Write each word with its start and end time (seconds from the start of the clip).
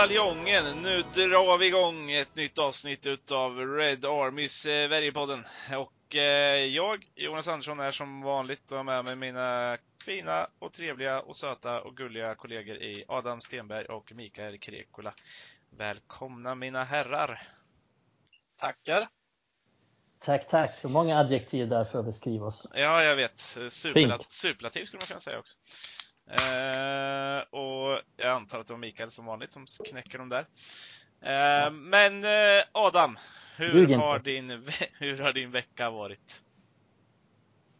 Medaljongen! 0.00 0.82
Nu 0.82 1.02
drar 1.02 1.58
vi 1.58 1.66
igång 1.66 2.10
ett 2.10 2.36
nytt 2.36 2.58
avsnitt 2.58 3.06
utav 3.06 3.58
Red 3.58 4.04
Army 4.04 4.48
Sverigepodden. 4.48 5.44
Och 5.76 6.16
eh, 6.16 6.64
jag, 6.64 7.04
Jonas 7.14 7.48
Andersson, 7.48 7.80
är 7.80 7.90
som 7.90 8.22
vanligt 8.22 8.72
och 8.72 8.84
med 8.84 9.04
mig 9.04 9.16
mina 9.16 9.78
fina 10.04 10.46
och 10.58 10.72
trevliga 10.72 11.20
och 11.20 11.36
söta 11.36 11.80
och 11.80 11.96
gulliga 11.96 12.34
kollegor 12.34 12.76
i 12.76 13.04
Adam 13.08 13.40
Stenberg 13.40 13.84
och 13.84 14.12
Mikael 14.14 14.58
Krekula. 14.58 15.14
Välkomna 15.70 16.54
mina 16.54 16.84
herrar! 16.84 17.42
Tackar! 18.56 19.08
Tack, 20.24 20.48
tack. 20.48 20.78
Så 20.80 20.88
många 20.88 21.18
adjektiv 21.18 21.68
där 21.68 21.84
för 21.84 21.98
att 21.98 22.04
beskriva 22.04 22.46
oss. 22.46 22.66
Ja, 22.74 23.02
jag 23.02 23.16
vet. 23.16 23.40
Superlat 23.70 24.32
superlativ 24.32 24.84
skulle 24.84 25.00
man 25.00 25.06
kunna 25.06 25.20
säga 25.20 25.38
också. 25.38 25.56
Eh, 26.30 27.40
och 27.50 28.00
jag 28.16 28.30
antar 28.30 28.60
att 28.60 28.66
det 28.66 28.72
var 28.72 28.78
Mikael 28.78 29.10
som 29.10 29.26
vanligt 29.26 29.52
som 29.52 29.66
knäcker 29.84 30.18
dem 30.18 30.28
där. 30.28 30.46
Eh, 31.20 31.70
men 31.70 32.24
eh, 32.24 32.64
Adam, 32.72 33.18
hur 33.56 33.94
har, 33.94 34.18
din, 34.18 34.50
hur 34.98 35.18
har 35.18 35.32
din 35.32 35.50
vecka 35.50 35.90
varit? 35.90 36.42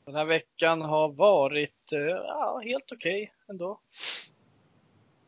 Den 0.05 0.15
här 0.15 0.25
veckan 0.25 0.83
har 0.83 1.09
varit 1.13 1.93
eh, 1.93 2.01
ja, 2.01 2.61
helt 2.65 2.93
okej 2.93 3.23
okay 3.23 3.35
ändå. 3.49 3.81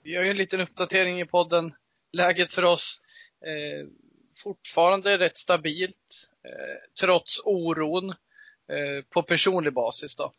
Vi 0.02 0.10
gör 0.10 0.22
ju 0.22 0.30
en 0.30 0.36
liten 0.36 0.60
uppdatering 0.60 1.20
i 1.20 1.26
podden. 1.26 1.74
Läget 2.12 2.52
för 2.52 2.64
oss 2.64 3.00
eh, 3.46 3.88
fortfarande 4.36 5.18
rätt 5.18 5.38
stabilt 5.38 6.30
eh, 6.44 6.88
trots 7.00 7.40
oron 7.44 8.10
eh, 8.10 9.04
på 9.10 9.22
personlig 9.22 9.72
basis. 9.72 10.14
Då 10.14 10.32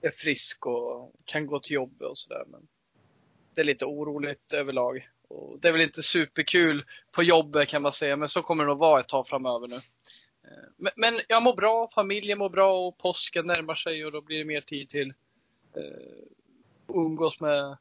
är 0.00 0.10
frisk 0.10 0.66
och 0.66 1.12
kan 1.24 1.46
gå 1.46 1.60
till 1.60 1.74
jobbet 1.74 2.08
och 2.08 2.18
sådär. 2.18 2.44
Men 2.46 2.68
det 3.54 3.60
är 3.60 3.64
lite 3.64 3.84
oroligt 3.84 4.52
överlag. 4.52 5.08
Och 5.28 5.60
det 5.60 5.68
är 5.68 5.72
väl 5.72 5.80
inte 5.80 6.02
superkul 6.02 6.84
på 7.12 7.22
jobbet 7.22 7.68
kan 7.68 7.82
man 7.82 7.92
säga, 7.92 8.16
men 8.16 8.28
så 8.28 8.42
kommer 8.42 8.64
det 8.64 8.68
nog 8.68 8.78
vara 8.78 9.00
ett 9.00 9.08
tag 9.08 9.28
framöver 9.28 9.68
nu. 9.68 9.76
Eh, 10.44 10.90
men, 10.96 11.20
jag 11.28 11.42
mår 11.42 11.54
bra, 11.56 11.90
familjen 11.94 12.38
mår 12.38 12.50
bra 12.50 12.86
och 12.86 12.98
påsken 12.98 13.46
närmar 13.46 13.74
sig 13.74 14.04
och 14.04 14.12
då 14.12 14.20
blir 14.20 14.38
det 14.38 14.44
mer 14.44 14.60
tid 14.60 14.88
till 14.88 15.14
eh, 15.76 16.24
umgås 16.88 17.40
med 17.40 17.76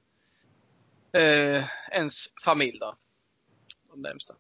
eh, 1.12 1.66
ens 1.92 2.30
familj 2.44 2.80
då. 2.80 2.96
De 3.90 4.02
närmsta. 4.02 4.36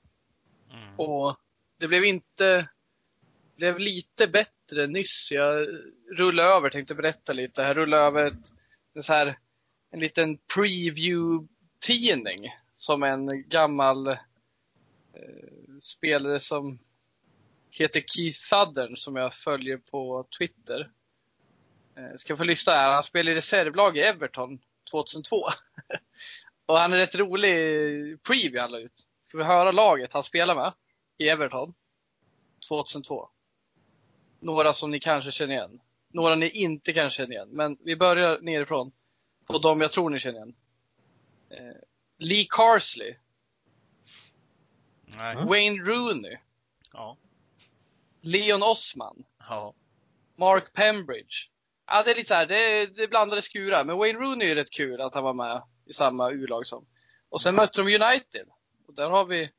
Mm. 0.72 1.00
Och 1.00 1.36
det 1.78 1.88
blev 1.88 2.06
inte 2.06 2.69
blev 3.58 3.80
lite 3.80 4.27
bättre 4.27 4.88
nyss. 4.88 5.31
Jag 5.31 5.67
rullade 6.11 6.50
över, 6.50 6.69
tänkte 6.69 6.95
berätta 6.95 7.33
lite. 7.33 7.61
Jag 7.61 7.77
rullade 7.77 8.03
över 8.03 8.25
ett, 8.25 8.53
en, 8.94 9.03
så 9.03 9.13
här, 9.13 9.38
en 9.91 10.00
liten 10.00 10.38
preview-tidning 10.55 12.50
som 12.75 13.03
en 13.03 13.50
gammal 13.50 14.08
eh, 14.08 14.16
spelare 15.81 16.39
som 16.39 16.80
heter 17.80 18.03
Keith 18.08 18.39
Southern 18.39 18.97
som 18.97 19.16
jag 19.16 19.33
följer 19.33 19.78
på 19.78 20.28
Twitter. 20.38 20.91
Eh, 21.97 22.16
ska 22.16 22.38
få 22.38 22.44
lyssna 22.44 22.73
här. 22.73 22.94
Han 22.94 23.03
spelar 23.03 23.31
i 23.31 23.35
reservlag 23.35 23.97
i 23.97 24.02
Everton 24.02 24.59
2002. 24.91 25.47
och 26.66 26.78
han 26.78 26.94
är 26.94 26.97
rätt 26.97 27.16
rolig 27.16 27.53
preview 28.23 28.62
han 28.62 28.72
la 28.72 28.79
ut. 28.79 29.07
Ska 29.28 29.38
vi 29.38 29.44
höra 29.44 29.72
laget 29.72 30.13
han 30.13 30.23
spelar 30.23 30.56
med 30.56 30.73
i 31.17 31.29
Everton 31.29 31.73
2002 32.67 33.29
några 34.40 34.74
som 34.74 34.92
ni 34.92 35.00
kanske 35.00 35.31
känner 35.31 35.53
igen. 35.53 35.81
Några 36.14 36.36
ni 36.36 36.50
inte 36.50 36.94
kanske 36.94 37.18
känner 37.18 37.31
igen. 37.31 37.50
Men 37.52 37.78
vi 37.80 37.96
börjar 37.96 38.40
nerifrån. 38.42 38.92
På 39.46 39.58
de 39.58 39.81
jag 39.81 39.92
tror 39.92 40.09
ni 40.09 40.20
känner 40.20 40.38
igen. 40.38 40.56
Eh, 41.50 41.78
Lee 42.18 42.47
Carsley. 42.50 43.16
Nej. 45.06 45.36
Wayne 45.36 45.84
Rooney. 45.84 46.38
Ja. 46.94 47.18
Leon 48.22 48.64
Osman. 48.64 49.26
Ja. 49.40 49.74
Mark 50.36 50.74
Pembridge. 50.74 51.50
Ja, 51.86 52.03
det 52.03 52.12
är 52.12 52.16
lite 52.16 52.28
så 52.28 52.34
här, 52.34 52.46
det 52.47 52.86
det 52.86 53.08
blandade 53.08 53.42
skurar. 53.42 53.84
Men 53.84 53.97
Wayne 53.97 54.20
Rooney 54.20 54.52
är 54.52 54.56
rätt 54.56 54.72
kul 54.72 55.02
att 55.02 55.16
han 55.16 55.24
var 55.24 55.34
med 55.34 55.64
i 55.86 55.94
samma 55.94 56.31
U-lag 56.31 56.68
som. 56.68 56.86
Och 57.30 57.42
sen 57.42 57.56
mötte 57.56 57.81
de 57.81 57.96
United. 57.96 58.47
Och 58.88 58.94
där 58.94 59.09
har 59.09 59.26
vi 59.26 59.50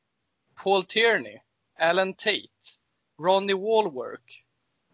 Paul 0.63 0.83
Tierney, 0.83 1.39
Alan 1.79 2.13
Tate, 2.13 2.77
Ronnie 3.19 3.53
Wallwork, 3.53 4.45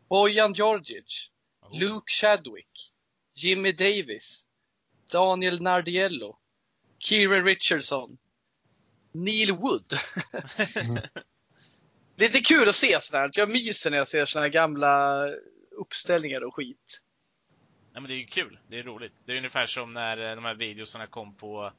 Bojan 0.09 0.53
Djordjic, 0.53 1.31
oh. 1.61 1.79
Luke 1.79 2.11
Chadwick, 2.11 2.91
Jimmy 3.35 3.71
Davis, 3.71 4.45
Daniel 5.11 5.61
Nardiello, 5.61 6.37
Kieran 6.99 7.45
Richardson, 7.45 8.17
Neil 9.11 9.51
Wood. 9.51 9.93
Lite 12.15 12.39
kul 12.39 12.69
att 12.69 12.75
se 12.75 13.01
sådär. 13.01 13.31
Jag 13.33 13.49
myser 13.49 13.91
när 13.91 13.97
jag 13.97 14.07
ser 14.07 14.25
sådana 14.25 14.45
här 14.45 14.53
gamla 14.53 15.25
uppställningar 15.71 16.43
och 16.43 16.55
skit. 16.55 17.01
Ja, 17.93 17.99
men 17.99 18.09
det 18.09 18.15
är 18.15 18.17
ju 18.17 18.25
kul. 18.25 18.59
Det 18.67 18.79
är 18.79 18.83
roligt. 18.83 19.13
Det 19.25 19.33
är 19.33 19.37
ungefär 19.37 19.65
som 19.65 19.93
när 19.93 20.29
eh, 20.29 20.35
de 20.35 20.45
här 20.45 20.55
videorna 20.55 21.05
kom 21.05 21.35
på 21.35 21.71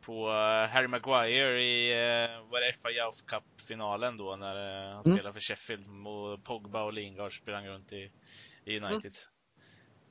på 0.00 0.28
eh, 0.28 0.68
Harry 0.70 0.88
Maguire 0.88 1.64
i 1.64 1.92
uh, 1.92 2.50
var 2.50 2.60
det 2.60 2.72
FA 2.72 2.90
Youth 2.90 3.24
Cup-finalen 3.72 4.16
då 4.16 4.36
när 4.36 4.56
uh, 4.56 4.94
han 4.94 5.02
mm. 5.04 5.16
spelade 5.16 5.32
för 5.32 5.40
Sheffield 5.40 6.06
och 6.06 6.44
Pogba 6.44 6.82
och 6.82 6.92
Lingard 6.92 7.36
sprang 7.36 7.66
runt 7.66 7.92
i, 7.92 8.10
i 8.64 8.80
United. 8.80 9.12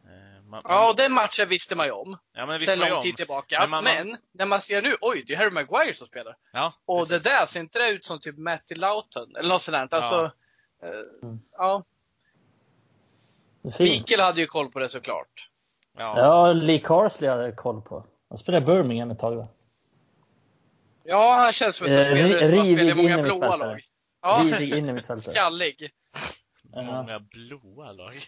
Mm. 0.05 0.37
Uh, 0.37 0.43
man, 0.43 0.61
ja, 0.63 0.89
och 0.89 0.95
den 0.95 1.13
matchen 1.13 1.49
visste 1.49 1.75
man 1.75 1.85
ju 1.85 1.91
om. 1.91 2.17
Ja, 2.33 2.45
men 2.45 2.59
sen 2.59 2.79
lång 2.79 3.01
tid 3.01 3.15
tillbaka. 3.15 3.59
Men, 3.59 3.69
man, 3.69 3.83
men, 3.83 4.17
när 4.31 4.45
man 4.45 4.61
ser 4.61 4.81
nu, 4.81 4.95
oj, 5.01 5.23
det 5.27 5.33
är 5.33 5.37
Harry 5.37 5.51
Maguire 5.51 5.93
som 5.93 6.07
spelar. 6.07 6.35
Ja, 6.53 6.73
och 6.85 6.99
precis. 6.99 7.23
det 7.23 7.29
där 7.29 7.45
ser 7.45 7.59
inte 7.59 7.79
det 7.79 7.89
ut 7.89 8.05
som 8.05 8.19
typ 8.19 8.37
Matty 8.37 8.75
Loughton 8.75 9.35
eller 9.35 9.49
något 9.49 9.61
sånt 9.61 9.91
där. 9.91 9.97
Alltså, 9.97 10.31
ja. 10.81 10.87
Uh, 10.87 11.35
ja. 11.57 11.83
Mikael 13.79 14.19
hade 14.19 14.41
ju 14.41 14.47
koll 14.47 14.71
på 14.71 14.79
det 14.79 14.89
såklart. 14.89 15.49
Ja, 15.97 16.17
ja 16.17 16.53
Lee 16.53 16.79
Carsley 16.79 17.29
hade 17.29 17.51
koll 17.51 17.81
på. 17.81 18.05
Han 18.29 18.37
spelade 18.37 18.65
Birmingham 18.65 19.11
ett 19.11 19.19
tag 19.19 19.35
va? 19.35 19.47
Ja, 21.03 21.35
han 21.35 21.53
känns 21.53 21.75
som 21.75 21.87
en 21.87 21.99
eh, 21.99 22.05
spelare 22.05 22.39
som 22.49 22.57
har 22.57 22.65
spelat 22.65 22.97
i 22.97 23.01
många 23.01 23.21
blåa 23.21 23.55
lag. 23.55 23.81
Ja. 24.21 24.41
Rivig 24.43 24.77
innermittfältare. 24.77 25.33
Skallig. 25.33 25.91
Många 26.75 27.19
blåa 27.19 27.91
lag. 27.91 28.19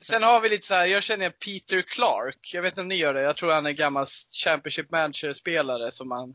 Sen 0.00 0.22
har 0.22 0.40
vi 0.40 0.48
lite 0.48 0.66
så 0.66 0.74
här, 0.74 0.86
jag 0.86 1.02
känner 1.02 1.30
Peter 1.30 1.82
Clark. 1.82 2.50
Jag 2.54 2.62
vet 2.62 2.72
inte 2.72 2.80
om 2.80 2.88
ni 2.88 2.94
gör 2.94 3.14
det. 3.14 3.20
Jag 3.20 3.36
tror 3.36 3.52
han 3.52 3.66
är 3.66 3.72
gammal 3.72 4.06
Championship 4.44 4.90
Manager-spelare 4.90 5.92
som 5.92 6.08
man 6.08 6.34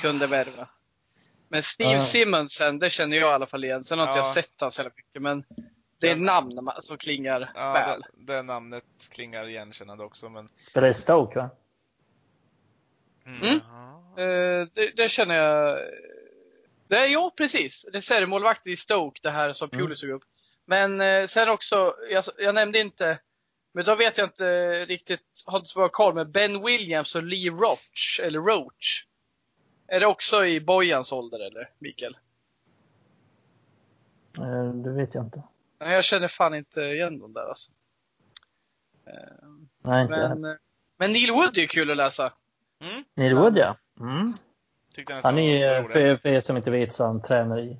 kunde 0.00 0.26
värva. 0.26 0.68
Men 1.48 1.62
Steve 1.62 1.96
ah. 1.96 1.98
Simonsen, 1.98 2.78
det 2.78 2.90
känner 2.90 3.16
jag 3.16 3.30
i 3.30 3.34
alla 3.34 3.46
fall 3.46 3.64
igen. 3.64 3.84
Sen 3.84 3.98
har 3.98 4.06
inte 4.06 4.18
jag 4.18 4.26
sett 4.26 4.60
honom 4.60 4.72
så 4.72 4.82
mycket, 4.82 5.22
men 5.22 5.44
det 6.00 6.10
är 6.10 6.16
namn 6.16 6.70
som 6.80 6.96
klingar 6.98 7.52
ja, 7.54 7.72
väl. 7.72 8.04
Det, 8.12 8.32
det 8.32 8.42
namnet 8.42 8.84
klingar 9.10 9.48
igenkännande 9.48 10.04
också. 10.04 10.28
Men... 10.28 10.48
Spelar 10.48 10.88
i 10.88 10.94
Stoke 10.94 11.38
va? 11.38 11.50
Mm. 13.26 13.42
mm. 13.42 13.60
Eh, 14.18 14.68
det, 14.74 14.96
det, 14.96 15.08
känner 15.08 15.34
jag. 15.34 15.78
Det 16.88 16.96
är 16.96 17.06
ja, 17.06 17.32
precis. 17.36 17.86
Reservmålvakt 17.92 18.66
i 18.66 18.76
Stoke, 18.76 19.20
det 19.22 19.30
här 19.30 19.52
som 19.52 19.68
Pulis 19.68 20.02
mm. 20.02 20.16
upp. 20.16 20.22
Men 20.66 21.00
eh, 21.00 21.26
sen 21.26 21.48
också, 21.48 21.94
jag, 22.10 22.24
jag, 22.38 22.54
nämnde 22.54 22.78
inte, 22.80 23.18
men 23.72 23.84
då 23.84 23.94
vet 23.94 24.18
jag 24.18 24.26
inte 24.26 24.84
riktigt, 24.84 25.20
har 25.46 25.58
inte 25.58 25.68
så 25.68 25.78
bra 25.78 25.88
koll, 25.88 26.14
men 26.14 26.32
Ben 26.32 26.64
Williams 26.64 27.14
och 27.14 27.22
Lee 27.22 27.50
Roach, 27.50 28.20
eller 28.22 28.40
Roach. 28.40 29.06
Är 29.86 30.00
det 30.00 30.06
också 30.06 30.46
i 30.46 30.60
Bojans 30.60 31.12
ålder 31.12 31.40
eller, 31.46 31.70
Mikael? 31.78 32.16
Eh, 34.38 34.68
det 34.74 34.90
vet 34.90 35.14
jag 35.14 35.24
inte. 35.24 35.42
Jag 35.78 36.04
känner 36.04 36.28
fan 36.28 36.54
inte 36.54 36.80
igen 36.80 37.18
dem 37.18 37.32
där 37.32 37.48
alltså. 37.48 37.72
Nej, 39.82 40.02
inte 40.02 40.34
men, 40.34 40.58
men 40.96 41.12
Neil 41.12 41.30
Wood 41.30 41.58
är 41.58 41.66
kul 41.66 41.90
att 41.90 41.96
läsa. 41.96 42.32
Mm. 42.80 43.04
Neil 43.14 43.34
Wood 43.34 43.56
ja. 43.56 43.76
Mm. 44.00 44.34
Han 45.22 45.38
är, 45.38 45.82
för, 45.82 46.16
för 46.16 46.28
er 46.28 46.40
som 46.40 46.56
inte 46.56 46.70
vet, 46.70 46.92
så 46.92 47.04
han 47.04 47.22
tränar 47.22 47.60
i 47.60 47.76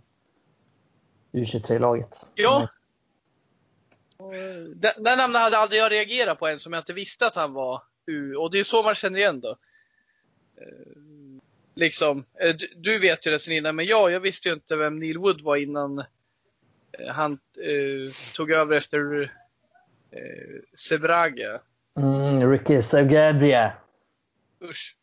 U23-laget. 1.32 2.26
Ja. 2.34 2.68
Den, 4.74 4.92
den 4.98 5.18
namnet 5.18 5.42
hade 5.42 5.58
aldrig 5.58 5.80
jag 5.80 5.92
reagerat 5.92 6.38
på 6.38 6.46
än 6.46 6.58
som 6.58 6.72
jag 6.72 6.80
inte 6.80 6.92
visste 6.92 7.26
att 7.26 7.34
han 7.34 7.52
var 7.52 7.82
U. 8.06 8.34
Och 8.34 8.50
det 8.50 8.58
är 8.58 8.64
så 8.64 8.82
man 8.82 8.94
känner 8.94 9.18
igen 9.18 9.40
då. 9.40 9.56
Eh, 10.56 10.94
liksom, 11.74 12.24
eh, 12.40 12.54
du, 12.54 12.66
du 12.76 12.98
vet 12.98 13.26
ju 13.26 13.30
det 13.30 13.38
sen 13.38 13.54
innan, 13.54 13.76
men 13.76 13.86
jag, 13.86 14.10
jag 14.10 14.20
visste 14.20 14.48
ju 14.48 14.54
inte 14.54 14.76
vem 14.76 14.98
Neil 14.98 15.18
Wood 15.18 15.40
var 15.40 15.56
innan 15.56 15.98
eh, 15.98 17.08
han 17.08 17.32
eh, 17.56 18.12
tog 18.34 18.50
över 18.50 18.76
efter 18.76 19.32
eh, 20.10 20.60
Sebraga. 20.74 21.60
Mm, 21.96 22.50
Ricky 22.50 22.82
Sagabria. 22.82 23.72
Usch. 24.62 24.96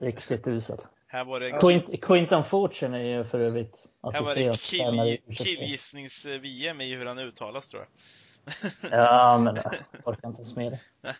Riktigt 0.00 0.46
usel. 0.46 0.78
Här 1.06 1.24
var 1.24 1.40
det 1.40 1.50
Quint, 1.50 2.02
Quinton 2.02 2.44
Fortune 2.44 2.98
är 2.98 3.18
ju 3.18 3.24
för 3.24 3.40
övrigt 3.40 3.86
Här 4.12 4.22
var 4.22 4.34
det 4.34 4.60
kill, 4.60 5.18
killgissnings-VM 5.36 6.80
i 6.80 6.94
hur 6.94 7.06
han 7.06 7.18
uttalas 7.18 7.68
tror 7.68 7.82
jag. 7.82 7.88
Ja, 8.90 9.38
men 9.38 9.56
jag 9.56 9.74
orkar 10.04 10.28
inte 10.28 10.42
ens 10.42 10.56
med 10.56 10.72
det. 10.72 10.80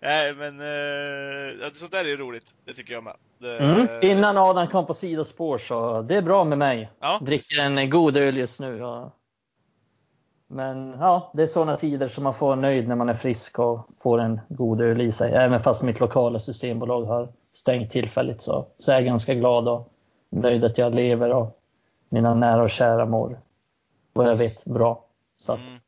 Nej, 0.00 0.34
men 0.34 0.60
eh, 0.60 1.72
sånt 1.72 1.92
där 1.92 2.04
är 2.04 2.16
roligt. 2.16 2.54
Det 2.64 2.72
tycker 2.72 2.92
jag 2.92 3.04
med. 3.04 3.16
Det, 3.38 3.58
mm. 3.58 3.88
Innan 4.02 4.36
Adam 4.36 4.68
kom 4.68 4.86
på 4.86 4.94
sidospår 4.94 5.58
så 5.58 6.02
det 6.02 6.16
är 6.16 6.22
bra 6.22 6.44
med 6.44 6.58
mig. 6.58 6.90
Ja. 7.00 7.20
Dricker 7.22 7.60
en 7.62 7.90
god 7.90 8.16
öl 8.16 8.36
just 8.36 8.60
nu. 8.60 8.82
Och... 8.82 9.12
Men 10.54 10.96
ja, 11.00 11.30
det 11.34 11.42
är 11.42 11.46
sådana 11.46 11.76
tider 11.76 12.08
som 12.08 12.24
man 12.24 12.34
får 12.34 12.56
nöjd 12.56 12.88
när 12.88 12.96
man 12.96 13.08
är 13.08 13.14
frisk 13.14 13.58
och 13.58 13.88
får 14.00 14.20
en 14.20 14.40
god 14.48 14.80
öl 14.80 15.00
i 15.00 15.12
sig. 15.12 15.32
Även 15.32 15.60
fast 15.60 15.82
mitt 15.82 16.00
lokala 16.00 16.40
systembolag 16.40 17.04
har 17.04 17.32
stängt 17.52 17.92
tillfälligt 17.92 18.42
så, 18.42 18.66
så 18.76 18.90
är 18.90 18.94
jag 18.94 19.04
ganska 19.04 19.34
glad 19.34 19.68
och 19.68 19.92
nöjd 20.30 20.64
att 20.64 20.78
jag 20.78 20.94
lever 20.94 21.30
och 21.30 21.60
mina 22.08 22.34
nära 22.34 22.62
och 22.62 22.70
kära 22.70 23.06
mår 23.06 23.40
vad 24.12 24.28
jag 24.28 24.36
vet 24.36 24.64
bra. 24.64 25.04
Så 25.38 25.52
mm. 25.52 25.78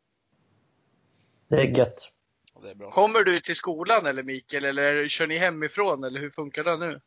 det 1.49 1.57
är 1.57 1.79
gött. 1.79 2.11
Det 2.63 2.85
är 2.85 2.91
Kommer 2.91 3.25
du 3.25 3.41
till 3.41 3.57
skolan 3.57 4.07
eller 4.07 4.23
Mikael 4.23 4.65
eller 4.65 5.09
kör 5.09 5.27
ni 5.27 5.39
hemifrån 5.39 6.05
eller 6.05 6.21
hur 6.21 6.31
funkar 6.31 6.65
det 6.65 6.77
nu? 6.77 7.01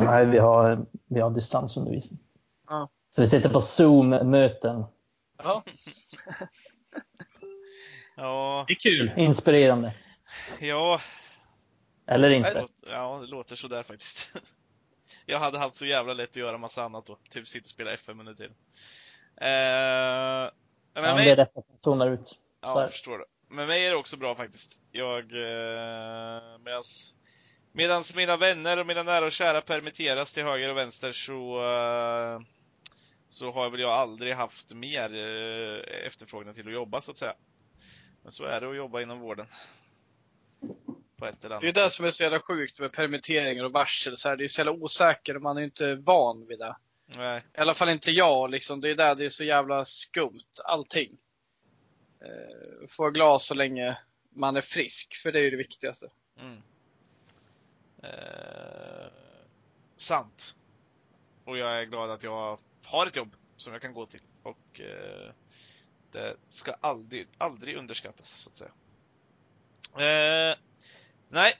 Nej, 0.00 0.26
vi 0.26 0.38
har, 0.38 0.86
vi 1.06 1.20
har 1.20 1.30
distansundervisning. 1.30 2.20
Ja. 2.68 2.88
Så 3.10 3.20
vi 3.20 3.26
sitter 3.26 3.50
på 3.50 3.60
Zoom-möten. 3.60 4.84
Ja. 5.42 5.62
ja. 8.16 8.64
Det 8.68 8.72
är 8.72 8.90
kul. 8.90 9.12
Inspirerande. 9.16 9.92
Ja. 10.60 11.00
Eller 12.06 12.30
inte. 12.30 12.66
Ja, 12.90 13.18
det 13.20 13.26
låter 13.26 13.56
sådär 13.56 13.82
faktiskt. 13.82 14.36
Jag 15.26 15.38
hade 15.38 15.58
haft 15.58 15.74
så 15.74 15.86
jävla 15.86 16.12
lätt 16.12 16.30
att 16.30 16.36
göra 16.36 16.58
massa 16.58 16.84
annat 16.84 17.06
då. 17.06 17.18
Typ 17.30 17.48
sitta 17.48 17.64
och 17.64 17.70
spela 17.70 17.92
FM 17.92 18.20
under 18.20 18.34
tiden. 18.34 18.54
Eh, 19.36 20.50
men 20.94 21.04
ja, 21.04 21.14
mig... 21.14 21.24
det 21.24 21.30
är 21.30 21.36
rätt 21.36 21.56
att 21.56 21.64
zonar 21.84 22.10
ut. 22.10 22.38
Ja, 22.60 22.80
jag 22.80 22.90
förstår 22.90 23.18
det. 23.18 23.24
Med 23.54 23.66
mig 23.66 23.86
är 23.86 23.90
det 23.90 23.96
också 23.96 24.16
bra 24.16 24.34
faktiskt. 24.34 24.78
Jag, 24.92 25.22
eh, 25.22 26.58
medans, 26.64 27.14
medans 27.72 28.14
mina 28.14 28.36
vänner 28.36 28.80
och 28.80 28.86
mina 28.86 29.02
nära 29.02 29.24
och 29.24 29.32
kära 29.32 29.60
permitteras 29.60 30.32
till 30.32 30.44
höger 30.44 30.70
och 30.70 30.76
vänster 30.76 31.12
så, 31.12 31.64
eh, 31.64 32.40
så 33.34 33.50
har 33.50 33.70
väl 33.70 33.80
jag 33.80 33.90
aldrig 33.90 34.34
haft 34.34 34.74
mer 34.74 35.14
eh, 35.14 36.06
efterfrågan 36.06 36.54
till 36.54 36.66
att 36.66 36.72
jobba 36.72 37.00
så 37.00 37.10
att 37.10 37.18
säga. 37.18 37.34
Men 38.22 38.32
så 38.32 38.44
är 38.44 38.60
det 38.60 38.70
att 38.70 38.76
jobba 38.76 39.00
inom 39.00 39.20
vården. 39.20 39.46
På 41.16 41.26
ett 41.26 41.44
eller 41.44 41.54
annat 41.54 41.62
det 41.62 41.68
är 41.68 41.84
det 41.84 41.90
som 41.90 42.04
är 42.04 42.10
så 42.10 42.22
jävla 42.22 42.40
sjukt 42.40 42.78
med 42.78 42.92
permitteringar 42.92 43.64
och 43.64 43.72
varsel. 43.72 44.16
Så 44.16 44.28
här, 44.28 44.36
det 44.36 44.44
är 44.44 44.48
så 44.48 44.60
jävla 44.60 44.72
osäkert 44.72 45.36
och 45.36 45.42
man 45.42 45.56
är 45.56 45.62
inte 45.62 45.94
van 45.94 46.46
vid 46.46 46.58
det. 46.58 46.76
Nej. 47.06 47.42
I 47.54 47.60
alla 47.60 47.74
fall 47.74 47.88
inte 47.88 48.10
jag. 48.10 48.50
Liksom. 48.50 48.80
Det 48.80 48.90
är 48.90 48.94
där 48.94 49.14
det 49.14 49.24
är 49.24 49.28
så 49.28 49.44
jävla 49.44 49.84
skumt, 49.84 50.52
allting. 50.64 51.18
Eh, 52.20 52.88
få 52.88 53.10
glas 53.10 53.46
så 53.46 53.54
länge 53.54 53.98
man 54.30 54.56
är 54.56 54.60
frisk, 54.60 55.14
för 55.14 55.32
det 55.32 55.38
är 55.38 55.42
ju 55.42 55.50
det 55.50 55.56
viktigaste. 55.56 56.08
Mm. 56.40 56.62
Eh, 58.02 59.06
sant. 59.96 60.54
Och 61.44 61.58
jag 61.58 61.80
är 61.80 61.84
glad 61.84 62.10
att 62.10 62.22
jag 62.22 62.58
har 62.84 63.06
ett 63.06 63.16
jobb 63.16 63.36
som 63.56 63.72
jag 63.72 63.82
kan 63.82 63.94
gå 63.94 64.06
till. 64.06 64.20
Och 64.42 64.80
eh, 64.80 65.32
det 66.12 66.36
ska 66.48 66.72
aldrig, 66.80 67.28
aldrig 67.38 67.76
underskattas, 67.76 68.28
så 68.28 68.50
att 68.50 68.56
säga. 68.56 68.70
Eh, 69.96 70.56
nej, 71.28 71.54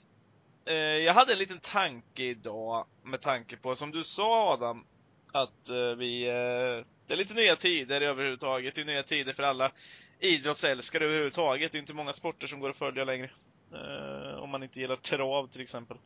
eh, 0.65 0.75
jag 0.75 1.13
hade 1.13 1.33
en 1.33 1.39
liten 1.39 1.59
tanke 1.59 2.23
idag 2.23 2.87
med 3.03 3.21
tanke 3.21 3.57
på, 3.57 3.75
som 3.75 3.91
du 3.91 4.03
sa 4.03 4.53
Adam, 4.53 4.85
att 5.31 5.69
eh, 5.69 5.95
vi, 5.97 6.27
eh, 6.27 6.85
det 7.07 7.13
är 7.13 7.17
lite 7.17 7.33
nya 7.33 7.55
tider 7.55 8.01
överhuvudtaget. 8.01 8.75
Det 8.75 8.81
är 8.81 8.85
nya 8.85 9.03
tider 9.03 9.33
för 9.33 9.43
alla 9.43 9.71
idrottsälskare 10.19 11.03
överhuvudtaget. 11.03 11.71
Det 11.71 11.77
är 11.77 11.79
inte 11.79 11.93
många 11.93 12.13
sporter 12.13 12.47
som 12.47 12.59
går 12.59 12.69
att 12.69 12.77
följa 12.77 13.03
längre. 13.03 13.29
Eh, 13.73 14.39
om 14.39 14.49
man 14.49 14.63
inte 14.63 14.79
gillar 14.79 14.95
trav 14.95 15.47
till 15.47 15.61
exempel. 15.61 15.97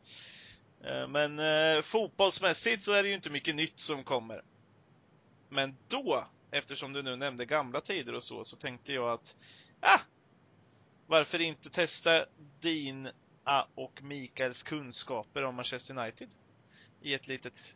Eh, 0.83 1.07
men 1.07 1.39
eh, 1.39 1.81
fotbollsmässigt 1.81 2.83
så 2.83 2.93
är 2.93 3.03
det 3.03 3.09
ju 3.09 3.15
inte 3.15 3.29
mycket 3.29 3.55
nytt 3.55 3.79
som 3.79 4.03
kommer. 4.03 4.43
Men 5.49 5.77
då, 5.87 6.27
eftersom 6.51 6.93
du 6.93 7.01
nu 7.01 7.15
nämnde 7.15 7.45
gamla 7.45 7.81
tider 7.81 8.15
och 8.15 8.23
så, 8.23 8.43
så 8.43 8.55
tänkte 8.55 8.93
jag 8.93 9.09
att, 9.09 9.35
ah, 9.81 9.99
varför 11.07 11.41
inte 11.41 11.69
testa 11.69 12.25
dina 12.59 13.11
och 13.75 14.03
Mikaels 14.03 14.63
kunskaper 14.63 15.43
om 15.43 15.55
Manchester 15.55 15.97
United 15.97 16.29
i 17.01 17.13
ett 17.13 17.27
litet 17.27 17.75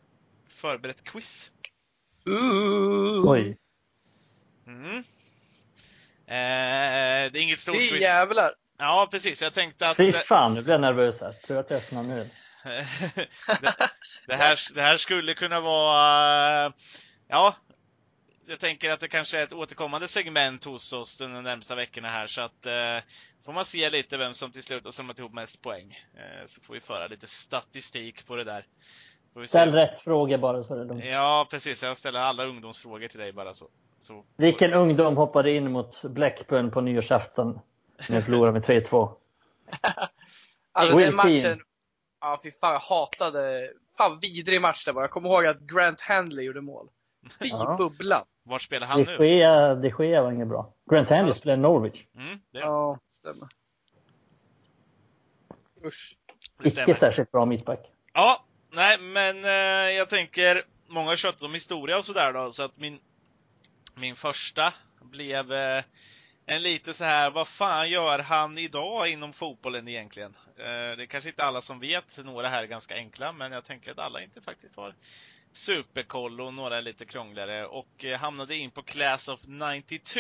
förberett 0.50 1.04
quiz. 1.04 1.52
Uh. 2.28 3.32
Oj. 3.32 3.58
Mm. 4.68 5.04
Eh, 6.28 7.32
det 7.32 7.40
är 7.40 7.44
inget 7.44 7.60
stort 7.60 7.76
quiz. 7.76 8.02
jävlar! 8.02 8.56
Ja, 8.78 9.08
precis. 9.12 9.42
Jag 9.42 9.54
tänkte 9.54 9.90
att... 9.90 9.98
Fy 9.98 10.12
fan, 10.12 10.54
nu 10.54 10.62
blir 10.62 10.74
jag 10.74 10.82
nervös 10.82 11.22
här. 11.22 11.32
Tror 11.32 11.60
att 11.60 11.70
jag 11.70 11.78
öppnar 11.78 12.04
nu. 12.04 12.30
det, 13.62 13.76
det, 14.28 14.36
här, 14.36 14.60
det 14.76 14.82
här 14.82 14.98
skulle 14.98 15.34
kunna 15.34 15.60
vara... 15.60 16.74
Ja, 17.34 17.56
jag 18.46 18.60
tänker 18.60 18.92
att 18.92 19.00
det 19.00 19.08
kanske 19.08 19.40
är 19.40 19.44
ett 19.44 19.54
återkommande 19.54 20.08
segment 20.08 20.66
hos 20.66 20.94
oss 20.94 21.18
de 21.18 21.44
närmsta 21.44 21.76
veckorna 21.76 22.08
här, 22.08 22.28
så 22.28 22.42
att 22.42 22.66
eh, 22.66 23.04
får 23.46 23.54
man 23.54 23.66
se 23.66 23.90
lite 23.90 24.18
vem 24.18 24.34
som 24.34 24.52
till 24.52 24.64
slut 24.64 24.86
har 24.86 24.92
samlat 24.92 25.20
ihop 25.20 25.34
mest 25.34 25.62
poäng. 25.62 26.00
Eh, 26.14 26.48
så 26.48 26.62
får 26.62 26.74
vi 26.74 26.80
föra 26.80 27.08
lite 27.08 27.28
statistik 27.28 28.28
på 28.28 28.36
det 28.36 28.44
där. 28.44 28.66
Ställ 29.46 29.72
rätt 29.72 30.02
fråga 30.02 30.38
bara 30.38 30.64
så 30.64 30.74
är 30.74 30.78
det 30.78 30.86
lugnt. 30.86 31.06
Ja, 31.06 31.48
precis. 31.50 31.84
Jag 31.84 31.98
ställer 31.98 32.20
alla 32.20 32.46
ungdomsfrågor 32.46 33.08
till 33.08 33.20
dig 33.20 33.34
bara 33.34 33.54
så. 33.54 33.68
så. 34.00 34.24
Vilken 34.38 34.74
ungdom 34.74 35.18
hoppade 35.18 35.52
in 35.52 35.72
mot 35.72 36.04
Blackburn 36.04 36.72
på 36.72 36.82
nyårsafton 36.82 37.60
när 38.10 38.16
vi 38.16 38.22
förlorade 38.22 38.54
med 38.54 38.64
3-2? 38.64 39.12
alltså 40.72 40.98
den 40.98 41.16
matchen, 41.16 41.62
ja 42.22 42.40
fy 42.44 42.52
fan 42.52 42.74
jag 42.74 42.80
hatade, 42.80 43.72
fan 43.98 44.20
vidrig 44.20 44.62
match 44.62 44.86
det 44.86 44.92
var. 44.92 45.02
Jag 45.02 45.12
kommer 45.12 45.30
ihåg 45.30 45.46
att 45.46 45.60
Grant 45.60 46.02
Handley 46.02 46.46
gjorde 46.46 46.62
mål. 46.62 46.90
Fy 47.40 47.48
ja. 47.48 47.76
bubblan. 47.78 48.26
Var 48.44 48.60
spelar 48.60 48.88
han 48.88 49.00
nu? 49.00 49.18
De 49.18 49.90
Gea 49.90 50.22
var 50.22 50.32
inget 50.32 50.48
bra. 50.48 50.74
Grant 50.90 51.10
Handley 51.10 51.30
ja. 51.30 51.34
spelar 51.34 51.58
Norwich. 51.58 52.06
Mm, 52.16 52.40
det 52.52 52.60
ja, 52.60 53.00
stämmer. 53.10 53.48
Usch. 55.86 56.18
Icke 56.64 56.94
särskilt 56.94 57.32
bra 57.32 57.46
mittback. 57.46 57.80
Ja, 58.14 58.46
nej, 58.72 58.98
men 59.00 59.46
eh, 59.46 59.92
jag 59.98 60.10
tänker, 60.10 60.66
många 60.88 61.10
har 61.10 61.18
kört 61.18 61.44
om 61.44 61.54
historia 61.54 61.98
och 61.98 62.06
sådär 62.06 62.34
då, 62.34 62.52
så 62.52 62.64
att 62.64 62.80
min, 62.80 63.00
min 63.96 64.16
första 64.16 64.74
blev 65.02 65.54
eh, 65.54 65.84
en 66.46 66.62
lite 66.62 66.94
så 66.94 67.04
här, 67.04 67.32
vad 67.32 67.48
fan 67.48 67.90
gör 67.90 68.20
han 68.20 68.58
idag 68.58 69.08
inom 69.08 69.34
fotbollen 69.34 69.88
egentligen? 69.88 70.36
Eh, 70.58 70.98
det 70.98 71.04
är 71.04 71.06
kanske 71.06 71.30
inte 71.30 71.44
alla 71.44 71.62
som 71.62 71.80
vet, 71.80 72.20
några 72.24 72.48
här 72.48 72.64
är 72.64 72.68
ganska 72.68 72.96
enkla, 72.96 73.32
men 73.32 73.52
jag 73.52 73.66
tänker 73.66 73.92
att 73.92 74.00
alla 74.00 74.22
inte 74.22 74.42
faktiskt 74.42 74.76
har 74.76 74.96
superkoll 75.54 76.42
och 76.42 76.54
några 76.54 76.82
lite 76.82 77.06
krångligare 77.06 77.66
och 77.66 78.06
eh, 78.06 78.20
hamnade 78.20 78.56
in 78.56 78.72
på 78.72 78.84
Class 78.84 79.28
of 79.28 79.40
92. 79.48 80.20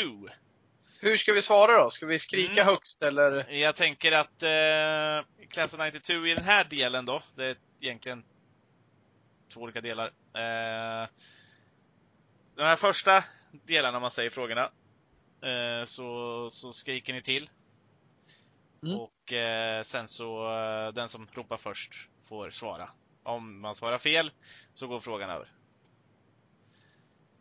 Hur 1.02 1.18
ska 1.18 1.34
vi 1.34 1.42
svara 1.42 1.84
då? 1.84 1.90
Ska 1.90 2.06
vi 2.06 2.20
skrika 2.20 2.62
mm. 2.62 2.66
högst 2.66 3.06
eller? 3.06 3.52
Jag 3.52 3.76
tänker 3.76 4.12
att 4.12 4.44
eh, 4.44 5.48
Class 5.50 5.74
of 5.74 5.80
92 5.80 6.14
i 6.28 6.34
den 6.34 6.44
här 6.44 6.64
delen 6.64 7.06
då, 7.06 7.22
det 7.36 7.46
är 7.46 7.58
egentligen 7.82 8.24
två 9.54 9.62
olika 9.62 9.82
delar. 9.82 10.06
Eh, 10.34 11.08
de 12.56 12.64
här 12.64 12.76
första 12.76 13.24
delarna, 13.52 14.00
man 14.00 14.12
säger 14.12 14.30
frågorna, 14.30 14.72
eh, 15.42 15.86
så, 15.86 16.50
så 16.52 16.74
skriker 16.74 17.14
ni 17.14 17.22
till. 17.22 17.50
Mm. 18.84 19.00
Och 19.00 19.34
eh, 19.34 19.84
sen 19.84 20.08
så, 20.08 20.58
eh, 20.58 20.94
den 20.94 21.10
som 21.10 21.28
ropar 21.34 21.58
först 21.58 22.10
får 22.28 22.50
svara. 22.50 22.90
Om 23.24 23.62
man 23.62 23.76
svarar 23.76 23.98
fel 23.98 24.32
så 24.74 24.88
går 24.88 25.00
frågan 25.00 25.30
över. 25.30 25.48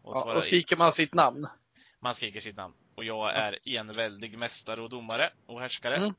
Och, 0.02 0.16
ja, 0.16 0.34
och 0.34 0.42
skriker 0.42 0.76
man 0.76 0.92
sitt 0.92 1.14
namn? 1.14 1.46
Man 2.00 2.14
skriker 2.14 2.40
sitt 2.40 2.56
namn. 2.56 2.74
Och 2.94 3.04
jag 3.04 3.36
är 3.36 3.58
enväldig 3.64 4.38
mästare 4.38 4.80
och 4.80 4.90
domare 4.90 5.32
och 5.46 5.60
härskare. 5.60 5.96
Mm. 5.96 6.14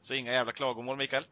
Så 0.00 0.14
inga 0.14 0.32
jävla 0.32 0.52
klagomål 0.52 0.96
Mikael. 0.96 1.26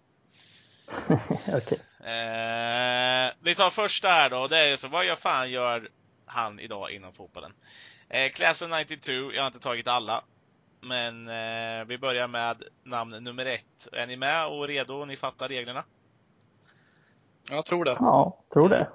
okay. 1.47 1.79
eh, 2.11 3.33
vi 3.41 3.55
tar 3.55 3.71
första 3.71 4.09
här 4.09 4.31
då. 4.31 4.47
Det 4.47 4.59
är 4.59 4.77
så, 4.77 4.89
vad 4.89 5.05
gör 5.05 5.17
fan 5.17 5.51
gör 5.51 5.91
han 6.27 6.61
idag 6.61 6.91
inom 6.91 7.13
fotbollen? 7.13 7.53
Eh, 8.09 8.31
Class 8.31 8.63
of 8.63 8.71
92, 8.71 9.13
jag 9.13 9.43
har 9.43 9.47
inte 9.47 9.61
tagit 9.61 9.89
alla. 9.89 10.25
Men 10.81 11.29
eh, 11.29 11.85
vi 11.85 11.99
börjar 11.99 12.29
med 12.29 12.63
namn 12.85 13.25
nummer 13.25 13.47
ett. 13.47 13.89
Är 13.93 14.07
ni 14.07 14.17
med 14.17 14.47
och 14.47 14.67
redo? 14.67 15.05
Ni 15.05 15.17
fattar 15.17 15.49
reglerna? 15.49 15.85
Jag 17.49 17.65
tror 17.65 17.85
det. 17.85 17.97
Ja, 18.01 18.45
tror 18.53 18.69
det. 18.69 18.91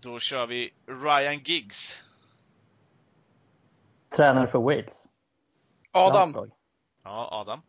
Då 0.00 0.18
kör 0.18 0.46
vi 0.46 0.74
Ryan 0.86 1.38
Giggs. 1.38 1.96
Tränare 4.16 4.46
för 4.46 4.58
Wales. 4.58 5.06
Adam. 5.90 6.14
Landslag. 6.14 6.50
Ja, 7.02 7.28
Adam. 7.32 7.62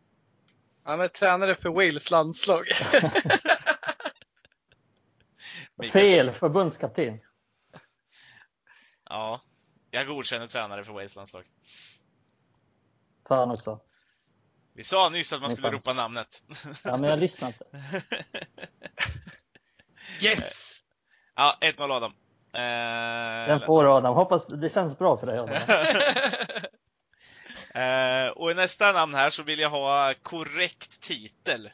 Han 0.82 1.00
är 1.00 1.08
tränare 1.08 1.54
för 1.54 1.68
Wales 1.68 2.10
landslag. 2.10 2.64
Fel, 5.92 6.32
förbundskapten. 6.32 7.20
Ja, 9.04 9.40
jag 9.90 10.06
godkänner 10.06 10.46
tränare 10.46 10.84
för 10.84 10.92
Wales 10.92 11.16
landslag. 11.16 11.44
Fan 13.28 13.50
också. 13.50 13.80
Vi 14.72 14.82
sa 14.82 15.08
nyss 15.08 15.32
att 15.32 15.40
man 15.40 15.50
skulle 15.50 15.70
ropa 15.70 15.92
namnet. 15.92 16.42
Ja, 16.84 16.96
men 16.96 17.10
jag 17.10 17.20
lyssnar 17.20 17.48
inte. 17.48 17.64
yes! 20.22 20.80
Ja, 21.34 21.58
1-0 21.60 21.92
Adam. 21.92 22.12
Eh, 22.52 23.48
Den 23.48 23.60
får 23.60 23.96
Adam. 23.96 24.14
Hoppas 24.14 24.46
det 24.46 24.68
känns 24.68 24.98
bra 24.98 25.16
för 25.16 25.26
dig 25.26 25.38
Adam. 25.38 25.54
eh, 27.82 28.28
och 28.28 28.50
i 28.50 28.54
nästa 28.54 28.92
namn 28.92 29.14
här 29.14 29.30
så 29.30 29.42
vill 29.42 29.58
jag 29.58 29.70
ha 29.70 30.14
korrekt 30.22 31.00
titel 31.00 31.70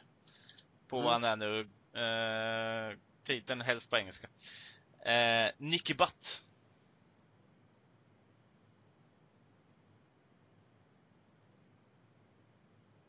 på 0.87 0.95
mm. 0.95 1.05
vad 1.05 1.13
han 1.13 1.23
är 1.23 1.35
nu. 1.35 1.67
Eh, 1.93 2.97
titeln 3.23 3.61
helst 3.61 3.89
på 3.89 3.97
engelska. 3.97 4.27
Eh, 5.05 5.51
Nicky 5.57 5.93
Butt. 5.93 6.41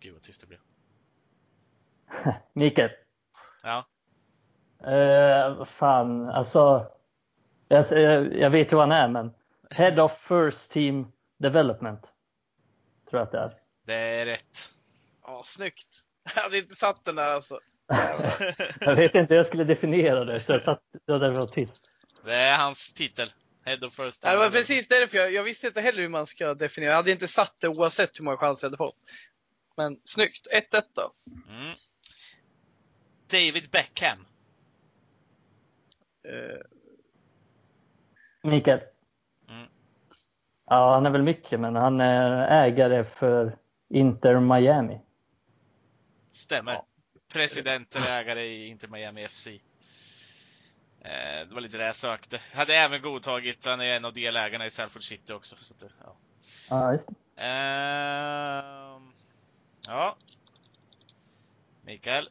Gud 0.01 0.13
vad 0.13 0.23
tyst 0.23 0.41
det 0.41 0.47
blev. 0.47 0.61
Mikael. 2.53 2.91
Ja. 3.63 3.87
Uh, 4.87 5.65
fan, 5.65 6.29
alltså. 6.29 6.87
Jag, 7.69 7.85
jag 8.35 8.51
vet 8.51 8.73
hur 8.73 8.79
han 8.79 8.93
är, 8.93 9.09
men 9.09 9.31
Head 9.71 10.03
of 10.03 10.13
First 10.29 10.71
Team 10.71 11.13
Development. 11.39 12.01
Tror 13.11 13.21
jag 13.21 13.27
att 13.27 13.33
det 13.33 13.39
är. 13.39 13.55
Det 13.87 13.95
är 13.95 14.27
rätt. 14.27 14.71
Ja, 15.23 15.43
snyggt. 15.45 15.89
Jag 16.35 16.43
hade 16.43 16.59
inte 16.59 16.75
satt 16.75 17.05
den 17.05 17.15
där 17.15 17.29
alltså. 17.29 17.59
jag 18.81 18.97
vet 18.97 19.15
inte 19.15 19.35
hur 19.35 19.37
jag 19.37 19.47
skulle 19.47 19.65
definiera 19.65 20.25
det, 20.25 20.41
så 20.41 20.53
jag 20.53 20.63
satt 20.63 20.81
där 21.07 21.19
det 21.19 21.33
var 21.33 21.47
tyst. 21.47 21.91
Det 22.25 22.35
är 22.35 22.57
hans 22.57 22.93
titel. 22.93 23.33
Head 23.65 23.87
of 23.87 23.95
First 23.95 24.23
Team. 24.23 24.33
Det 24.33 24.39
var 24.39 24.51
precis 24.51 24.89
därför 24.89 25.19
jag, 25.19 25.33
jag 25.33 25.43
visste 25.43 25.67
inte 25.67 25.81
heller 25.81 26.03
hur 26.03 26.09
man 26.09 26.27
ska 26.27 26.55
definiera. 26.55 26.91
Jag 26.91 26.97
hade 26.97 27.11
inte 27.11 27.29
satt 27.29 27.55
det 27.61 27.69
oavsett 27.69 28.19
hur 28.19 28.25
många 28.25 28.37
chanser 28.37 28.67
jag 28.67 28.71
hade 28.71 28.77
fått. 28.77 28.97
Men 29.77 30.01
snyggt. 30.05 30.47
1-1 30.73 30.83
då. 30.95 31.13
Mm. 31.49 31.75
David 33.31 33.71
Beckham. 33.71 34.27
Uh. 36.29 36.61
Mikael. 38.43 38.81
Mm. 39.49 39.69
Ja, 40.67 40.95
han 40.95 41.07
är 41.07 41.11
väl 41.11 41.23
mycket, 41.23 41.61
men 41.61 41.77
han 41.77 42.01
är 42.01 42.65
ägare 42.65 43.05
för 43.05 43.57
Inter 43.89 44.41
Miami. 44.41 45.01
Stämmer. 46.31 46.73
Ja. 46.73 46.87
President 47.33 47.97
eller 47.97 48.21
ägare 48.21 48.45
i 48.47 48.67
Inter 48.67 48.89
Miami 48.89 49.29
FC. 49.29 49.47
Eh, 49.47 49.59
det 51.49 51.55
var 51.55 51.61
lite 51.61 51.79
det 51.79 51.87
jag 51.87 51.97
sökte. 51.97 52.41
Hade 52.53 52.75
även 52.75 53.03
godtagit, 53.03 53.65
han 53.65 53.81
är 53.81 53.97
en 53.97 54.05
av 54.05 54.13
delägarna 54.13 54.67
i 54.67 54.71
Salford 54.71 55.03
City 55.03 55.33
också. 55.33 55.57
Så 55.59 55.75
det, 55.81 55.91
ja. 56.05 56.17
ja, 56.71 56.93
just 56.93 57.09
det. 57.09 57.15
Eh, 57.43 59.01
Ja. 59.89 60.17
Mikael. 61.83 62.29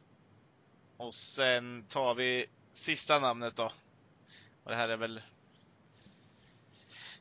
Och 0.96 1.14
sen 1.14 1.84
tar 1.88 2.14
vi 2.14 2.46
sista 2.72 3.18
namnet 3.18 3.56
då. 3.56 3.72
Och 4.64 4.70
det 4.70 4.76
här 4.76 4.88
är 4.88 4.96
väl 4.96 5.22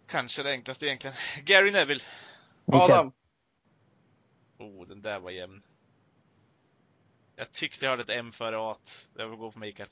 kanske 0.08 0.44
det 0.44 0.52
enklaste 0.52 0.86
egentligen. 0.86 1.16
Gary 1.44 1.72
Neville. 1.72 2.04
Adam. 2.66 3.12
Oh, 4.58 4.88
den 4.88 5.02
där 5.02 5.20
var 5.20 5.32
jämn. 5.32 5.64
Jag 7.36 7.52
tyckte 7.52 7.86
jag 7.86 7.90
hörde 7.90 8.04
ett 8.04 8.20
M 8.20 8.32
före 8.32 8.58
A. 8.60 8.78
Jag 9.16 9.28
vill 9.28 9.40
gå 9.40 9.52
på 9.52 9.60
Mikael. 9.60 9.90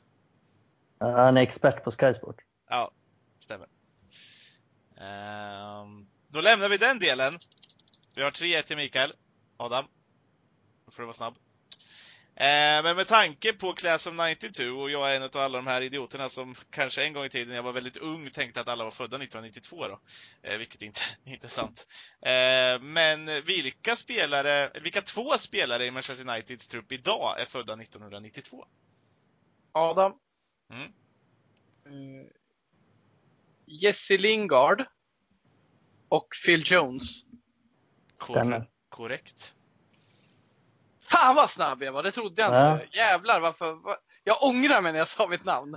Han 1.00 1.38
är 1.38 1.42
expert 1.42 1.84
på 1.84 1.92
Skysport. 1.92 2.42
Ja, 2.70 2.92
stämmer. 3.40 3.68
Um, 4.96 6.08
då 6.28 6.42
lämnar 6.42 6.70
vi 6.70 6.78
den 6.78 7.00
delen. 7.00 7.40
Vi 8.16 8.24
har 8.24 8.32
3-1 8.32 8.62
till 8.62 8.78
Mikael. 8.78 9.14
Adam 9.58 9.86
för 10.88 11.04
att 11.04 11.08
vara 11.08 11.14
snabb. 11.14 11.36
Eh, 12.42 12.84
men 12.84 12.96
med 12.96 13.08
tanke 13.08 13.54
på 13.54 13.74
Class 13.74 14.08
of 14.08 14.14
92 14.14 14.64
och 14.64 14.92
jag 14.92 15.12
är 15.12 15.16
en 15.16 15.24
av 15.24 15.38
alla 15.38 15.58
de 15.58 15.68
här 15.68 15.82
idioterna 15.82 16.30
som 16.30 16.56
kanske 16.70 17.04
en 17.04 17.14
gång 17.14 17.26
i 17.26 17.30
tiden 17.30 17.48
när 17.48 17.56
jag 17.56 17.64
var 17.64 17.72
väldigt 17.72 17.98
ung 17.98 18.30
tänkte 18.32 18.62
att 18.62 18.68
alla 18.68 18.84
var 18.84 18.92
födda 18.92 19.18
1992 19.18 19.88
då. 19.88 20.00
Eh, 20.42 20.58
vilket 20.58 20.82
inte, 20.82 21.02
inte 21.26 21.48
är 21.48 21.50
sant. 21.50 21.88
Eh, 22.22 22.82
men 22.82 23.44
vilka 23.46 23.96
spelare, 23.96 24.72
vilka 24.84 25.02
två 25.02 25.38
spelare 25.38 25.86
i 25.86 25.92
Manchester 25.92 26.30
Uniteds 26.30 26.68
trupp 26.68 26.92
idag 26.92 27.42
är 27.42 27.46
födda 27.46 27.74
1992? 27.74 28.66
Adam. 29.72 30.14
Mm. 30.70 30.94
Uh, 31.88 32.28
Jesse 33.66 34.18
Lingard. 34.18 34.86
Och 36.10 36.28
Phil 36.46 36.64
Jones. 36.66 37.26
Stämmer. 38.24 38.70
Korrekt. 38.90 39.56
Fan 41.12 41.36
vad 41.36 41.50
snabb 41.50 41.84
jag 41.84 41.92
var, 41.92 42.04
det 42.04 42.12
trodde 42.12 42.42
jag 42.42 42.54
ja. 42.54 42.74
inte. 42.74 42.98
Jävlar 42.98 43.40
varför. 43.40 43.78
Jag 44.24 44.44
ångrar 44.44 44.82
mig 44.82 44.92
när 44.92 45.00
jag 45.00 45.08
sa 45.08 45.28
mitt 45.28 45.46
namn. 45.46 45.72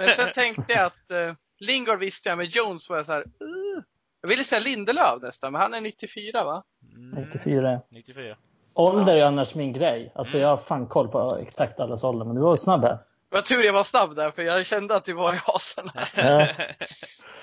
Men 0.00 0.08
sen 0.08 0.28
tänkte 0.34 0.72
jag 0.72 0.84
att 0.84 1.10
uh, 1.10 1.34
Lingard 1.58 1.98
visste 1.98 2.28
jag, 2.28 2.38
men 2.38 2.46
Jones 2.46 2.90
var 2.90 2.96
jag 2.96 3.06
så 3.06 3.12
här, 3.12 3.20
uh. 3.20 3.82
Jag 4.20 4.28
ville 4.28 4.44
säga 4.44 4.60
Lindelöf 4.60 5.22
nästan, 5.22 5.52
men 5.52 5.60
han 5.60 5.74
är 5.74 5.80
94 5.80 6.44
va? 6.44 6.64
Mm. 6.96 7.22
94. 7.24 7.80
94. 7.90 8.36
Ålder 8.74 9.16
är 9.16 9.24
annars 9.24 9.54
min 9.54 9.72
grej. 9.72 10.12
Alltså 10.14 10.38
jag 10.38 10.48
har 10.48 10.56
fan 10.56 10.86
koll 10.86 11.08
på 11.08 11.38
exakt 11.42 11.80
allas 11.80 12.04
ålder, 12.04 12.24
men 12.24 12.34
du 12.34 12.42
var 12.42 12.56
snabb 12.56 12.82
här. 12.82 12.98
Vad 13.28 13.44
tur 13.44 13.64
jag 13.64 13.72
var 13.72 13.84
snabb 13.84 14.16
där, 14.16 14.30
för 14.30 14.42
jag 14.42 14.66
kände 14.66 14.96
att 14.96 15.04
du 15.04 15.12
var 15.12 15.32
i 15.32 15.36
hasorna. 15.36 15.92
Ja. 16.16 16.46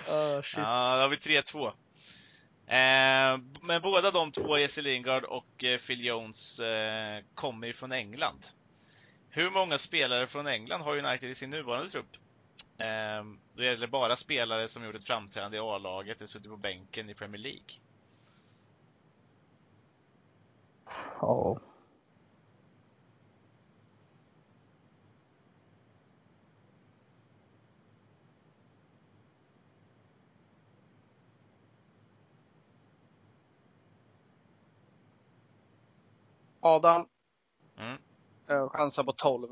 oh, 0.38 0.42
shit. 0.42 0.58
Ja, 0.58 0.96
då 0.96 1.02
har 1.02 1.10
vi 1.10 1.16
3-2. 1.16 1.72
Eh, 2.72 3.40
men 3.62 3.82
båda 3.82 4.12
de 4.12 4.32
två, 4.32 4.58
Jesse 4.58 4.82
Lingard 4.82 5.24
och 5.24 5.64
eh, 5.64 5.78
Phil 5.78 6.06
Jones, 6.06 6.60
eh, 6.60 7.24
kommer 7.34 7.68
ju 7.68 7.74
från 7.74 7.92
England. 7.92 8.46
Hur 9.30 9.50
många 9.50 9.78
spelare 9.78 10.28
från 10.28 10.48
England 10.48 10.82
har 10.82 10.98
United 10.98 11.30
i 11.30 11.36
sin 11.36 11.50
nuvarande 11.50 11.90
trupp? 11.90 12.16
Eh, 12.78 13.24
då 13.54 13.64
gäller 13.64 13.82
det 13.82 13.88
bara 13.88 14.16
spelare 14.16 14.68
som 14.68 14.86
gjort 14.86 14.96
ett 14.96 15.08
framträdande 15.08 15.58
i 15.58 15.60
A-laget 15.60 16.18
eller 16.18 16.28
suttit 16.28 16.52
på 16.52 16.58
bänken 16.58 17.10
i 17.10 17.14
Premier 17.14 17.42
League. 17.42 17.70
Ja. 21.22 21.60
Adam. 36.62 37.06
Mm. 37.80 37.98
chansar 38.70 39.04
på 39.04 39.12
12. 39.12 39.48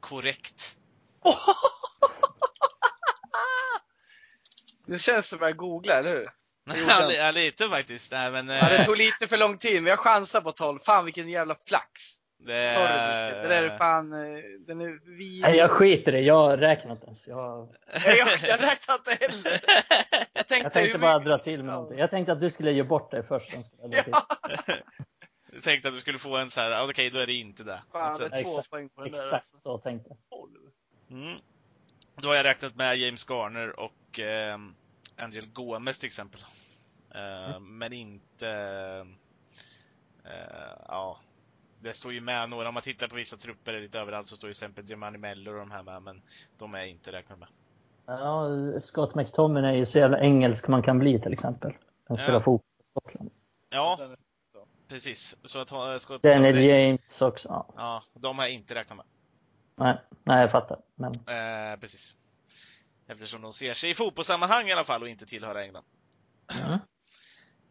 Korrekt. 0.00 0.76
det 4.86 4.98
känns 4.98 5.28
som 5.28 5.38
att 5.38 5.48
jag 5.48 5.56
googlar, 5.56 5.98
eller 5.98 6.10
hur? 6.10 6.28
ja, 7.16 7.30
lite 7.30 7.68
faktiskt. 7.68 8.10
Nej, 8.10 8.30
men, 8.30 8.48
ja, 8.48 8.68
det 8.68 8.84
tog 8.84 8.96
lite 8.96 9.26
för 9.26 9.36
lång 9.36 9.58
tid, 9.58 9.82
men 9.82 9.90
jag 9.90 9.98
chansar 9.98 10.40
på 10.40 10.52
12. 10.52 10.78
Fan 10.78 11.04
vilken 11.04 11.28
jävla 11.28 11.56
flax. 11.66 11.90
Det... 12.38 12.74
Sorry. 12.74 13.42
Det 13.42 13.48
där 13.48 13.62
är 13.62 13.78
fan, 13.78 14.12
eh, 14.12 14.18
den 14.66 14.80
är 14.80 15.16
vid... 15.18 15.42
Nej, 15.42 15.56
jag 15.56 15.70
skiter 15.70 16.14
i 16.14 16.16
det. 16.16 16.20
Jag 16.20 16.60
räknar 16.60 16.92
inte 16.92 17.06
ens. 17.06 17.26
Jag, 17.26 17.68
jag, 18.06 18.28
jag 18.48 18.62
räknar 18.62 18.94
inte 18.94 19.16
heller. 19.20 19.60
Jag 20.32 20.48
tänkte, 20.48 20.56
jag 20.62 20.72
tänkte 20.72 20.98
bara 20.98 21.18
dra 21.18 21.38
till 21.38 21.64
med 21.64 21.74
någonting. 21.74 21.98
Jag 21.98 22.10
tänkte 22.10 22.32
att 22.32 22.40
du 22.40 22.50
skulle 22.50 22.72
ge 22.72 22.82
bort 22.82 23.10
det 23.10 23.22
först. 23.22 23.52
Ja. 23.52 23.62
Jag 23.90 24.04
tänkte 25.60 25.88
att 25.88 25.94
du 25.94 26.00
skulle 26.00 26.18
få 26.18 26.36
en 26.36 26.50
så 26.50 26.60
här, 26.60 26.82
okej 26.82 26.90
okay, 26.90 27.10
då 27.10 27.18
är 27.18 27.26
det 27.26 27.32
inte 27.32 27.64
det. 27.64 27.82
Fan, 27.92 28.18
det 28.18 28.24
är 28.24 28.42
två 28.42 28.62
poäng 28.70 28.88
på 28.88 29.02
den 29.02 29.12
där. 29.12 29.18
Exakt 29.18 29.34
alltså. 29.52 29.58
så 29.58 29.78
tänkte 29.78 30.08
jag. 30.08 31.18
Mm. 31.18 31.38
Då 32.16 32.28
har 32.28 32.34
jag 32.34 32.44
räknat 32.44 32.76
med 32.76 32.96
James 32.96 33.30
Garner 33.30 33.80
och 33.80 34.20
eh, 34.20 34.58
Angel 35.16 35.46
Gomes 35.52 35.98
till 35.98 36.06
exempel. 36.06 36.40
Eh, 37.14 37.50
mm. 37.50 37.78
Men 37.78 37.92
inte... 37.92 38.48
Eh, 40.24 40.76
ja, 40.88 41.18
det 41.80 41.92
står 41.92 42.12
ju 42.12 42.20
med 42.20 42.50
några, 42.50 42.68
om 42.68 42.74
man 42.74 42.82
tittar 42.82 43.08
på 43.08 43.16
vissa 43.16 43.36
trupper 43.36 43.80
lite 43.80 43.98
överallt 43.98 44.26
så 44.26 44.36
står 44.36 44.48
ju 44.48 44.54
till 44.54 44.64
exempel 44.64 44.84
Giovanni 44.84 45.18
Mello 45.18 45.50
och 45.52 45.58
de 45.58 45.70
här 45.70 45.82
med, 45.82 46.02
men 46.02 46.22
de 46.58 46.74
är 46.74 46.84
inte 46.84 47.12
räknade 47.12 47.40
med. 47.40 47.48
Ja, 48.06 48.46
Scott 48.80 49.14
McTominay 49.14 49.72
är 49.72 49.76
ju 49.76 49.86
så 49.86 49.98
jävla 49.98 50.20
engelsk 50.20 50.68
man 50.68 50.82
kan 50.82 50.98
bli 50.98 51.20
till 51.20 51.32
exempel. 51.32 51.72
Han 52.08 52.16
spelar 52.16 52.32
ja. 52.32 52.40
fotboll 52.40 52.80
i 52.80 52.84
Skottland. 52.84 53.30
Ja, 53.70 54.16
Precis. 54.88 55.36
Så 55.44 55.58
att 55.60 55.70
ha, 55.70 55.98
ska 55.98 56.18
Daniel 56.18 56.54
det, 56.54 56.62
James 56.62 57.22
också. 57.22 57.48
Ja. 57.48 57.74
ja, 57.76 58.02
de 58.14 58.38
har 58.38 58.44
jag 58.44 58.54
inte 58.54 58.74
räknat 58.74 58.96
med. 58.96 59.06
Nej, 59.76 59.96
nej 60.24 60.40
jag 60.40 60.50
fattar. 60.50 60.78
Men... 60.94 61.12
Eh, 61.12 61.80
precis. 61.80 62.16
Eftersom 63.08 63.42
de 63.42 63.52
ser 63.52 63.74
sig 63.74 63.90
i 63.90 63.94
fotbollssammanhang 63.94 64.68
i 64.68 64.72
alla 64.72 64.84
fall 64.84 65.02
och 65.02 65.08
inte 65.08 65.26
tillhör 65.26 65.54
England. 65.54 65.84
Mm. 66.64 66.78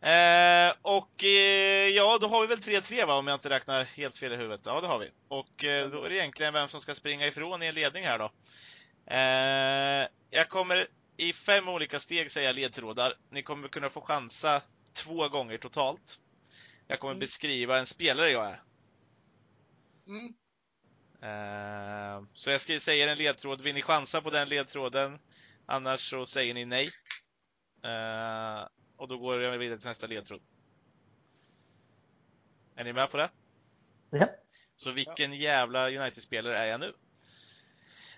Eh, 0.02 0.74
och 0.82 1.24
eh, 1.24 1.90
ja, 1.90 2.18
då 2.22 2.28
har 2.28 2.42
vi 2.42 2.48
väl 2.48 2.60
3-3 2.60 3.06
va, 3.06 3.14
om 3.14 3.28
jag 3.28 3.36
inte 3.36 3.50
räknar 3.50 3.84
helt 3.84 4.18
fel 4.18 4.34
i 4.34 4.36
huvudet. 4.36 4.62
Ja, 4.66 4.82
det 4.82 4.88
har 4.88 5.00
vi. 5.00 5.12
Och 5.28 5.64
eh, 5.64 5.90
då 5.90 6.04
är 6.04 6.10
det 6.10 6.16
egentligen 6.16 6.54
vem 6.54 6.68
som 6.68 6.80
ska 6.80 6.96
springa 6.96 7.28
ifrån 7.28 7.64
i 7.64 7.66
en 7.66 7.76
ledning 7.76 8.04
här 8.04 8.20
då. 8.20 8.32
Eh, 9.06 10.08
jag 10.30 10.50
kommer 10.50 10.88
i 11.18 11.34
fem 11.34 11.70
olika 11.70 12.00
steg 12.00 12.32
säga 12.32 12.52
ledtrådar. 12.52 13.14
Ni 13.30 13.44
kommer 13.44 13.68
kunna 13.68 13.90
få 13.90 14.02
chansa 14.02 14.62
två 14.94 15.30
gånger 15.30 15.58
totalt. 15.58 16.20
Jag 16.88 17.00
kommer 17.00 17.14
mm. 17.14 17.20
beskriva 17.20 17.80
en 17.80 17.86
spelare 17.86 18.32
jag 18.32 18.46
är. 18.46 18.62
Mm. 20.08 20.34
Uh, 21.24 22.28
så 22.34 22.50
jag 22.50 22.62
ska 22.62 22.80
säga 22.80 23.12
en 23.12 23.18
ledtråd. 23.18 23.62
Vill 23.62 23.76
ni 23.76 23.82
chansa 23.82 24.22
på 24.22 24.30
den 24.30 24.50
ledtråden? 24.50 25.20
Annars 25.66 26.10
så 26.10 26.26
säger 26.26 26.54
ni 26.54 26.66
nej. 26.66 26.90
Uh, 27.86 28.68
och 28.98 29.08
då 29.08 29.18
går 29.18 29.42
jag 29.42 29.58
vidare 29.58 29.80
till 29.80 29.88
nästa 29.88 30.08
ledtråd. 30.08 30.42
Är 32.76 32.84
ni 32.84 32.94
med 32.94 33.12
på 33.12 33.18
det? 33.18 33.30
Ja. 34.10 34.30
Så 34.76 34.92
vilken 34.92 35.34
jävla 35.34 35.90
United-spelare 35.90 36.58
är 36.58 36.66
jag 36.66 36.80
nu? 36.80 36.94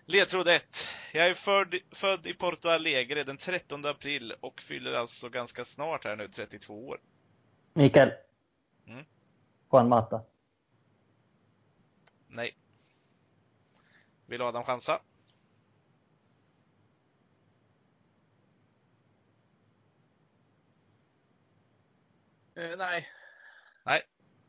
Ledtråd 0.06 0.48
1. 0.48 0.88
Jag 1.14 1.28
är 1.28 1.34
född, 1.34 1.76
född 1.92 2.28
i 2.28 2.34
Porto 2.34 2.70
Alegre 2.70 3.24
den 3.24 3.38
13 3.38 3.86
april 3.86 4.34
och 4.40 4.62
fyller 4.62 4.94
alltså 4.94 5.30
ganska 5.30 5.66
snart 5.66 6.04
här 6.04 6.16
nu 6.16 6.28
32 6.28 6.88
år. 6.88 7.00
Mikael. 7.74 8.12
Mm? 8.90 9.06
Juan 9.72 9.90
Mata. 9.90 10.24
Nej. 12.28 12.58
Vill 14.26 14.42
Adam 14.42 14.64
chansa? 14.64 15.02
Eh, 22.56 22.78
nej. 22.78 23.08
Nej. 23.84 24.02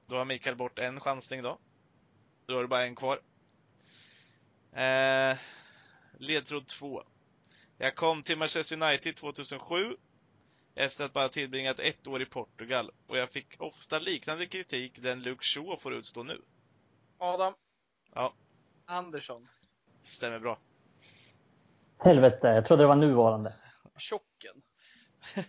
Då 0.06 0.16
har 0.16 0.24
Mikael 0.24 0.56
bort 0.56 0.78
en 0.78 1.00
chansning 1.00 1.42
då. 1.42 1.58
Då 2.46 2.54
har 2.54 2.62
du 2.62 2.68
bara 2.68 2.84
en 2.84 2.96
kvar. 2.96 3.20
Eh, 4.72 5.38
ledtråd 6.18 6.66
2. 6.66 7.04
Jag 7.78 7.96
kom 7.96 8.22
till 8.22 8.38
Manchester 8.38 8.82
United 8.82 9.16
2007 9.16 9.96
efter 10.80 11.04
att 11.04 11.12
bara 11.12 11.28
tillbringat 11.28 11.78
ett 11.78 12.06
år 12.06 12.22
i 12.22 12.26
Portugal 12.26 12.90
och 13.06 13.18
jag 13.18 13.30
fick 13.30 13.60
ofta 13.60 13.98
liknande 13.98 14.46
kritik 14.46 15.02
den 15.02 15.22
Luke 15.22 15.44
Shaw 15.44 15.76
får 15.76 15.94
utstå 15.94 16.22
nu. 16.22 16.42
Adam. 17.18 17.54
Ja. 18.14 18.34
Andersson. 18.84 19.48
Stämmer 20.02 20.38
bra. 20.38 20.58
Helvete, 21.98 22.48
jag 22.48 22.64
trodde 22.64 22.82
det 22.82 22.86
var 22.86 22.96
nuvarande. 22.96 23.54
Tjocken. 23.98 24.62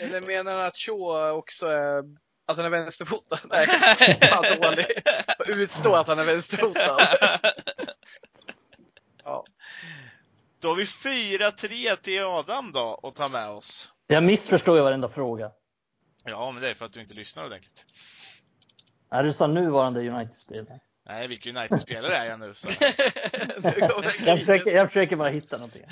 Eller 0.00 0.20
menar 0.20 0.52
du 0.52 0.62
att 0.62 0.76
Shaw 0.76 1.30
också 1.30 1.66
är 1.66 2.04
att 2.46 2.56
han 2.56 2.66
är 2.66 2.70
vänsterfotad? 2.70 3.38
Nej, 3.44 3.66
fan 4.20 4.44
dålig. 4.62 4.86
Utstå 5.48 5.94
att 5.94 6.08
han 6.08 6.18
är 6.18 6.24
vänsterfotad. 6.24 6.98
ja. 9.24 9.44
Då 10.60 10.68
har 10.68 10.76
vi 10.76 10.84
4-3 10.84 11.96
till 11.96 12.22
Adam 12.22 12.72
då 12.72 13.00
att 13.02 13.14
ta 13.14 13.28
med 13.28 13.48
oss. 13.48 13.88
Jag 14.06 14.24
missförstår 14.24 14.76
ju 14.76 14.82
varenda 14.82 15.08
fråga. 15.08 15.50
Ja, 16.24 16.50
men 16.50 16.62
det 16.62 16.70
är 16.70 16.74
för 16.74 16.86
att 16.86 16.92
du 16.92 17.00
inte 17.00 17.14
lyssnar 17.14 17.44
ordentligt. 17.44 17.86
Nej, 19.12 19.24
du 19.24 19.32
sa 19.32 19.46
nuvarande 19.46 20.00
United-spelare. 20.00 20.80
Nej, 21.06 21.28
vilken 21.28 21.56
United-spelare 21.56 22.14
är 22.14 22.30
jag 22.30 22.40
nu? 22.40 22.54
Så. 22.54 22.68
jag, 24.26 24.38
försöker, 24.38 24.70
jag 24.70 24.88
försöker 24.88 25.16
bara 25.16 25.28
hitta 25.28 25.56
någonting. 25.56 25.82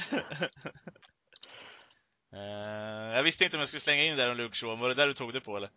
Uh, 2.33 2.39
jag 3.17 3.23
visste 3.23 3.45
inte 3.45 3.57
om 3.57 3.61
jag 3.61 3.69
skulle 3.69 3.81
slänga 3.81 4.05
in 4.05 4.17
där 4.17 4.31
om 4.31 4.37
Luke 4.37 4.57
Shaw. 4.57 4.81
Var 4.81 4.89
det 4.89 4.95
där 4.95 5.07
du 5.07 5.15
tog 5.15 5.33
det 5.33 5.41
på 5.41 5.57
eller? 5.57 5.71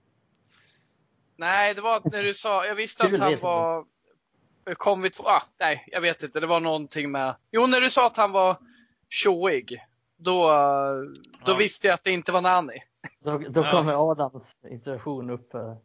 Nej, 1.35 1.73
det 1.73 1.81
var 1.81 2.01
när 2.11 2.23
du 2.23 2.33
sa, 2.33 2.65
jag 2.65 2.75
visste 2.75 3.03
att 3.03 3.19
han 3.19 3.39
var, 3.39 3.85
kom 4.77 5.01
vi 5.01 5.09
två, 5.09 5.23
ah, 5.23 5.43
nej, 5.59 5.87
jag 5.91 6.01
vet 6.01 6.23
inte, 6.23 6.39
det 6.39 6.47
var 6.47 6.59
någonting 6.59 7.11
med, 7.11 7.35
jo 7.51 7.67
när 7.67 7.81
du 7.81 7.91
sa 7.91 8.07
att 8.07 8.17
han 8.17 8.31
var 8.31 8.57
showig, 9.11 9.77
då, 10.17 10.47
då 11.45 11.51
ja. 11.51 11.55
visste 11.55 11.87
jag 11.87 11.93
att 11.93 12.03
det 12.03 12.11
inte 12.11 12.31
var 12.31 12.41
Nani. 12.41 12.83
Då, 13.19 13.37
då 13.37 13.61
ja. 13.61 13.71
kommer 13.71 14.11
Adams 14.11 14.55
introduktion 14.69 15.29
upp. 15.29 15.53
Eh, 15.53 15.75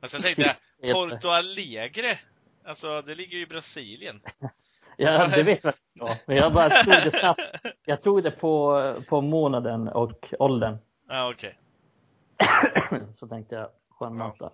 Men 0.00 0.10
sen 0.10 0.22
tänkte 0.22 0.42
jag, 0.80 0.94
Porto 0.94 1.28
Alegre, 1.28 2.18
alltså 2.64 3.02
det 3.02 3.14
ligger 3.14 3.36
ju 3.36 3.42
i 3.42 3.46
Brasilien. 3.46 4.20
Ja, 4.96 5.28
det 5.28 5.42
vet 5.42 5.64
jag. 5.64 5.74
Ja, 5.92 6.08
men 6.26 6.36
jag 6.36 6.52
bara 6.52 6.68
tog 6.68 6.94
det 7.04 7.18
snabbt. 7.18 7.40
Jag 7.84 8.02
tog 8.02 8.22
det 8.22 8.30
på, 8.30 8.94
på 9.08 9.20
månaden 9.20 9.88
och 9.88 10.34
åldern. 10.38 10.76
Ja, 11.08 11.30
okej. 11.30 11.58
Okay. 12.88 13.00
Så 13.18 13.28
tänkte 13.28 13.54
jag, 13.54 13.68
skön 13.90 14.18
ja. 14.38 14.52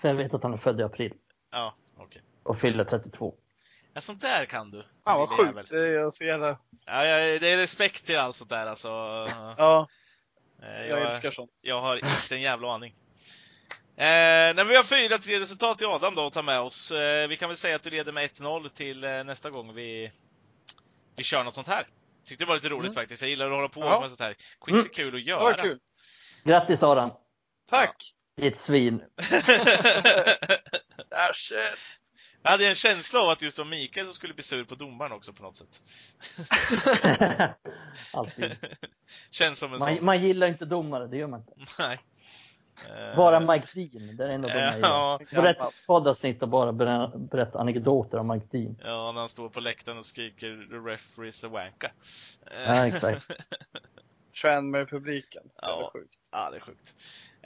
För 0.00 0.08
jag 0.08 0.14
vet 0.14 0.34
att 0.34 0.42
han 0.42 0.52
är 0.52 0.58
född 0.58 0.80
i 0.80 0.82
april. 0.82 1.14
Ja, 1.50 1.74
okej. 1.94 2.04
Okay. 2.06 2.22
Och 2.42 2.58
fyller 2.58 2.84
32. 2.84 3.34
Ja, 3.94 4.00
sånt 4.00 4.20
där 4.20 4.44
kan 4.44 4.70
du. 4.70 4.84
Fan 5.04 5.18
vad 5.18 5.28
sjukt. 5.28 5.70
Det 5.70 5.76
är 5.76 6.10
så 6.10 6.24
jävla... 6.24 6.58
Ja, 6.86 7.02
det 7.40 7.52
är 7.52 7.56
respekt 7.56 8.06
till 8.06 8.18
allt 8.18 8.36
sånt 8.36 8.50
där 8.50 8.66
alltså. 8.66 8.88
Ja. 8.88 9.88
Jag, 10.60 10.88
jag 10.88 11.00
älskar 11.00 11.30
sånt. 11.30 11.50
Jag 11.60 11.80
har 11.80 11.96
inte 11.96 12.34
en 12.34 12.42
jävla 12.42 12.74
aning. 12.74 12.94
Eh, 14.00 14.54
när 14.54 14.64
vi 14.64 14.76
har 14.76 14.84
fyra 14.84 15.18
tre 15.18 15.40
resultat 15.40 15.78
till 15.78 15.86
Adam 15.86 16.14
då 16.14 16.26
att 16.26 16.32
ta 16.32 16.42
med 16.42 16.60
oss. 16.60 16.90
Eh, 16.90 17.28
vi 17.28 17.36
kan 17.36 17.48
väl 17.48 17.56
säga 17.56 17.76
att 17.76 17.82
du 17.82 17.90
leder 17.90 18.12
med 18.12 18.30
1-0 18.30 18.68
till 18.68 19.04
eh, 19.04 19.24
nästa 19.24 19.50
gång 19.50 19.74
vi, 19.74 20.12
vi 21.16 21.24
kör 21.24 21.44
något 21.44 21.54
sånt 21.54 21.66
här. 21.66 21.86
Tyckte 22.24 22.44
det 22.44 22.48
var 22.48 22.54
lite 22.54 22.68
roligt 22.68 22.84
mm. 22.84 22.94
faktiskt. 22.94 23.22
Jag 23.22 23.30
gillar 23.30 23.46
att 23.46 23.52
hålla 23.52 23.68
på 23.68 23.80
ja. 23.80 24.00
med 24.00 24.08
sånt 24.08 24.20
här. 24.20 24.36
Quiz 24.60 24.76
är 24.76 24.80
mm. 24.80 24.92
kul 24.92 25.14
att 25.14 25.22
göra. 25.22 25.52
Det 25.52 25.62
kul. 25.62 25.78
Grattis 26.44 26.82
Adam! 26.82 27.10
Tack! 27.70 28.14
Ditt 28.36 28.58
svin. 28.58 29.00
ah, 31.10 31.32
shit. 31.32 31.78
Jag 32.42 32.50
hade 32.50 32.68
en 32.68 32.74
känsla 32.74 33.20
av 33.20 33.28
att 33.28 33.42
just 33.42 33.58
var 33.58 33.64
Mikael 33.64 34.06
som 34.06 34.14
skulle 34.14 34.34
bli 34.34 34.42
sur 34.42 34.64
på 34.64 34.74
domaren 34.74 35.12
också 35.12 35.32
på 35.32 35.42
något 35.42 35.56
sätt. 35.56 35.82
Alltid. 38.12 38.56
Känns 39.30 39.58
som 39.58 39.72
en 39.72 39.78
man, 39.78 39.96
sån. 39.96 40.04
man 40.04 40.22
gillar 40.22 40.46
inte 40.46 40.64
domare, 40.64 41.06
det 41.06 41.16
gör 41.16 41.26
man 41.26 41.40
inte. 41.40 41.52
Nej. 41.78 41.98
Bara 43.16 43.40
Mike 43.40 43.66
Dean, 43.74 44.16
det 44.16 44.24
är 44.24 44.28
en 44.28 44.44
av 44.44 44.50
de 44.50 44.58
jag 44.58 44.74
gillar. 44.74 45.42
Berätta 45.42 45.70
poddavsnitt 45.86 46.42
och 46.42 46.48
bara 46.48 46.72
berätta 47.12 47.58
anekdoter 47.58 48.18
om 48.18 48.28
Mike 48.28 48.46
Dean. 48.50 48.76
Ja, 48.82 49.12
när 49.12 49.20
han 49.20 49.28
står 49.28 49.48
på 49.48 49.60
läktaren 49.60 49.98
och 49.98 50.06
skriker 50.06 50.66
“The 50.70 50.90
referees 50.90 51.44
a 51.44 51.48
wanka”. 51.48 51.90
Ja, 52.66 52.86
exakt. 52.86 53.32
Trend 54.40 54.70
med 54.70 54.90
publiken. 54.90 55.42
Det 55.44 55.52
ja. 55.60 55.90
sjukt. 55.92 56.18
Ja, 56.32 56.50
det 56.50 56.56
är 56.56 56.60
sjukt. 56.60 56.94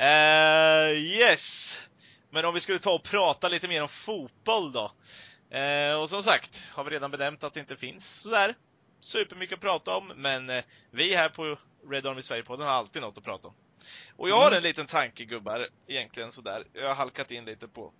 Uh, 0.00 1.02
yes! 1.20 1.78
Men 2.34 2.44
om 2.44 2.54
vi 2.54 2.60
skulle 2.60 2.78
ta 2.78 2.94
och 2.94 3.02
prata 3.02 3.48
lite 3.48 3.68
mer 3.68 3.82
om 3.82 3.88
fotboll 3.88 4.72
då. 4.72 4.92
Uh, 5.54 6.00
och 6.00 6.10
som 6.10 6.22
sagt, 6.22 6.70
har 6.72 6.84
vi 6.84 6.90
redan 6.90 7.10
benämnt 7.10 7.44
att 7.44 7.54
det 7.54 7.60
inte 7.60 7.76
finns 7.76 8.20
sådär 8.20 8.54
supermycket 9.00 9.54
att 9.54 9.60
prata 9.60 9.96
om, 9.96 10.12
men 10.16 10.50
uh, 10.50 10.62
vi 10.90 11.14
här 11.14 11.28
på 11.28 11.58
Red 11.90 12.06
Army 12.06 12.22
Sverige-podden 12.22 12.66
har 12.66 12.72
alltid 12.72 13.02
något 13.02 13.18
att 13.18 13.24
prata 13.24 13.48
om. 13.48 13.54
Och 14.16 14.28
jag 14.28 14.36
har 14.36 14.46
mm. 14.46 14.56
en 14.56 14.62
liten 14.62 14.86
tanke 14.86 15.24
gubbar, 15.24 15.68
egentligen 15.86 16.32
sådär, 16.32 16.64
jag 16.72 16.88
har 16.88 16.94
halkat 16.94 17.30
in 17.30 17.44
lite 17.44 17.68
på. 17.68 17.92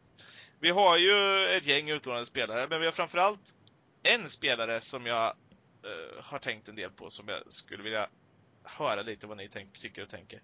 Vi 0.60 0.70
har 0.70 0.96
ju 0.96 1.46
ett 1.56 1.66
gäng 1.66 1.90
utlånade 1.90 2.26
spelare, 2.26 2.66
men 2.70 2.80
vi 2.80 2.86
har 2.86 2.92
framförallt 2.92 3.54
en 4.02 4.28
spelare 4.28 4.80
som 4.80 5.06
jag 5.06 5.34
har 6.20 6.38
tänkt 6.38 6.68
en 6.68 6.76
del 6.76 6.90
på, 6.90 7.10
som 7.10 7.28
jag 7.28 7.52
skulle 7.52 7.82
vilja 7.82 8.08
höra 8.62 9.02
lite 9.02 9.26
vad 9.26 9.36
ni 9.36 9.48
tänk, 9.48 9.78
tycker 9.78 10.02
och 10.02 10.08
tänker. 10.08 10.40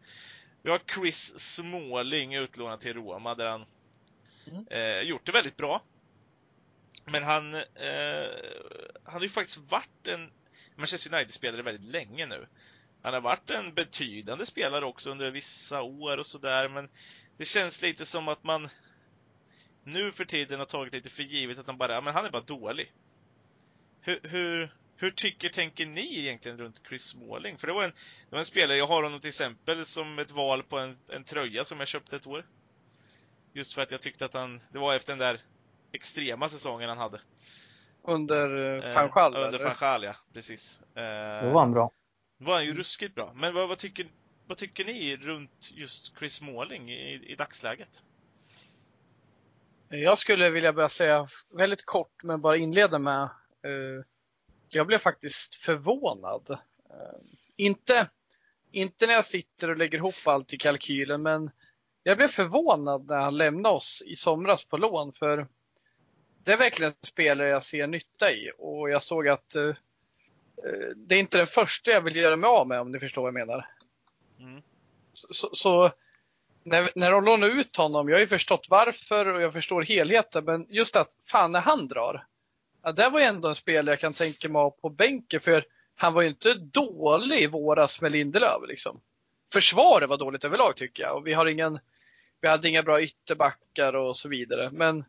Vi 0.63 0.71
har 0.71 0.81
Chris 0.95 1.39
Småling 1.39 2.35
utlånad 2.35 2.81
till 2.81 2.95
Roma 2.95 3.35
där 3.35 3.51
han 3.51 3.65
mm. 4.47 4.67
eh, 4.71 5.01
gjort 5.01 5.27
det 5.27 5.33
väldigt 5.33 5.57
bra. 5.57 5.83
Men 7.05 7.23
han, 7.23 7.55
eh, 7.55 7.63
han 9.05 9.15
har 9.15 9.21
ju 9.21 9.29
faktiskt 9.29 9.59
varit 9.59 10.09
en 10.09 10.31
Manchester 10.77 11.15
United-spelare 11.15 11.63
väldigt 11.63 11.93
länge 11.93 12.27
nu. 12.27 12.47
Han 13.03 13.15
har 13.15 13.21
varit 13.21 13.51
en 13.51 13.75
betydande 13.75 14.47
spelare 14.47 14.85
också 14.85 15.11
under 15.11 15.31
vissa 15.31 15.83
år 15.83 16.19
och 16.19 16.27
sådär, 16.27 16.69
men 16.69 16.89
det 17.37 17.45
känns 17.45 17.83
lite 17.83 18.07
som 18.07 18.29
att 18.29 18.45
man 18.45 18.69
nu 19.85 20.13
för 20.13 20.25
tiden 20.25 20.59
har 20.59 20.67
tagit 20.67 20.93
lite 20.93 21.11
för 21.11 21.23
givet 21.23 21.59
att 21.59 21.67
han 21.67 21.79
bara, 21.79 22.01
men 22.01 22.15
han 22.15 22.25
är 22.25 22.31
bara 22.31 22.43
dålig. 22.43 22.93
Hur, 24.01 24.21
hur, 24.23 24.75
hur 24.97 25.11
tycker, 25.11 25.49
tänker 25.49 25.87
ni 25.87 26.19
egentligen 26.19 26.59
runt 26.59 26.81
Chris 26.89 27.05
Smalling? 27.05 27.59
För 27.59 27.67
det 27.67 27.73
var 27.73 27.85
en, 27.85 27.91
det 27.91 28.31
var 28.31 28.39
en 28.39 28.45
spelare, 28.45 28.79
jag 28.79 28.87
har 28.87 29.03
honom 29.03 29.21
till 29.21 29.29
exempel 29.29 29.87
som 29.87 30.19
ett 30.19 30.31
val 30.31 30.63
på 30.63 30.79
en, 30.79 30.99
en 31.09 31.25
tröja 31.25 31.65
som 31.65 31.79
jag 31.79 31.89
köpte 31.89 32.17
ett 32.17 32.27
år. 32.27 32.47
Just 33.53 33.73
för 33.73 33.83
att 33.83 33.91
jag 33.91 34.03
tyckte 34.03 34.25
att 34.25 34.35
han, 34.35 34.61
det 34.73 34.79
var 34.79 34.95
efter 34.95 35.13
den 35.13 35.19
där 35.19 35.41
extrema 35.93 36.49
säsongen 36.49 36.89
han 36.89 36.99
hade. 36.99 37.21
Under 38.03 38.77
eh, 38.77 38.93
Fanchal? 38.93 39.37
Eh, 39.37 39.43
under 39.43 39.59
Fanchal, 39.59 40.05
ja. 40.05 40.15
Precis. 40.33 40.81
Eh, 40.81 41.45
Då 41.45 41.51
var 41.51 41.61
han 41.61 41.73
bra. 41.73 41.91
Då 42.39 42.45
var 42.45 42.55
han 42.55 42.65
ju 42.65 42.75
ruskigt 42.75 43.15
bra. 43.15 43.33
Men 43.35 43.55
vad, 43.55 43.69
vad, 43.69 43.79
tycker, 43.79 44.07
vad 44.47 44.57
tycker 44.57 44.85
ni 44.85 45.17
runt 45.17 45.71
just 45.75 46.19
Chris 46.19 46.35
Smalling 46.35 46.91
i, 46.91 47.25
i 47.27 47.35
dagsläget? 47.35 48.05
Jag 49.89 50.19
skulle 50.19 50.51
vilja 50.51 50.73
börja 50.73 50.89
säga 50.89 51.27
väldigt 51.55 51.87
kort, 51.87 52.23
men 52.23 52.41
bara 52.41 52.57
inleda 52.57 52.99
med 52.99 53.23
eh, 53.23 54.05
jag 54.69 54.87
blev 54.87 54.99
faktiskt 54.99 55.55
förvånad. 55.55 56.51
Eh, 56.91 57.21
inte, 57.57 58.09
inte 58.71 59.07
när 59.07 59.15
jag 59.15 59.25
sitter 59.25 59.71
och 59.71 59.77
lägger 59.77 59.99
ihop 59.99 60.27
allt 60.27 60.55
i 60.55 60.57
kalkylen, 60.57 61.23
men 61.23 61.51
jag 62.03 62.17
blev 62.17 62.29
förvånad 62.29 63.07
när 63.07 63.21
han 63.21 63.37
lämnade 63.37 63.75
oss 63.75 64.03
i 64.07 64.17
somras 64.17 64.65
på 64.65 64.77
lån. 64.77 65.13
För 65.13 65.47
det 66.45 66.53
är 66.53 66.57
verkligen 66.57 66.93
en 66.93 67.07
spelare 67.07 67.49
jag 67.49 67.63
ser 67.63 67.87
nytta 67.87 68.33
i 68.33 68.51
och 68.59 68.91
jag 68.91 69.03
såg 69.03 69.29
att 69.29 69.57
uh, 69.57 69.75
det 70.97 71.15
är 71.15 71.21
inte 71.21 71.39
den 71.39 71.47
första 71.47 71.91
jag 71.91 72.01
vill 72.01 72.17
göra 72.17 72.37
mig 72.37 72.49
av 72.49 72.69
med 72.69 72.81
om 72.81 72.91
ni 72.91 72.99
förstår 72.99 73.23
vad 73.23 73.29
jag 73.29 73.47
menar. 73.47 73.69
Mm. 74.39 74.63
Så, 75.13 75.49
så, 75.53 75.93
när, 76.63 76.91
när 76.95 77.11
de 77.11 77.25
lånar 77.25 77.49
ut 77.49 77.77
honom, 77.77 78.09
jag 78.09 78.17
har 78.17 78.21
ju 78.21 78.27
förstått 78.27 78.67
varför 78.71 79.27
och 79.27 79.43
jag 79.43 79.53
förstår 79.53 79.83
helheten, 79.83 80.45
men 80.45 80.67
just 80.69 80.97
att 80.97 81.11
fan 81.25 81.53
när 81.53 81.61
han 81.61 81.89
drar. 81.89 82.27
Ja, 82.83 82.93
det 82.93 83.09
var 83.09 83.21
ju 83.21 83.27
ändå 83.27 83.49
en 83.49 83.55
spelare 83.55 83.93
jag 83.93 84.01
kan 84.01 84.15
tänka 84.15 84.49
mig 84.49 84.63
ha 84.63 84.71
på 84.71 84.89
bänken 84.89 85.41
för 85.41 85.65
han 85.95 86.15
var 86.15 86.23
ju 86.23 86.29
inte 86.29 86.55
dålig 86.55 87.41
i 87.41 87.47
våras 87.47 88.01
med 88.01 88.13
Lindelöf 88.13 88.69
liksom. 88.69 89.01
Försvaret 89.53 90.09
var 90.09 90.19
dåligt 90.19 90.45
överlag 90.45 90.77
tycker 90.77 91.03
jag 91.03 91.17
och 91.17 91.27
vi 91.27 91.33
har 91.33 91.47
ingen, 91.47 91.79
vi 92.41 92.49
hade 92.49 92.69
inga 92.69 92.83
bra 92.83 93.03
ytterbackar 93.03 93.97
och 93.97 94.17
så 94.17 94.29
vidare. 94.29 94.71
Men 94.73 95.05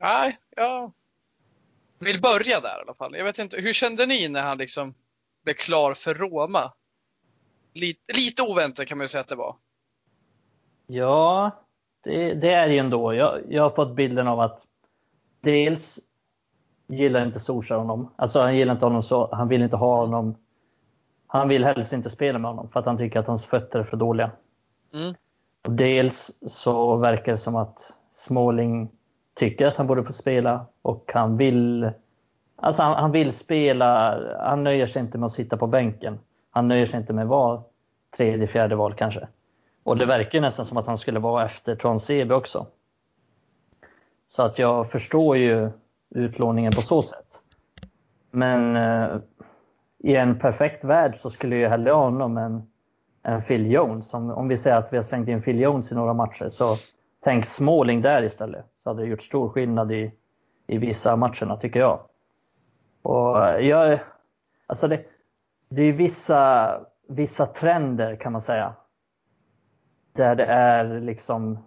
nej, 0.00 0.38
jag 0.56 0.92
vill 1.98 2.20
börja 2.20 2.60
där 2.60 2.78
i 2.78 2.82
alla 2.82 2.94
fall. 2.94 3.16
Jag 3.16 3.24
vet 3.24 3.38
inte, 3.38 3.60
hur 3.60 3.72
kände 3.72 4.06
ni 4.06 4.28
när 4.28 4.42
han 4.42 4.58
liksom 4.58 4.94
blev 5.44 5.54
klar 5.54 5.94
för 5.94 6.14
Roma? 6.14 6.72
Lite, 7.72 8.12
lite 8.12 8.42
oväntat 8.42 8.86
kan 8.86 8.98
man 8.98 9.04
ju 9.04 9.08
säga 9.08 9.20
att 9.20 9.28
det 9.28 9.34
var. 9.34 9.56
Ja, 10.86 11.50
det, 12.04 12.34
det 12.34 12.50
är 12.50 12.68
ju 12.68 12.78
ändå. 12.78 13.14
Jag, 13.14 13.40
jag 13.48 13.62
har 13.62 13.70
fått 13.70 13.96
bilden 13.96 14.28
av 14.28 14.40
att 14.40 14.62
dels 15.40 15.98
gillar 16.86 17.26
inte 17.26 17.40
Solskjaer 17.40 17.78
honom. 17.78 18.14
Alltså 18.16 18.40
han 18.40 18.56
gillar 18.56 18.74
inte 18.74 18.86
honom 18.86 19.02
så, 19.02 19.34
han 19.34 19.48
vill 19.48 19.62
inte 19.62 19.76
ha 19.76 19.96
honom. 19.96 20.36
Han 21.34 21.48
vill 21.48 21.64
helst 21.64 21.92
inte 21.92 22.10
spela 22.10 22.38
med 22.38 22.50
honom 22.50 22.68
för 22.68 22.80
att 22.80 22.86
han 22.86 22.98
tycker 22.98 23.20
att 23.20 23.26
hans 23.26 23.44
fötter 23.44 23.78
är 23.78 23.84
för 23.84 23.96
dåliga. 23.96 24.30
Mm. 24.92 25.14
Dels 25.62 26.38
så 26.46 26.96
verkar 26.96 27.32
det 27.32 27.38
som 27.38 27.56
att 27.56 27.92
Småling 28.12 28.90
tycker 29.34 29.66
att 29.66 29.76
han 29.76 29.86
borde 29.86 30.02
få 30.02 30.12
spela 30.12 30.66
och 30.82 31.10
han 31.14 31.36
vill 31.36 31.90
Alltså 32.56 32.82
han, 32.82 32.96
han, 32.96 33.12
vill 33.12 33.32
spela, 33.32 34.20
han 34.38 34.64
nöjer 34.64 34.86
sig 34.86 35.02
inte 35.02 35.18
med 35.18 35.26
att 35.26 35.32
sitta 35.32 35.56
på 35.56 35.66
bänken. 35.66 36.18
Han 36.50 36.68
nöjer 36.68 36.86
sig 36.86 37.00
inte 37.00 37.12
med 37.12 37.22
att 37.22 37.28
vara 37.28 37.62
tredje, 38.16 38.46
fjärde 38.46 38.76
val 38.76 38.94
kanske. 38.94 39.28
Och 39.82 39.96
det 39.96 40.06
verkar 40.06 40.40
nästan 40.40 40.66
som 40.66 40.76
att 40.76 40.86
han 40.86 40.98
skulle 40.98 41.20
vara 41.20 41.44
efter 41.44 41.76
Tron 41.76 42.00
Sebe 42.00 42.34
också. 42.34 42.66
Så 44.26 44.42
att 44.42 44.58
jag 44.58 44.90
förstår 44.90 45.36
ju 45.36 45.70
utlåningen 46.10 46.72
på 46.72 46.82
så 46.82 47.02
sätt. 47.02 47.40
Men 48.30 48.76
eh, 48.76 49.16
i 50.04 50.16
en 50.16 50.38
perfekt 50.38 50.84
värld 50.84 51.16
så 51.16 51.30
skulle 51.30 51.56
jag 51.56 51.70
hellre 51.70 51.90
ha 51.90 52.04
honom 52.04 52.38
än, 52.38 52.62
än 53.22 53.42
Phil 53.42 53.70
Jones. 53.70 54.14
Om, 54.14 54.30
om 54.30 54.48
vi 54.48 54.56
säger 54.56 54.76
att 54.76 54.92
vi 54.92 54.96
har 54.96 55.02
slängt 55.02 55.28
in 55.28 55.42
Phil 55.42 55.60
Jones 55.60 55.92
i 55.92 55.94
några 55.94 56.14
matcher 56.14 56.48
så 56.48 56.76
tänk 57.20 57.46
Småling 57.46 58.02
där 58.02 58.22
istället. 58.22 58.64
Så 58.82 58.90
hade 58.90 59.02
det 59.02 59.08
gjort 59.08 59.22
stor 59.22 59.48
skillnad 59.48 59.92
i, 59.92 60.12
i 60.66 60.78
vissa 60.78 61.16
matcherna 61.16 61.56
tycker 61.56 61.80
jag. 61.80 62.00
Och 63.02 63.62
jag 63.62 64.00
alltså 64.66 64.88
det, 64.88 65.04
det 65.68 65.82
är 65.82 65.92
vissa, 65.92 66.80
vissa 67.08 67.46
trender 67.46 68.16
kan 68.16 68.32
man 68.32 68.42
säga. 68.42 68.74
Där 70.12 70.34
det 70.34 70.44
är 70.44 71.00
liksom 71.00 71.58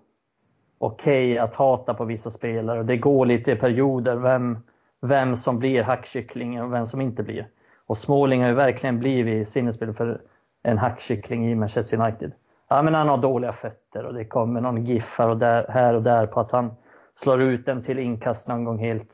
okej 0.77 1.31
okay 1.31 1.37
att 1.37 1.55
hata 1.55 1.93
på 1.93 2.05
vissa 2.05 2.29
spelare. 2.29 2.83
Det 2.83 2.97
går 2.97 3.25
lite 3.25 3.51
i 3.51 3.55
perioder 3.55 4.15
vem, 4.15 4.57
vem 5.01 5.35
som 5.35 5.59
blir 5.59 5.83
hackkyckling 5.83 6.61
och 6.61 6.73
vem 6.73 6.85
som 6.85 7.01
inte 7.01 7.23
blir. 7.23 7.47
Och 7.87 7.97
Småling 7.97 8.41
har 8.41 8.49
ju 8.49 8.55
verkligen 8.55 8.99
blivit 8.99 9.49
sinnesspel 9.49 9.93
för 9.93 10.21
en 10.63 10.77
hackkyckling 10.77 11.51
i 11.51 11.55
Manchester 11.55 12.01
United. 12.01 12.31
Ja, 12.67 12.81
men 12.81 12.93
han 12.93 13.09
har 13.09 13.17
dåliga 13.17 13.53
fötter 13.53 14.05
och 14.05 14.13
det 14.13 14.25
kommer 14.25 14.61
någon 14.61 14.85
GIF 14.85 15.15
här 15.19 15.29
och 15.29 15.37
där, 15.37 15.65
här 15.69 15.93
och 15.93 16.03
där 16.03 16.27
på 16.27 16.39
att 16.39 16.51
han 16.51 16.75
slår 17.15 17.41
ut 17.41 17.65
den 17.65 17.83
till 17.83 17.99
inkast 17.99 18.47
någon 18.47 18.63
gång 18.63 18.79
helt, 18.79 19.09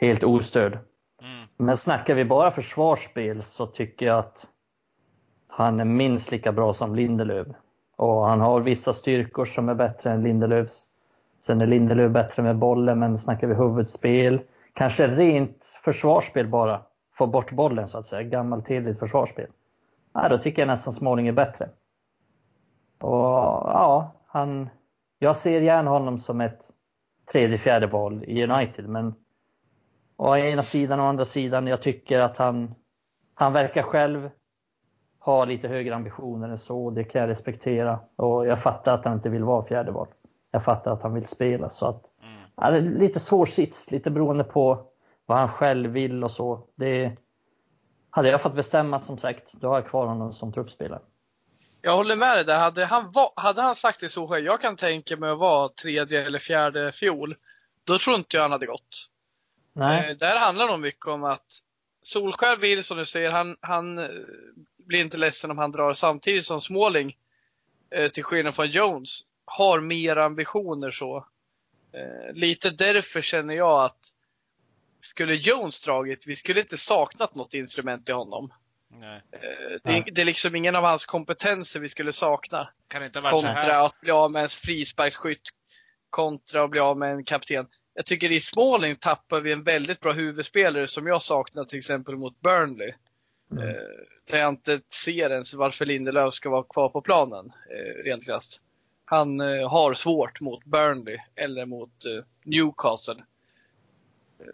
helt 0.00 0.24
ostörd. 0.24 0.72
Mm. 0.72 1.46
Men 1.56 1.76
snackar 1.76 2.14
vi 2.14 2.24
bara 2.24 2.50
försvarsspel 2.50 3.42
så 3.42 3.66
tycker 3.66 4.06
jag 4.06 4.18
att 4.18 4.46
han 5.48 5.80
är 5.80 5.84
minst 5.84 6.30
lika 6.30 6.52
bra 6.52 6.72
som 6.72 6.94
Lindelöf. 6.94 7.46
Och 7.96 8.26
han 8.26 8.40
har 8.40 8.60
vissa 8.60 8.94
styrkor 8.94 9.44
som 9.44 9.68
är 9.68 9.74
bättre 9.74 10.10
än 10.10 10.22
Lindelöfs. 10.22 10.86
Sen 11.40 11.60
är 11.60 11.66
Lindelöf 11.66 12.12
bättre 12.12 12.42
med 12.42 12.56
bollen, 12.56 12.98
men 12.98 13.18
snackar 13.18 13.46
vi 13.46 13.54
huvudspel, 13.54 14.40
kanske 14.74 15.06
rent 15.06 15.64
försvarsspel 15.84 16.48
bara, 16.48 16.82
få 17.20 17.26
bort 17.26 17.52
bollen 17.52 17.88
så 17.88 17.98
att 17.98 18.06
säga, 18.06 18.22
gammalt 18.22 18.66
tydligt 18.66 18.98
försvarsspel. 18.98 19.46
Ja, 20.12 20.28
då 20.28 20.38
tycker 20.38 20.62
jag 20.62 20.66
nästan 20.66 20.92
Småling 20.92 21.28
är 21.28 21.32
bättre. 21.32 21.68
Och 23.00 23.10
ja, 23.10 24.12
han, 24.26 24.68
jag 25.18 25.36
ser 25.36 25.60
gärna 25.60 25.90
honom 25.90 26.18
som 26.18 26.40
ett 26.40 26.62
tredje, 27.32 27.58
fjärde 27.58 27.86
val 27.86 28.24
i 28.24 28.44
United, 28.44 28.88
men 28.88 29.14
å 30.16 30.36
ena 30.36 30.62
sidan 30.62 31.00
och 31.00 31.06
å 31.06 31.08
andra 31.08 31.24
sidan, 31.24 31.66
jag 31.66 31.82
tycker 31.82 32.20
att 32.20 32.38
han, 32.38 32.74
han 33.34 33.52
verkar 33.52 33.82
själv 33.82 34.30
ha 35.18 35.44
lite 35.44 35.68
högre 35.68 35.94
ambitioner 35.94 36.48
än 36.48 36.58
så. 36.58 36.90
Det 36.90 37.04
kan 37.04 37.20
jag 37.20 37.30
respektera. 37.30 38.00
Och 38.16 38.46
jag 38.46 38.62
fattar 38.62 38.94
att 38.94 39.04
han 39.04 39.14
inte 39.14 39.28
vill 39.28 39.44
vara 39.44 39.64
fjärde 39.64 39.90
val. 39.90 40.08
Jag 40.50 40.64
fattar 40.64 40.92
att 40.92 41.02
han 41.02 41.14
vill 41.14 41.26
spela. 41.26 41.70
Så 41.70 41.86
att, 41.86 42.02
mm. 42.22 42.40
ja, 42.56 42.70
lite 42.98 43.20
svår 43.20 43.46
sits, 43.46 43.90
lite 43.90 44.10
beroende 44.10 44.44
på 44.44 44.89
vad 45.30 45.38
han 45.38 45.48
själv 45.48 45.90
vill 45.90 46.24
och 46.24 46.30
så. 46.30 46.66
Det, 46.74 47.16
hade 48.10 48.28
jag 48.28 48.42
fått 48.42 48.54
bestämma 48.54 49.00
som 49.00 49.18
sagt, 49.18 49.52
då 49.52 49.68
har 49.68 49.74
jag 49.74 49.88
kvar 49.88 50.06
honom 50.06 50.32
som 50.32 50.52
truppspelare. 50.52 51.00
Jag 51.82 51.96
håller 51.96 52.16
med 52.16 52.36
dig 52.36 52.44
där. 52.44 52.58
Hade 52.58 52.84
han, 52.84 53.12
hade 53.36 53.62
han 53.62 53.76
sagt 53.76 53.98
till 53.98 54.10
Solskjaer, 54.10 54.42
jag 54.42 54.60
kan 54.60 54.76
tänka 54.76 55.16
mig 55.16 55.30
att 55.30 55.38
vara 55.38 55.68
tredje 55.68 56.26
eller 56.26 56.38
fjärde 56.38 56.92
fjol, 56.92 57.36
då 57.84 57.98
tror 57.98 58.16
inte 58.16 58.36
jag 58.36 58.42
han 58.42 58.52
hade 58.52 58.66
gått. 58.66 59.08
Nej. 59.72 60.10
Eh, 60.10 60.16
där 60.16 60.38
handlar 60.38 60.66
det 60.66 60.72
nog 60.72 60.80
mycket 60.80 61.06
om 61.06 61.24
att 61.24 61.46
Solskjaer 62.02 62.56
vill, 62.56 62.84
som 62.84 62.98
du 62.98 63.04
säger, 63.04 63.30
han, 63.30 63.56
han 63.60 63.98
eh, 63.98 64.08
blir 64.78 65.00
inte 65.00 65.16
ledsen 65.16 65.50
om 65.50 65.58
han 65.58 65.72
drar 65.72 65.92
samtidigt 65.92 66.46
som 66.46 66.60
Småling, 66.60 67.16
eh, 67.90 68.10
till 68.10 68.24
skillnad 68.24 68.54
från 68.54 68.70
Jones, 68.70 69.20
har 69.44 69.80
mer 69.80 70.16
ambitioner 70.16 70.90
så. 70.90 71.26
Eh, 71.92 72.34
lite 72.34 72.70
därför 72.70 73.20
känner 73.20 73.54
jag 73.54 73.84
att 73.84 74.14
skulle 75.00 75.34
Jones 75.34 75.80
dragit, 75.80 76.26
vi 76.26 76.36
skulle 76.36 76.60
inte 76.60 76.76
saknat 76.76 77.34
något 77.34 77.54
instrument 77.54 78.08
i 78.08 78.12
honom. 78.12 78.52
Nej. 78.88 79.22
Eh, 79.32 79.40
det, 79.84 80.10
det, 80.10 80.20
är 80.20 80.24
liksom 80.24 80.56
ingen 80.56 80.76
av 80.76 80.84
hans 80.84 81.04
kompetenser 81.04 81.80
vi 81.80 81.88
skulle 81.88 82.12
sakna. 82.12 82.68
Kan 82.88 83.04
inte 83.04 83.20
vara 83.20 83.32
kontra 83.32 83.80
att 83.86 84.00
bli 84.00 84.10
av 84.10 84.30
med 84.30 84.42
en 84.42 84.48
frisparksskytt, 84.48 85.48
kontra 86.10 86.64
att 86.64 86.70
bli 86.70 86.80
av 86.80 86.98
med 86.98 87.12
en 87.12 87.24
kapten. 87.24 87.66
Jag 87.94 88.06
tycker 88.06 88.32
i 88.32 88.40
Småling 88.40 88.96
tappar 88.96 89.40
vi 89.40 89.52
en 89.52 89.62
väldigt 89.62 90.00
bra 90.00 90.12
huvudspelare 90.12 90.86
som 90.86 91.06
jag 91.06 91.22
saknar 91.22 91.64
till 91.64 91.78
exempel 91.78 92.16
mot 92.16 92.40
Burnley. 92.40 92.92
Mm. 93.52 93.68
Eh, 93.68 93.74
där 94.24 94.38
jag 94.38 94.48
inte 94.48 94.80
ser 95.04 95.30
ens 95.30 95.54
varför 95.54 95.86
Lindelöf 95.86 96.34
ska 96.34 96.50
vara 96.50 96.62
kvar 96.62 96.88
på 96.88 97.02
planen, 97.02 97.52
eh, 97.70 98.04
rent 98.04 98.24
krasst. 98.24 98.60
Han 99.04 99.40
eh, 99.40 99.70
har 99.70 99.94
svårt 99.94 100.40
mot 100.40 100.64
Burnley 100.64 101.18
eller 101.34 101.66
mot 101.66 102.04
Newcastle. 102.44 103.22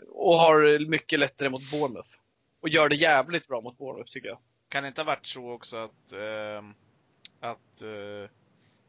Och 0.08 0.34
har 0.34 0.88
mycket 0.88 1.18
lättare 1.18 1.48
mot 1.48 1.70
Bournemouth. 1.70 2.08
Och 2.60 2.68
gör 2.68 2.88
det 2.88 2.96
jävligt 2.96 3.48
bra 3.48 3.60
mot 3.60 3.78
Bournemouth 3.78 4.10
tycker 4.10 4.28
jag. 4.28 4.38
Kan 4.68 4.82
det 4.82 4.88
inte 4.88 5.00
ha 5.00 5.06
varit 5.06 5.26
så 5.26 5.52
också 5.52 5.76
att, 5.76 6.12
eh, 6.12 6.62
att 7.40 7.82
eh, 7.82 8.30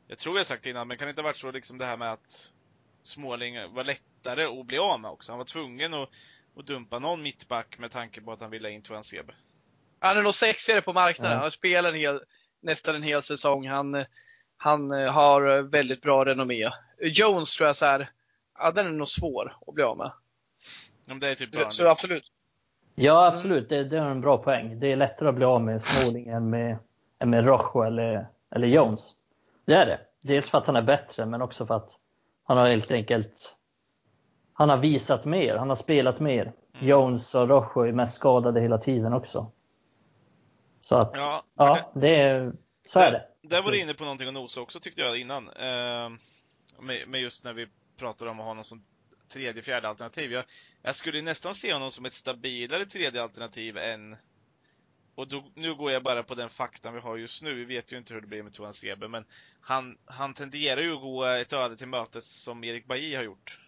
jag 0.08 0.18
tror 0.18 0.38
jag 0.38 0.46
sagt 0.46 0.64
det 0.64 0.70
innan, 0.70 0.88
men 0.88 0.98
kan 0.98 1.06
det 1.06 1.10
inte 1.10 1.22
ha 1.22 1.28
varit 1.28 1.38
så 1.38 1.52
liksom 1.52 1.78
det 1.78 1.86
här 1.86 1.98
med 1.98 2.12
att 2.12 2.54
Småling 3.04 3.74
var 3.74 3.84
lättare 3.84 4.46
att 4.46 4.66
bli 4.66 4.78
av 4.78 5.00
med 5.00 5.12
också? 5.12 5.32
Han 5.32 5.38
var 5.38 5.46
tvungen 5.46 5.94
att, 5.94 6.10
att 6.58 6.66
dumpa 6.66 7.00
någon 7.00 7.24
mittback 7.24 7.78
med 7.80 7.92
tanke 7.92 8.22
på 8.22 8.32
att 8.32 8.42
han 8.42 8.50
ville 8.50 8.68
ha 8.68 8.74
in 8.74 8.82
Tuan 8.82 9.04
Sebe. 9.04 9.34
Han 10.00 10.18
är 10.18 10.22
nog 10.22 10.34
sexigare 10.34 10.82
på 10.82 10.94
marknaden. 10.94 11.36
Ja. 11.36 11.42
Han 11.42 11.52
spelar 11.52 11.90
en 11.90 12.00
hel, 12.00 12.22
nästan 12.62 12.96
en 12.96 13.04
hel 13.04 13.22
säsong. 13.22 13.68
Han, 13.68 14.06
han 14.58 14.92
har 14.92 15.62
väldigt 15.62 16.02
bra 16.02 16.26
renommé. 16.26 16.70
Jones 17.02 17.56
tror 17.56 17.68
jag 17.68 17.76
så 17.76 17.86
här, 17.86 18.12
ja 18.58 18.72
den 18.72 18.86
är 18.86 18.92
nog 18.92 19.08
svår 19.08 19.58
att 19.68 19.74
bli 19.74 19.84
av 19.84 19.98
med. 19.98 20.12
Ja, 21.08 21.14
det 21.14 21.32
är 21.32 21.36
typ 21.36 21.56
så, 21.56 21.70
så 21.70 21.88
absolut. 21.88 22.32
Ja, 22.96 23.28
absolut. 23.28 23.70
Det, 23.70 23.84
det 23.84 23.98
är 23.98 24.02
en 24.02 24.22
bra 24.22 24.38
poäng. 24.38 24.80
Det 24.80 24.92
är 24.92 24.96
lättare 24.96 25.30
att 25.30 25.36
bli 25.36 25.46
av 25.46 25.62
med 25.62 25.82
Småling 25.82 26.28
än 26.28 26.50
med, 26.50 26.78
än 27.20 27.30
med 27.30 27.46
Rojo 27.46 27.82
eller, 27.82 28.28
eller 28.56 28.68
Jones. 28.68 29.12
Det 29.66 29.74
är 29.74 29.86
det. 29.86 30.00
Dels 30.22 30.50
för 30.50 30.58
att 30.58 30.68
han 30.68 30.76
är 30.76 30.82
bättre, 30.82 31.26
men 31.26 31.42
också 31.42 31.66
för 31.66 31.76
att 31.76 31.92
han 32.44 32.58
har 32.58 32.68
helt 32.68 32.92
enkelt 32.92 33.58
han 34.58 34.70
har 34.70 34.78
visat 34.78 35.26
mer, 35.26 35.56
han 35.56 35.70
har 35.70 35.76
spelat 35.76 36.20
mer. 36.20 36.42
Mm. 36.42 36.88
Jones 36.88 37.36
och 37.36 37.50
Rojo 37.50 37.82
är 37.88 37.92
mest 37.92 38.16
skadade 38.16 38.62
hela 38.62 38.78
tiden 38.78 39.14
också. 39.14 39.52
Så 40.80 40.96
att, 40.96 41.12
ja, 41.14 41.44
ja 41.56 41.92
det 41.96 42.16
är, 42.16 42.54
så 42.88 43.00
är 43.00 43.12
det. 43.12 43.28
Där 43.42 43.62
var 43.62 43.72
du 43.72 43.82
inne 43.82 43.94
på 43.94 44.04
någonting 44.04 44.28
att 44.28 44.34
nosa 44.34 44.62
också 44.62 44.80
tyckte 44.80 45.02
jag 45.02 45.20
innan. 45.20 45.50
Eh, 45.50 46.10
med, 46.80 47.08
med, 47.08 47.22
just 47.22 47.46
när 47.46 47.54
vi 47.54 47.68
pratade 47.98 48.32
om 48.32 48.40
att 48.40 48.46
ha 48.46 48.54
någon 48.54 48.64
som 48.64 48.84
tredje, 49.28 49.62
fjärde 49.62 49.88
alternativ. 49.90 50.32
Jag, 50.32 50.46
jag 50.82 50.96
skulle 50.96 51.22
nästan 51.22 51.56
se 51.56 51.74
honom 51.74 51.92
som 51.92 52.06
ett 52.06 52.14
stabilare 52.14 52.86
tredje 52.86 53.24
alternativ 53.24 53.78
än 53.78 54.18
och 55.18 55.28
då, 55.28 55.52
nu 55.56 55.76
går 55.76 55.92
jag 55.92 56.04
bara 56.04 56.24
på 56.24 56.36
den 56.36 56.50
faktan 56.50 56.94
vi 56.94 57.00
har 57.00 57.18
just 57.18 57.44
nu. 57.44 57.54
Vi 57.54 57.66
vet 57.66 57.94
ju 57.94 57.98
inte 57.98 58.14
hur 58.14 58.22
det 58.22 58.28
blir 58.28 58.44
med 58.44 58.54
Toan 58.54 58.74
Sebe, 58.74 59.08
men 59.08 59.26
han, 59.62 59.98
han 60.06 60.34
tenderar 60.34 60.82
ju 60.82 60.94
att 60.94 61.02
gå 61.02 61.26
ett 61.26 61.54
öde 61.54 61.78
till 61.78 61.88
mötes 61.88 62.42
som 62.44 62.64
Erik 62.64 62.86
Bailly 62.88 63.16
har 63.16 63.24
gjort. 63.24 63.60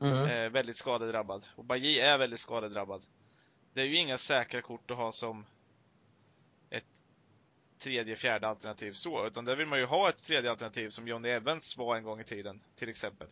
Mm. 0.00 0.26
Eh, 0.26 0.50
väldigt 0.50 0.76
skadedrabbad. 0.76 1.46
Och 1.56 1.64
Bailly 1.64 1.98
är 1.98 2.18
väldigt 2.18 2.40
skadedrabbad. 2.40 3.02
Det 3.74 3.80
är 3.80 3.86
ju 3.86 3.96
inga 3.96 4.18
säkra 4.18 4.62
kort 4.62 4.90
att 4.90 4.96
ha 4.96 5.12
som 5.12 5.46
ett 6.70 7.02
tredje, 7.78 8.16
fjärde 8.16 8.48
alternativ 8.48 8.92
så, 8.92 9.26
utan 9.26 9.44
där 9.44 9.56
vill 9.56 9.66
man 9.66 9.78
ju 9.78 9.84
ha 9.84 10.08
ett 10.08 10.24
tredje 10.26 10.50
alternativ 10.50 10.90
som 10.90 11.08
Johnny 11.08 11.28
Evans 11.28 11.76
var 11.76 11.96
en 11.96 12.04
gång 12.04 12.20
i 12.20 12.24
tiden, 12.24 12.60
till 12.76 12.88
exempel. 12.88 13.28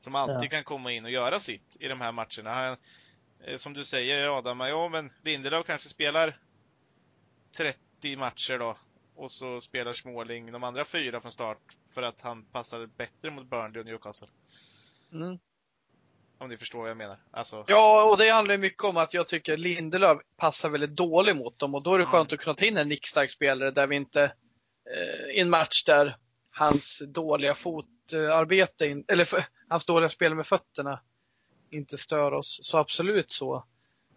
Som 0.00 0.14
alltid 0.14 0.46
ja. 0.46 0.48
kan 0.48 0.64
komma 0.64 0.92
in 0.92 1.04
och 1.04 1.10
göra 1.10 1.40
sitt 1.40 1.76
i 1.80 1.88
de 1.88 2.00
här 2.00 2.12
matcherna. 2.12 2.54
Han, 2.54 2.76
eh, 3.44 3.56
som 3.56 3.72
du 3.72 3.84
säger 3.84 4.38
Adam, 4.38 4.60
ja 4.60 4.88
men 4.88 5.12
Lindelöf 5.24 5.66
kanske 5.66 5.88
spelar 5.88 6.38
30 7.56 8.16
matcher 8.16 8.58
då, 8.58 8.76
och 9.16 9.30
så 9.30 9.60
spelar 9.60 9.92
Småling 9.92 10.52
de 10.52 10.64
andra 10.64 10.84
fyra 10.84 11.20
från 11.20 11.32
start 11.32 11.76
för 11.94 12.02
att 12.02 12.20
han 12.20 12.44
passar 12.44 12.86
bättre 12.86 13.30
mot 13.30 13.50
Burnley 13.50 13.80
och 13.80 13.86
Newcastle. 13.86 14.28
Mm. 15.12 15.38
Om 16.38 16.48
ni 16.48 16.56
förstår 16.56 16.80
vad 16.80 16.90
jag 16.90 16.96
menar. 16.96 17.18
Alltså... 17.30 17.64
Ja, 17.68 18.04
och 18.04 18.18
det 18.18 18.28
handlar 18.28 18.58
mycket 18.58 18.84
om 18.84 18.96
att 18.96 19.14
jag 19.14 19.28
tycker 19.28 19.56
Lindelöf 19.56 20.20
passar 20.36 20.70
väldigt 20.70 20.96
dåligt 20.96 21.36
mot 21.36 21.58
dem 21.58 21.74
och 21.74 21.82
då 21.82 21.94
är 21.94 21.98
det 21.98 22.06
skönt 22.06 22.30
mm. 22.30 22.34
att 22.38 22.44
kunna 22.44 22.54
ta 22.54 22.64
in 22.64 22.76
en 22.76 22.88
nickstark 22.88 23.30
spelare 23.30 23.70
där 23.70 23.86
vi 23.86 23.96
inte, 23.96 24.22
eh, 24.94 25.36
i 25.36 25.40
en 25.40 25.50
match 25.50 25.84
där 25.84 26.16
hans 26.52 27.02
dåliga 27.08 27.54
fotarbete, 27.54 28.86
in, 28.86 29.04
eller 29.08 29.24
för, 29.24 29.44
hans 29.70 29.86
dåliga 29.86 30.08
spel 30.08 30.34
med 30.34 30.46
fötterna 30.46 31.00
inte 31.70 31.98
stör 31.98 32.32
oss. 32.32 32.58
Så 32.62 32.78
absolut 32.78 33.32
så. 33.32 33.64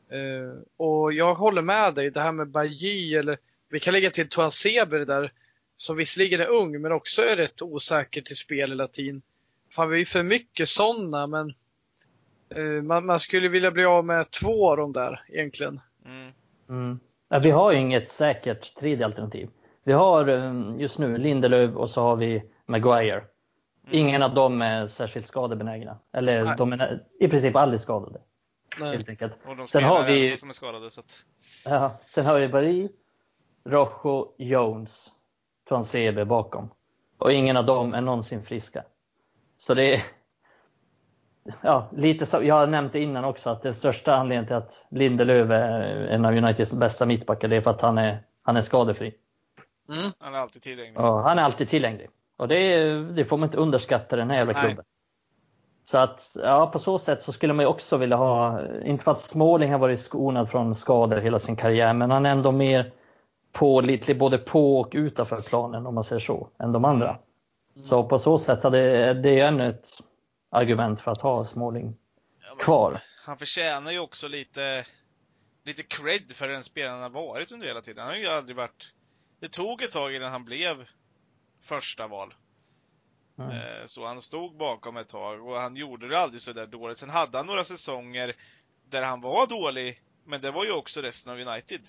Eh, 0.10 0.62
och 0.78 1.14
jag 1.14 1.36
håller 1.36 1.62
med 1.62 1.96
dig, 1.96 2.12
det 2.12 2.22
här 2.22 2.32
med 2.32 2.50
Bajy 2.50 3.16
eller 3.16 3.38
vi 3.70 3.80
kan 3.80 3.94
lägga 3.94 4.10
till 4.10 4.30
Tuan 4.30 4.52
Seber 4.52 5.00
där, 5.00 5.32
som 5.76 5.98
visserligen 5.98 6.42
är 6.42 6.48
ung 6.48 6.82
men 6.82 6.92
också 6.92 7.22
är 7.22 7.36
rätt 7.36 7.62
osäker 7.62 8.22
till 8.22 8.36
spel 8.36 8.70
hela 8.70 8.88
tiden. 8.88 9.22
Fan, 9.72 9.90
vi 9.90 10.02
är 10.02 10.06
för 10.06 10.24
mycket 10.24 10.68
sådana, 10.70 11.28
men 11.28 11.54
uh, 12.58 12.82
man, 12.82 13.06
man, 13.06 13.20
skulle 13.20 13.50
vilja 13.50 13.72
bli 13.72 13.86
av 13.86 14.06
med 14.06 14.32
två 14.32 14.72
av 14.72 14.78
dem 14.78 14.94
där 14.94 15.20
egentligen. 15.30 15.80
Mm. 16.06 16.32
Mm. 16.70 17.00
Ja, 17.30 17.40
vi 17.40 17.52
har 17.52 17.72
ju 17.72 17.80
inget 17.80 18.12
säkert 18.12 18.76
tredje 18.76 19.06
alternativ. 19.06 19.50
Vi 19.84 19.94
har 19.94 20.30
um, 20.30 20.80
just 20.80 21.00
nu 21.00 21.18
Lindelöf 21.18 21.76
och 21.76 21.90
så 21.90 22.02
har 22.02 22.16
vi 22.16 22.44
Maguire. 22.66 23.24
Mm. 23.88 24.00
Ingen 24.00 24.22
av 24.22 24.34
dem 24.34 24.62
är 24.62 24.88
särskilt 24.88 25.28
skadebenägna. 25.28 25.98
Eller 26.12 26.44
Nej. 26.44 26.56
de 26.58 26.74
är 26.74 27.04
i 27.20 27.28
princip 27.28 27.56
aldrig 27.56 27.80
skadade. 27.80 28.22
Nej. 28.80 28.92
Helt 28.92 29.10
enkelt. 29.10 29.34
Och 29.46 29.56
de 29.56 29.68
sen 29.68 29.84
har 29.84 30.06
vi 30.06 30.38
som 30.38 30.50
är 30.50 30.54
skadade. 30.54 30.92
Så 30.92 31.00
att... 31.00 31.26
ja, 31.66 31.92
sen 32.06 32.26
har 32.26 32.40
vi 32.40 32.48
Barry, 32.48 32.90
Rojo, 33.66 34.36
Jones, 34.38 35.12
Transebe 35.70 36.26
bakom. 36.26 36.70
Och 37.18 37.32
ingen 37.32 37.58
av 37.58 37.66
dem 37.66 37.94
är 37.94 38.02
någonsin 38.02 38.44
friska. 38.44 38.84
Så 39.58 39.74
det 39.74 39.96
är 39.96 40.04
ja, 41.62 41.90
lite 41.92 42.26
så, 42.26 42.44
jag 42.44 42.56
har 42.56 42.68
nämnt 42.68 42.94
det 42.94 43.00
innan 43.00 43.26
också 43.26 43.50
att 43.50 43.62
den 43.62 43.76
största 43.76 44.16
anledningen 44.16 44.48
till 44.48 44.56
att 44.56 44.78
Lindelöf 44.90 45.50
är 45.50 45.82
en 46.08 46.26
av 46.26 46.34
Uniteds 46.34 46.74
bästa 46.74 47.06
mittbackar 47.06 47.48
det 47.48 47.56
är 47.56 47.62
för 47.62 47.72
att 47.72 47.82
han 47.82 47.98
är, 47.98 48.24
han 48.42 48.58
är 48.58 48.62
skadefri. 48.62 49.16
Mm. 49.90 50.12
Han 50.20 50.34
är 50.34 50.40
alltid 50.40 50.62
tillgänglig. 50.62 51.00
Ja, 51.00 51.22
han 51.22 51.40
är 51.40 51.44
alltid 51.44 51.70
tillgänglig. 51.70 52.10
Och 52.44 52.50
det, 52.50 52.94
det 53.14 53.26
får 53.26 53.38
man 53.38 53.48
inte 53.48 53.58
underskatta 53.58 54.16
den 54.16 54.30
här 54.30 54.38
jävla 54.38 54.54
klubben. 54.54 54.86
Så 55.86 55.98
att, 55.98 56.32
ja, 56.34 56.68
på 56.68 56.80
så 56.80 57.00
sätt 57.00 57.24
så 57.24 57.34
skulle 57.34 57.54
man 57.54 57.64
ju 57.64 57.70
också 57.70 57.98
vilja 57.98 58.18
ha, 58.18 58.62
inte 58.86 59.04
för 59.04 59.12
att 59.12 59.20
Småling 59.20 59.72
har 59.72 59.80
varit 59.80 60.00
skonad 60.00 60.50
från 60.50 60.76
skador 60.76 61.18
hela 61.18 61.40
sin 61.40 61.56
karriär, 61.56 61.94
men 61.94 62.12
han 62.12 62.26
är 62.26 62.32
ändå 62.32 62.52
mer 62.52 62.92
pålitlig 63.52 64.18
både 64.18 64.38
på 64.38 64.80
och 64.80 64.92
utanför 64.94 65.42
planen 65.42 65.88
om 65.88 65.96
man 65.96 66.04
säger 66.04 66.20
så, 66.20 66.50
än 66.60 66.72
de 66.72 66.86
andra. 66.86 67.10
Mm. 67.10 67.88
Så 67.88 68.04
på 68.04 68.20
så 68.20 68.38
sätt 68.38 68.62
så 68.62 68.70
det, 68.70 69.14
det 69.14 69.40
är 69.40 69.48
ännu 69.48 69.70
ett 69.70 69.88
argument 70.52 71.02
för 71.02 71.12
att 71.12 71.22
ha 71.22 71.46
Småling 71.46 71.96
kvar. 72.60 73.02
Han 73.26 73.38
förtjänar 73.38 73.92
ju 73.92 74.00
också 74.00 74.28
lite, 74.28 74.86
lite 75.66 75.84
cred 75.84 76.32
för 76.32 76.48
den 76.48 76.64
spelaren 76.64 76.94
han 76.94 77.14
har 77.14 77.22
varit 77.22 77.52
under 77.52 77.68
hela 77.68 77.82
tiden. 77.82 78.04
Han 78.04 78.14
har 78.14 78.20
ju 78.20 78.28
aldrig 78.28 78.56
varit... 78.56 78.94
Det 79.40 79.52
tog 79.52 79.82
ett 79.82 79.92
tag 79.92 80.16
innan 80.16 80.32
han 80.32 80.46
blev 80.46 80.86
första 81.64 82.08
val. 82.08 82.34
Mm. 83.38 83.88
Så 83.88 84.06
han 84.06 84.22
stod 84.22 84.58
bakom 84.58 84.98
ett 84.98 85.08
tag 85.08 85.48
och 85.48 85.62
han 85.62 85.76
gjorde 85.76 86.08
det 86.08 86.20
aldrig 86.20 86.42
så 86.42 86.54
där 86.54 86.68
dåligt. 86.68 86.98
Sen 86.98 87.10
hade 87.10 87.38
han 87.38 87.46
några 87.48 87.64
säsonger 87.64 88.34
där 88.90 89.04
han 89.04 89.22
var 89.22 89.48
dålig, 89.48 90.02
men 90.26 90.42
det 90.42 90.52
var 90.52 90.66
ju 90.66 90.72
också 90.72 91.02
resten 91.02 91.34
av 91.34 91.40
United. 91.40 91.82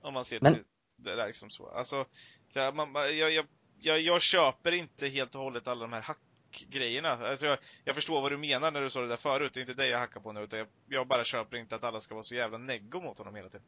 Om 0.00 0.14
man 0.14 0.24
ser 0.24 0.40
men... 0.40 0.64
det 0.96 1.14
där 1.14 1.26
liksom 1.26 1.50
så. 1.50 1.68
Alltså, 1.68 2.06
så 2.48 2.58
jag, 2.58 2.74
man, 2.74 2.92
jag, 2.94 3.32
jag, 3.32 3.46
jag, 3.78 4.00
jag 4.00 4.22
köper 4.22 4.72
inte 4.72 5.08
helt 5.08 5.34
och 5.34 5.40
hållet 5.40 5.68
alla 5.68 5.80
de 5.80 5.92
här 5.92 6.02
hackgrejerna. 6.02 7.08
Alltså 7.08 7.46
jag, 7.46 7.58
jag 7.84 7.94
förstår 7.94 8.20
vad 8.20 8.32
du 8.32 8.38
menar 8.38 8.70
när 8.70 8.82
du 8.82 8.90
sa 8.90 9.00
det 9.00 9.08
där 9.08 9.16
förut. 9.16 9.54
Det 9.54 9.60
är 9.60 9.62
inte 9.62 9.74
det 9.74 9.88
jag 9.88 9.98
hackar 9.98 10.20
på 10.20 10.32
nu, 10.32 10.40
utan 10.40 10.58
jag, 10.58 10.68
jag 10.88 11.06
bara 11.06 11.24
köper 11.24 11.56
inte 11.56 11.76
att 11.76 11.84
alla 11.84 12.00
ska 12.00 12.14
vara 12.14 12.24
så 12.24 12.34
jävla 12.34 12.58
neggo 12.58 13.00
mot 13.00 13.18
honom 13.18 13.34
hela 13.34 13.48
tiden. 13.48 13.66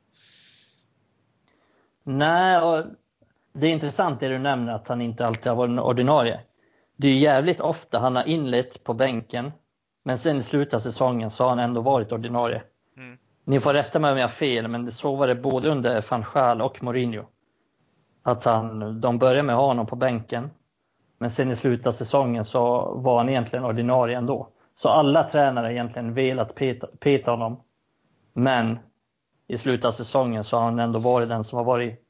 Nej, 2.03 2.59
och 2.59 2.87
det 3.53 3.67
är 3.67 3.71
intressant 3.71 4.21
det 4.21 4.29
du 4.29 4.39
nämner 4.39 4.73
att 4.73 4.89
han 4.89 5.01
inte 5.01 5.27
alltid 5.27 5.47
har 5.47 5.57
varit 5.57 5.71
en 5.71 5.79
ordinarie. 5.79 6.41
Det 6.97 7.09
är 7.09 7.19
jävligt 7.19 7.61
ofta 7.61 7.99
han 7.99 8.17
har 8.17 8.29
inlett 8.29 8.85
på 8.85 8.95
bänken, 8.95 9.53
men 10.05 10.19
sen 10.19 10.37
i 10.37 10.43
slutet 10.43 10.75
av 10.75 10.79
säsongen 10.79 11.31
så 11.31 11.45
har 11.45 11.51
han 11.51 11.59
ändå 11.59 11.81
varit 11.81 12.13
ordinarie. 12.13 12.63
Mm. 12.97 13.19
Ni 13.45 13.61
får 13.61 13.73
rätta 13.73 13.99
mig 13.99 14.13
om 14.13 14.19
jag 14.19 14.25
har 14.25 14.33
fel, 14.33 14.69
men 14.69 14.93
så 14.93 15.17
var 15.17 15.27
det 15.27 15.35
både 15.35 15.69
under 15.69 16.05
van 16.11 16.25
Schaal 16.25 16.63
och 16.63 16.83
Mourinho. 16.83 17.25
Att 18.23 18.45
han, 18.45 19.01
de 19.01 19.19
började 19.19 19.43
med 19.43 19.55
att 19.55 19.61
ha 19.61 19.67
honom 19.67 19.87
på 19.87 19.97
bänken, 19.97 20.51
men 21.19 21.31
sen 21.31 21.51
i 21.51 21.57
slutet 21.57 21.87
av 21.87 21.93
säsongen 21.93 22.45
så 22.45 22.95
var 22.95 23.19
han 23.19 23.29
egentligen 23.29 23.65
ordinarie 23.65 24.17
ändå. 24.17 24.49
Så 24.75 24.89
alla 24.89 25.31
tränare 25.31 25.65
har 25.65 25.71
egentligen 25.71 26.15
velat 26.15 26.55
peta, 26.55 26.87
peta 26.87 27.31
honom. 27.31 27.61
Men 28.33 28.79
i 29.49 29.59
slutet 29.59 29.85
av 29.85 29.93
säsongen 29.93 30.45
så 30.45 30.57
har 30.57 30.65
han 30.65 30.79
ändå 30.79 30.99
varit 30.99 31.29
den 31.29 31.45
som 31.45 31.57
har 31.57 31.65
varit 31.65 32.10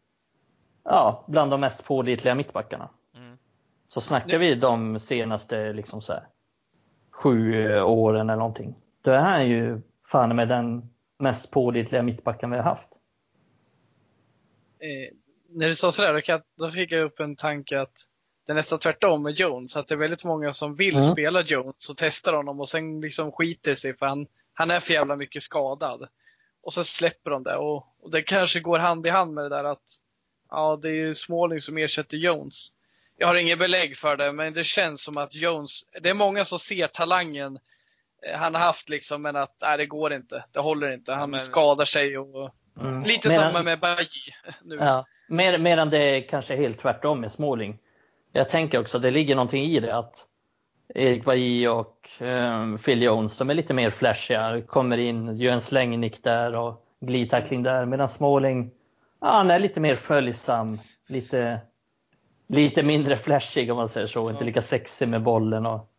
ja, 0.85 1.25
bland 1.27 1.51
de 1.51 1.61
mest 1.61 1.85
pålitliga 1.85 2.35
mittbackarna. 2.35 2.88
Mm. 3.16 3.38
Så 3.88 4.01
snackar 4.01 4.38
vi 4.38 4.55
de 4.55 4.99
senaste 4.99 5.73
liksom 5.73 6.03
så 6.03 6.12
här, 6.12 6.27
sju 7.11 7.81
åren 7.81 8.31
eller 8.31 8.38
någonting. 8.38 8.75
Då 9.03 9.11
är 9.11 9.19
han 9.19 9.49
ju 9.49 9.81
fan 10.11 10.37
med 10.37 10.49
den 10.49 10.90
mest 11.19 11.51
pålitliga 11.51 12.03
mittbacken 12.03 12.51
vi 12.51 12.57
har 12.57 12.64
haft. 12.64 12.88
Eh, 14.79 15.14
när 15.49 15.69
du 15.69 15.75
sa 15.75 15.93
sådär, 15.93 16.23
då, 16.27 16.43
då 16.64 16.71
fick 16.71 16.93
jag 16.93 17.03
upp 17.03 17.21
en 17.21 17.37
tanke 17.37 17.81
att 17.81 18.07
det 18.47 18.53
är 18.53 18.55
nästan 18.55 18.79
tvärtom 18.79 19.23
med 19.23 19.33
Jones. 19.33 19.77
Att 19.77 19.88
det 19.88 19.95
är 19.95 19.99
väldigt 19.99 20.25
många 20.25 20.53
som 20.53 20.75
vill 20.75 20.97
mm. 20.97 21.12
spela 21.12 21.43
Jones 21.43 21.90
och 21.90 21.97
testar 21.97 22.33
honom 22.33 22.61
och 22.61 22.69
sen 22.69 23.01
liksom 23.01 23.33
skiter 23.33 23.75
sig 23.75 23.97
för 23.97 24.07
han, 24.07 24.27
han 24.53 24.71
är 24.71 24.81
för 24.81 24.93
jävla 24.93 25.16
mycket 25.16 25.43
skadad. 25.43 26.09
Och 26.62 26.73
så 26.73 26.85
släpper 26.85 27.31
de 27.31 27.43
det 27.43 27.57
och, 27.57 27.87
och 28.01 28.11
det 28.11 28.23
kanske 28.23 28.61
går 28.61 28.79
hand 28.79 29.07
i 29.07 29.11
hand 29.11 29.35
med 29.35 29.45
det 29.45 29.49
där 29.49 29.64
att 29.64 29.83
ja, 30.51 30.79
det 30.83 30.89
är 30.89 30.95
ju 30.95 31.15
Småling 31.15 31.61
som 31.61 31.79
ersätter 31.79 32.17
Jones. 32.17 32.69
Jag 33.17 33.27
har 33.27 33.35
inget 33.35 33.59
belägg 33.59 33.97
för 33.97 34.17
det, 34.17 34.33
men 34.33 34.53
det 34.53 34.65
känns 34.65 35.03
som 35.03 35.19
att 35.19 35.35
Jones, 35.35 35.83
det 36.03 36.11
är 36.11 36.15
många 36.15 36.45
som 36.45 36.59
ser 36.59 36.87
talangen 36.87 37.59
eh, 38.27 38.39
han 38.39 38.55
har 38.55 38.63
haft 38.63 38.89
liksom, 38.89 39.23
men 39.23 39.37
att 39.37 39.57
nej, 39.63 39.79
det 39.79 39.87
går 39.87 40.13
inte. 40.13 40.45
Det 40.53 40.61
håller 40.61 40.93
inte. 40.93 41.13
Han 41.13 41.21
ja, 41.21 41.27
men... 41.27 41.41
skadar 41.41 41.85
sig 41.85 42.19
och 42.19 42.51
mm. 42.81 43.03
lite 43.03 43.29
medan, 43.29 43.53
samma 43.53 43.63
med 43.63 43.79
Baji 43.79 44.35
nu. 44.63 44.75
Ja, 44.75 45.07
mer, 45.29 45.59
medan 45.59 45.91
det 45.91 46.21
kanske 46.21 46.55
är 46.55 46.59
helt 46.59 46.79
tvärtom 46.79 47.21
med 47.21 47.33
Småling. 47.33 47.79
Jag 48.33 48.49
tänker 48.49 48.81
också, 48.81 48.99
det 48.99 49.11
ligger 49.11 49.35
någonting 49.35 49.65
i 49.65 49.81
det 49.81 49.97
att 49.97 50.27
Erik 50.95 51.25
Baji 51.25 51.67
och 51.69 52.11
um, 52.19 52.79
Phil 52.79 53.03
Jones, 53.03 53.39
de 53.39 53.51
är 53.51 53.55
lite 53.55 53.75
mer 53.75 53.91
flashiga, 53.91 54.63
kommer 54.67 54.99
in, 54.99 55.37
gör 55.37 55.53
en 55.53 55.61
slängnick 55.61 56.25
där 56.25 56.55
och 56.55 56.87
glidtackling 57.01 57.63
där, 57.63 57.87
medan 57.87 58.09
Småling, 58.09 58.71
ja, 59.21 59.29
han 59.29 59.51
är 59.51 59.59
lite 59.59 59.81
mer 59.81 59.97
följsam, 59.97 60.79
lite, 61.09 61.61
lite 62.49 62.83
mindre 62.83 63.17
flashig 63.17 63.71
om 63.71 63.77
man 63.77 63.89
säger 63.89 64.07
så, 64.07 64.31
inte 64.31 64.45
lika 64.45 64.63
sexig 64.63 65.09
med 65.09 65.23
bollen 65.23 65.67
och 65.67 65.91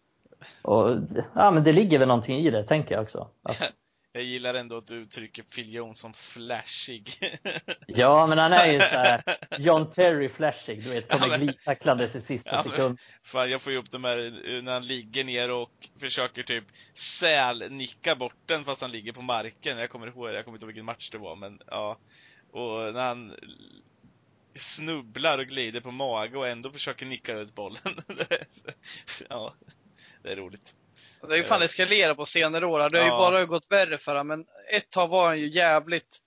och, 0.61 0.97
ja, 1.35 1.51
men 1.51 1.63
det 1.63 1.71
ligger 1.71 1.99
väl 1.99 2.07
någonting 2.07 2.39
i 2.39 2.49
det, 2.49 2.63
tänker 2.63 2.95
jag 2.95 3.01
också. 3.01 3.29
Att... 3.43 3.71
Jag 4.13 4.23
gillar 4.23 4.53
ändå 4.53 4.77
att 4.77 4.87
du 4.87 4.95
uttrycker 4.95 5.43
Phil 5.43 5.73
Jones 5.73 5.99
som 5.99 6.13
flashig. 6.13 7.09
ja, 7.87 8.27
men 8.27 8.37
han 8.37 8.53
är 8.53 8.71
ju 8.71 8.79
såhär 8.79 9.21
John 9.59 9.91
Terry 9.91 10.29
flashig, 10.29 10.83
du 10.83 10.89
vet, 10.89 11.09
kommer 11.09 11.37
glidtacklandes 11.37 12.15
i 12.15 12.21
sista 12.21 12.55
ja, 12.55 12.63
sekund. 12.63 12.99
Fan, 13.23 13.49
jag 13.51 13.61
får 13.61 13.73
ju 13.73 13.79
upp 13.79 13.91
de 13.91 14.03
här 14.03 14.61
när 14.61 14.73
han 14.73 14.85
ligger 14.85 15.23
ner 15.23 15.51
och 15.51 15.89
försöker 15.99 16.43
typ 16.43 16.63
sälnicka 16.93 18.15
bort 18.15 18.35
den 18.45 18.65
fast 18.65 18.81
han 18.81 18.91
ligger 18.91 19.13
på 19.13 19.21
marken. 19.21 19.77
Jag 19.77 19.89
kommer 19.89 20.07
ihåg, 20.07 20.29
jag 20.29 20.45
kommer 20.45 20.55
inte 20.55 20.65
ihåg 20.65 20.73
vilken 20.73 20.85
match 20.85 21.09
det 21.09 21.17
var, 21.17 21.35
men 21.35 21.59
ja. 21.67 21.97
Och 22.51 22.93
när 22.93 23.07
han 23.07 23.35
snubblar 24.55 25.39
och 25.39 25.45
glider 25.45 25.81
på 25.81 25.91
mage 25.91 26.37
och 26.37 26.47
ändå 26.47 26.71
försöker 26.71 27.05
nicka 27.05 27.33
ut 27.33 27.55
bollen. 27.55 27.81
ja, 29.29 29.53
det 30.23 30.31
är 30.31 30.35
roligt. 30.35 30.75
Det 31.21 31.27
har 31.27 31.37
ju 31.37 31.43
fan 31.43 31.61
eskalerat 31.61 32.17
på 32.17 32.25
senare 32.25 32.65
år. 32.65 32.89
Det 32.89 32.99
har 32.99 33.05
ja. 33.07 33.13
ju 33.13 33.31
bara 33.31 33.45
gått 33.45 33.71
värre 33.71 33.97
för 33.97 34.11
honom. 34.15 34.27
Men 34.27 34.45
ett 34.73 34.89
tag 34.89 35.07
var 35.07 35.27
han 35.27 35.39
ju 35.39 35.47
jävligt 35.47 36.21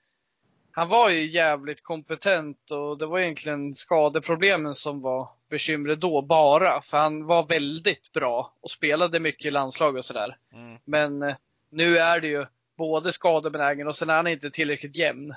han 0.77 0.89
var 0.89 1.11
ju 1.11 1.27
jävligt 1.31 1.83
kompetent 1.83 2.71
och 2.71 2.99
det 2.99 3.07
var 3.07 3.19
egentligen 3.19 3.75
skadeproblemen 3.75 4.75
som 4.75 5.01
var 5.01 5.29
bekymret 5.51 6.01
då 6.01 6.23
bara. 6.23 6.83
För 6.83 6.99
han 6.99 7.27
var 7.27 7.47
väldigt 7.47 8.13
bra 8.13 8.55
och 8.61 8.71
spelade 8.71 9.21
mycket 9.21 9.47
i 9.47 9.51
landslag 9.51 9.97
och 9.97 10.05
sådär. 10.05 10.37
Mm. 10.53 10.79
Men 10.85 11.23
eh, 11.23 11.35
nu 11.71 11.99
är 11.99 12.21
det 12.21 12.29
ju 12.29 12.47
både 12.77 13.13
skadebenägen 13.13 13.87
och 13.87 13.95
sen 13.95 14.11
är 14.11 14.17
han 14.17 14.27
inte 14.27 14.51
tillräckligt 14.51 14.97
jämn. 14.97 15.35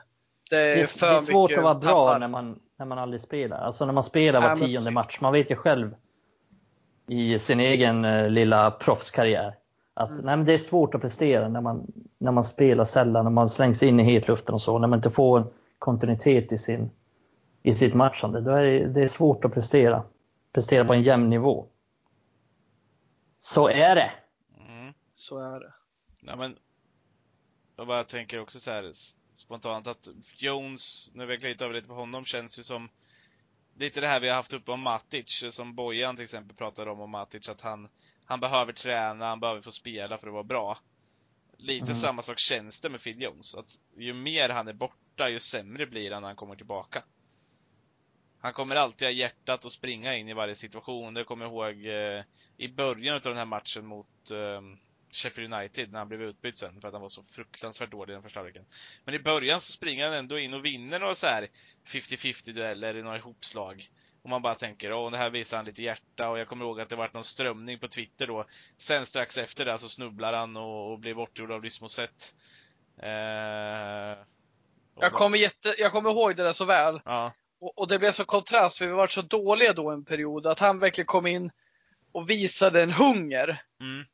Det 0.49 0.57
är, 0.57 0.75
det 0.75 0.81
är, 0.81 1.09
det 1.11 1.15
är 1.17 1.19
svårt 1.19 1.51
att 1.51 1.63
vara 1.63 1.75
bra 1.75 2.05
tappar. 2.07 2.19
när 2.19 2.27
man, 2.27 2.59
när 2.77 2.85
man 2.85 2.97
aldrig 2.99 3.21
spelar. 3.21 3.57
Alltså 3.57 3.85
när 3.85 3.93
man 3.93 4.03
spelar 4.03 4.41
var 4.41 4.49
Ja, 4.49 4.55
tionde 4.55 4.73
precis. 4.75 4.91
match. 4.91 5.17
Man 5.21 5.33
vet 5.33 5.51
ju 5.51 5.55
själv 5.55 5.95
i 7.07 7.39
sin 7.39 7.59
egen 7.59 8.05
eh, 8.05 8.29
lilla 8.29 8.71
proffskarriär 8.71 9.55
att 9.93 10.09
Mm. 10.09 10.25
nej, 10.25 10.37
men 10.37 10.45
det 10.45 10.53
är 10.53 10.57
svårt 10.57 10.95
att 10.95 11.01
prestera 11.01 11.47
när 11.49 11.61
man, 11.61 11.91
när 12.17 12.31
man 12.31 12.43
spelar 12.43 12.83
sällan, 12.83 13.23
när 13.25 13.31
man 13.31 13.49
slängs 13.49 13.83
in 13.83 13.99
i 13.99 14.03
hetluften 14.03 14.53
och 14.55 14.61
så. 14.61 14.79
När 14.79 14.87
man 14.87 14.99
inte 14.99 15.11
får 15.11 15.53
kontinuitet 15.79 16.51
i, 16.51 16.57
sin, 16.57 16.89
i 17.63 17.73
sitt 17.73 17.93
matchande. 17.93 18.41
Då 18.41 18.51
är 18.51 18.63
det, 18.63 18.87
det 18.87 19.01
är 19.03 19.07
svårt 19.07 19.45
att 19.45 19.53
prestera. 19.53 20.03
Prestera 20.53 20.85
på 20.85 20.93
en 20.93 21.03
jämn 21.03 21.29
nivå. 21.29 21.67
Så 23.39 23.67
är 23.67 23.95
det. 23.95 24.11
Mm. 24.69 24.93
Så 25.13 25.39
är 25.39 25.59
det. 25.59 25.73
Ja, 26.21 26.35
men 26.35 26.55
jag 27.77 27.87
bara 27.87 28.03
tänker 28.03 28.41
också 28.41 28.59
så 28.59 28.71
här 28.71 28.91
spontant 29.37 29.87
att 29.87 30.07
Jones, 30.35 31.11
vi 31.13 31.19
har 31.19 31.35
glidit 31.35 31.61
över 31.61 31.73
lite 31.73 31.87
på 31.87 31.93
honom, 31.93 32.25
känns 32.25 32.59
ju 32.59 32.63
som 32.63 32.89
lite 33.75 34.01
det 34.01 34.07
här 34.07 34.19
vi 34.19 34.27
har 34.27 34.35
haft 34.35 34.53
uppe 34.53 34.71
om 34.71 34.81
Matic, 34.81 35.43
som 35.51 35.75
Bojan 35.75 36.15
till 36.15 36.23
exempel 36.23 36.57
pratade 36.57 36.91
om, 36.91 37.01
om 37.01 37.09
Matic, 37.11 37.49
att 37.49 37.61
han, 37.61 37.89
han 38.25 38.39
behöver 38.39 38.73
träna, 38.73 39.27
han 39.27 39.39
behöver 39.39 39.61
få 39.61 39.71
spela 39.71 40.17
för 40.17 40.27
att 40.27 40.33
vara 40.33 40.43
bra. 40.43 40.77
Lite 41.57 41.85
Mm. 41.85 41.95
samma 41.95 42.21
sak 42.21 42.39
känns 42.39 42.81
det 42.81 42.89
med 42.89 43.01
Phil 43.03 43.21
Jones, 43.21 43.55
att 43.55 43.79
ju 43.97 44.13
mer 44.13 44.49
han 44.49 44.67
är 44.67 44.73
borta, 44.73 45.29
ju 45.29 45.39
sämre 45.39 45.87
blir 45.87 46.11
han 46.11 46.21
när 46.21 46.29
han 46.29 46.35
kommer 46.35 46.55
tillbaka. 46.55 47.03
Han 48.39 48.53
kommer 48.53 48.75
alltid 48.75 49.07
ha 49.07 49.13
hjärtat 49.13 49.65
att 49.65 49.71
springa 49.71 50.15
in 50.15 50.29
i 50.29 50.33
varje 50.33 50.55
situation. 50.55 51.13
Det 51.13 51.23
kommer 51.23 51.45
jag 51.45 51.51
ihåg 51.51 51.85
eh, 51.85 52.23
i 52.57 52.67
början 52.67 53.15
av 53.15 53.21
den 53.21 53.37
här 53.37 53.45
matchen 53.45 53.85
mot 53.85 54.31
eh, 54.31 54.61
Sheffield 55.11 55.53
United 55.53 55.91
när 55.91 55.99
han 55.99 56.07
blev 56.07 56.21
utbytt 56.21 56.57
sen 56.57 56.81
för 56.81 56.87
att 56.87 56.93
han 56.93 57.01
var 57.01 57.09
så 57.09 57.23
fruktansvärt 57.23 57.91
dålig 57.91 58.11
i 58.11 58.15
den 58.15 58.23
första 58.23 58.39
halvleken. 58.39 58.65
Men 59.05 59.15
i 59.15 59.19
början 59.19 59.61
så 59.61 59.71
springer 59.71 60.05
han 60.05 60.17
ändå 60.17 60.39
in 60.39 60.53
och 60.53 60.65
vinner 60.65 60.99
några 60.99 61.15
så 61.15 61.27
här 61.27 61.47
50-50 61.87 62.51
dueller 62.53 62.97
i 62.97 63.03
några 63.03 63.17
ihopslag. 63.17 63.89
Och 64.21 64.29
man 64.29 64.41
bara 64.41 64.55
tänker, 64.55 64.93
åh, 64.93 65.11
det 65.11 65.17
här 65.17 65.29
visar 65.29 65.57
han 65.57 65.65
lite 65.65 65.83
hjärta 65.83 66.29
och 66.29 66.39
jag 66.39 66.47
kommer 66.47 66.65
ihåg 66.65 66.81
att 66.81 66.89
det 66.89 66.95
varit 66.95 67.13
någon 67.13 67.23
strömning 67.23 67.79
på 67.79 67.87
Twitter 67.87 68.27
då. 68.27 68.45
Sen 68.77 69.05
strax 69.05 69.37
efter 69.37 69.65
det 69.65 69.77
så 69.77 69.89
snubblar 69.89 70.33
han 70.33 70.57
och, 70.57 70.91
och 70.91 70.99
blir 70.99 71.13
bortgjord 71.13 71.51
av 71.51 71.61
Rysmoset. 71.63 72.33
Eh, 73.01 73.09
Jag 74.99 75.11
kommer, 75.11 75.37
jätte, 75.37 75.75
jag 75.77 75.91
kommer 75.91 76.09
ihåg 76.09 76.35
det 76.35 76.43
där 76.43 76.53
så 76.53 76.65
väl. 76.65 77.01
Ja, 77.05 77.33
Och, 77.59 77.77
och 77.77 77.87
det 77.87 77.99
blev 77.99 78.11
så 78.11 78.25
kontrast 78.25 78.77
för 78.77 78.85
vi 78.85 78.91
var 78.91 79.07
så 79.07 79.21
dåliga 79.21 79.73
då 79.73 79.89
en 79.89 80.05
period 80.05 80.47
att 80.47 80.59
han 80.59 80.79
verkligen 80.79 81.05
kom 81.05 81.27
in 81.27 81.51
och 82.11 82.29
visade 82.29 82.81
en 82.83 82.91
hunger. 82.91 83.61
mm, 83.81 84.05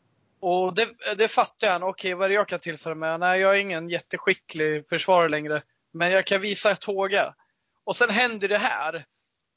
Och 0.46 0.76
det, 0.76 0.90
det 1.18 1.28
fattade 1.28 1.72
han. 1.72 1.84
Okej, 1.84 2.14
vad 2.14 2.26
är 2.26 2.30
det 2.30 2.36
jag 2.36 2.48
kan 2.48 2.60
tillföra 2.60 2.96
med? 2.96 3.20
Nej, 3.20 3.40
jag 3.40 3.56
är 3.56 3.60
ingen 3.60 3.90
jätteskicklig 3.90 4.90
försvarare 4.90 5.30
längre. 5.30 5.62
Men 5.94 6.12
jag 6.12 6.26
kan 6.26 6.42
visa 6.42 6.72
ett 6.72 6.82
tåga. 6.82 7.36
Och 7.84 7.96
sen 7.96 8.10
händer 8.10 8.48
det 8.48 8.58
här. 8.58 9.06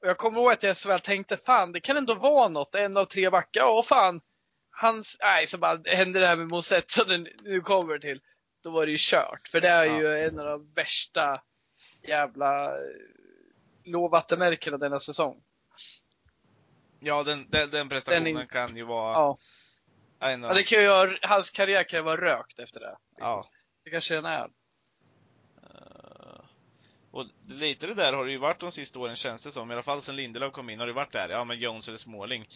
Och 0.03 0.07
jag 0.09 0.19
kommer 0.19 0.41
ihåg 0.41 0.53
att 0.53 0.63
jag 0.63 0.77
så 0.77 0.89
väl 0.89 1.01
tänkte, 1.01 1.37
fan 1.37 1.73
det 1.73 1.81
kan 1.81 1.97
ändå 1.97 2.15
vara 2.15 2.49
något. 2.49 2.75
En 2.75 2.97
av 2.97 3.05
tre 3.05 3.31
backar. 3.31 3.63
Åh 3.65 3.83
fan. 3.83 4.21
Hans, 4.71 5.17
nej, 5.21 5.47
så 5.47 5.59
bara 5.59 5.81
hände 5.87 6.21
det 6.21 6.27
här 6.27 6.37
med 6.37 6.49
Mosett 6.49 6.91
som 6.91 7.09
det 7.09 7.27
nu 7.43 7.61
kommer 7.61 7.99
till. 7.99 8.21
Då 8.65 8.71
var 8.71 8.87
det 8.87 8.93
ju 8.93 8.99
kört. 9.01 9.49
För 9.49 9.61
det 9.61 9.69
är 9.69 9.85
Ja. 9.85 9.99
ju 9.99 10.19
en 10.27 10.39
av 10.39 10.47
de 10.47 10.73
värsta 10.75 11.43
jävla 12.09 12.65
eh, 12.65 12.81
lågvattenmärkena 13.85 14.79
denna 14.79 15.01
säsong. 15.01 15.43
ja 17.01 17.23
den, 17.23 17.47
den, 17.51 17.71
den 17.71 17.89
prestationen 17.89 18.25
Den 18.25 18.37
är- 18.43 18.47
kan 18.47 18.77
ju 18.77 18.83
vara 18.85 19.13
Ja. 19.13 19.39
Ja 20.19 20.55
det 20.55 20.63
kan 20.63 20.83
ju, 20.83 21.17
hans 21.23 21.51
karriär 21.51 21.85
kan 21.85 21.99
ju 21.99 22.03
vara 22.05 22.21
rökt 22.21 22.59
efter 22.59 22.81
det. 22.81 22.97
ja. 23.19 23.51
Det 23.85 23.91
kanske 23.91 24.15
den 24.15 24.25
är. 24.25 24.49
Eh, 25.63 26.41
Och 27.11 27.25
lite 27.49 27.87
det 27.87 27.95
där 27.95 28.13
har 28.13 28.25
det 28.25 28.31
ju 28.33 28.39
varit 28.39 28.61
de 28.61 28.73
sista 28.73 28.99
åren 28.99 29.17
känns 29.17 29.43
det 29.43 29.53
som, 29.53 29.71
i 29.71 29.75
alla 29.75 29.83
fall 29.83 30.03
sen 30.03 30.17
Lindelöf 30.17 30.53
kom 30.53 30.71
in 30.71 30.81
har 30.81 30.87
det 30.87 30.93
varit 30.93 31.13
där, 31.13 31.29
ja 31.29 31.45
men 31.45 31.59
Jones 31.59 31.89
eller 31.89 31.99
Småling. 31.99 32.49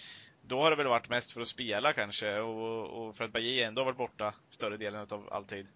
Då 0.42 0.62
har 0.62 0.70
det 0.70 0.76
väl 0.76 0.86
varit 0.86 1.08
mest 1.08 1.32
för 1.32 1.40
att 1.40 1.48
spela 1.48 1.92
kanske 1.92 2.38
och, 2.38 2.86
och 3.06 3.16
för 3.16 3.24
att 3.24 3.32
Bajie 3.32 3.66
ändå 3.66 3.80
har 3.80 3.86
varit 3.86 3.98
borta 3.98 4.34
större 4.50 4.76
delen 4.76 5.06
av 5.10 5.28
all 5.32 5.44
tid. 5.44 5.66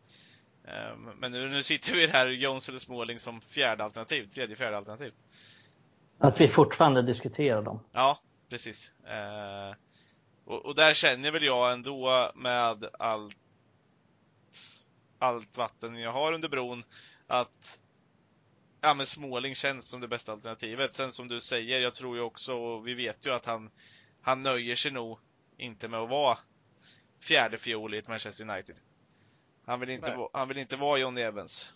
Eh, 0.65 0.97
Men 0.97 1.33
nu, 1.33 1.49
nu 1.49 1.63
sitter 1.63 1.93
vi 1.93 2.07
här, 2.07 2.27
Jones 2.27 2.69
eller 2.69 2.79
Småling 2.79 3.21
som 3.21 3.41
fjärde 3.41 3.85
alternativ, 3.85 4.31
tredje 4.35 4.57
fjärde 4.57 4.77
alternativ. 4.77 5.13
Att 6.19 6.41
vi 6.41 6.49
fortfarande 6.49 7.03
diskuterar 7.03 7.63
dem. 7.63 7.81
Ja, 7.93 8.19
precis. 8.51 8.93
Eh, 9.07 9.75
och, 10.45 10.67
och 10.67 10.75
där 10.75 10.95
känner 10.95 11.31
väl 11.31 11.43
jag 11.45 11.73
ändå 11.73 12.31
med 12.35 12.87
allt, 12.99 13.37
allt 15.19 15.57
vatten 15.57 15.95
jag 15.97 16.13
har 16.13 16.33
under 16.33 16.49
bron 16.49 16.85
att 17.27 17.81
ja, 18.81 18.95
men 18.95 19.07
Småling 19.07 19.55
känns 19.55 19.89
som 19.89 20.01
det 20.01 20.09
bästa 20.09 20.33
alternativet. 20.33 20.95
Sen 20.95 21.13
som 21.13 21.29
du 21.29 21.41
säger, 21.41 21.81
jag 21.81 21.95
tror 21.95 22.17
ju 22.17 22.23
också, 22.23 22.55
och 22.55 22.87
vi 22.89 22.95
vet 22.95 23.27
ju 23.27 23.31
att 23.35 23.45
han, 23.45 23.71
han 24.23 24.43
nöjer 24.43 24.77
sig 24.77 24.91
nog 24.91 25.19
inte 25.57 25.89
med 25.89 26.01
att 26.01 26.09
vara 26.11 26.39
fjärde 27.21 27.59
fiol 27.59 27.95
i 27.95 27.99
ett 27.99 28.09
Manchester 28.09 28.51
United. 28.51 28.77
Han 29.67 29.81
vill 29.81 29.91
inte, 29.91 30.15
vara- 30.17 30.31
han 30.33 30.49
vill 30.49 30.59
inte 30.59 30.77
vara 30.77 30.99
Johnny 30.99 31.21
Evans. 31.21 31.69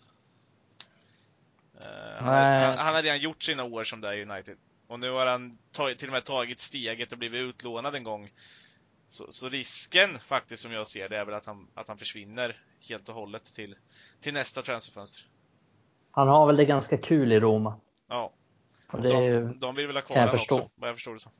Eh, 1.81 1.87
han, 2.25 2.35
han, 2.63 2.79
han 2.79 2.95
har 2.95 3.03
redan 3.03 3.19
gjort 3.19 3.43
sina 3.43 3.65
år 3.65 3.85
som 3.85 4.01
där 4.01 4.13
i 4.13 4.23
United. 4.23 4.57
Och 4.89 5.01
nu 5.01 5.11
har 5.11 5.27
han 5.27 5.59
tagit, 5.73 5.99
till 5.99 6.09
och 6.09 6.13
med 6.13 6.25
tagit 6.25 6.61
steget 6.61 7.13
och 7.13 7.19
blivit 7.19 7.41
utlånad 7.41 7.95
en 7.95 8.05
gång. 8.05 8.31
Så, 9.09 9.27
så 9.29 9.49
risken 9.49 10.19
faktiskt 10.19 10.63
som 10.63 10.73
jag 10.73 10.89
ser 10.89 11.09
det 11.09 11.17
är 11.17 11.25
väl 11.25 11.35
att 11.35 11.47
han, 11.47 11.67
att 11.75 11.89
han 11.89 11.99
försvinner 11.99 12.63
helt 12.89 13.09
och 13.09 13.15
hållet 13.15 13.45
till, 13.45 13.77
till 14.21 14.35
nästa 14.35 14.63
transferfönster. 14.63 15.23
Han 16.11 16.29
har 16.29 16.47
väl 16.47 16.57
det 16.57 16.65
ganska 16.65 16.99
kul 16.99 17.33
i 17.33 17.41
Roma. 17.41 17.75
Ja, 18.09 18.33
Och 18.93 19.03
det 19.03 19.09
de, 19.09 19.59
de 19.59 19.75
vill 19.75 19.87
väl 19.87 19.97
ha 19.97 20.03
kvar 20.03 20.17
honom 20.17 20.35
också, 20.35 20.69
vad 20.75 20.89
jag 20.89 20.97
förstår 20.97 21.13
det 21.13 21.21
som. 21.21 21.33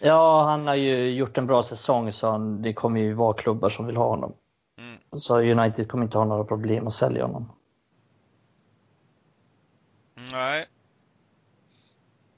ja, 0.00 0.44
han 0.44 0.66
har 0.66 0.74
ju 0.74 1.10
gjort 1.10 1.38
en 1.38 1.46
bra 1.46 1.62
säsong 1.62 2.12
så 2.12 2.30
han, 2.30 2.62
det 2.62 2.72
kommer 2.72 3.00
ju 3.00 3.14
vara 3.14 3.34
klubbar 3.34 3.70
som 3.70 3.86
vill 3.86 3.96
ha 3.96 4.08
honom. 4.08 4.34
Mm. 4.78 4.98
Så 5.10 5.40
United 5.40 5.88
kommer 5.88 6.04
inte 6.04 6.18
ha 6.18 6.24
några 6.24 6.44
problem 6.44 6.86
att 6.86 6.94
sälja 6.94 7.24
honom. 7.24 7.52
Nej, 10.32 10.66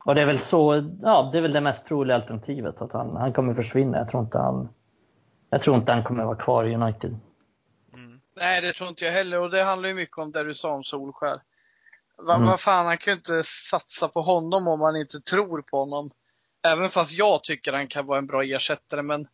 Och 0.06 0.14
det 0.14 0.22
är 0.22 0.26
väl 0.26 0.38
så, 0.38 0.90
ja, 1.02 1.28
det 1.32 1.38
är 1.38 1.42
väl 1.42 1.52
det 1.52 1.60
mest 1.60 1.86
troliga 1.86 2.16
alternativet 2.16 2.80
att 2.82 2.92
han, 2.92 3.16
han 3.16 3.32
kommer 3.32 3.54
försvinna. 3.54 3.98
Jag 3.98 4.08
tror 4.08 4.22
inte 4.22 4.38
han, 4.38 4.68
jag 5.50 5.62
tror 5.62 5.76
inte 5.76 5.92
han 5.92 6.04
kommer 6.04 6.24
vara 6.24 6.36
kvar 6.36 6.64
i 6.64 6.74
United. 6.74 7.16
mm. 7.94 8.20
Nej, 8.36 8.60
det 8.60 8.72
tror 8.72 8.88
inte 8.88 9.04
jag 9.04 9.12
heller. 9.12 9.38
Och 9.40 9.50
det 9.50 9.62
handlar 9.62 9.88
ju 9.88 9.94
mycket 9.94 10.18
om 10.18 10.32
det 10.32 10.44
du 10.44 10.54
sa 10.54 10.72
om 10.72 10.84
Solskär. 10.84 11.40
Va, 12.16 12.34
Mm. 12.34 12.48
Vad 12.48 12.60
fan, 12.60 12.86
han 12.86 12.98
kan 12.98 13.12
ju 13.12 13.16
inte 13.16 13.42
satsa 13.44 14.08
på 14.08 14.22
honom 14.22 14.68
om 14.68 14.78
man 14.80 14.96
inte 14.96 15.20
tror 15.20 15.62
på 15.62 15.76
honom. 15.78 16.10
Även 16.62 16.90
fast 16.90 17.12
jag 17.12 17.44
tycker 17.44 17.72
han 17.72 17.88
kan 17.88 18.06
vara 18.06 18.18
en 18.18 18.26
bra 18.26 18.42
ersättare, 18.42 19.02
men 19.02 19.28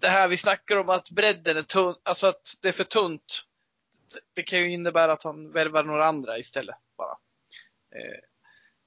det 0.00 0.08
här 0.08 0.28
vi 0.28 0.36
snackar 0.36 0.76
om 0.76 0.88
att 0.88 1.10
bredden 1.10 1.56
är 1.56 1.62
tunn, 1.62 1.94
alltså 2.02 2.26
att 2.26 2.54
det 2.62 2.68
är 2.68 2.72
för 2.72 2.84
tunt. 2.84 3.42
det- 4.12 4.20
Det 4.34 4.42
kan 4.42 4.58
ju 4.58 4.70
innebära 4.72 5.12
att 5.12 5.24
han 5.24 5.52
värvar 5.52 5.84
några 5.84 6.06
andra 6.06 6.38
istället 6.38 6.76
bara. 6.98 7.16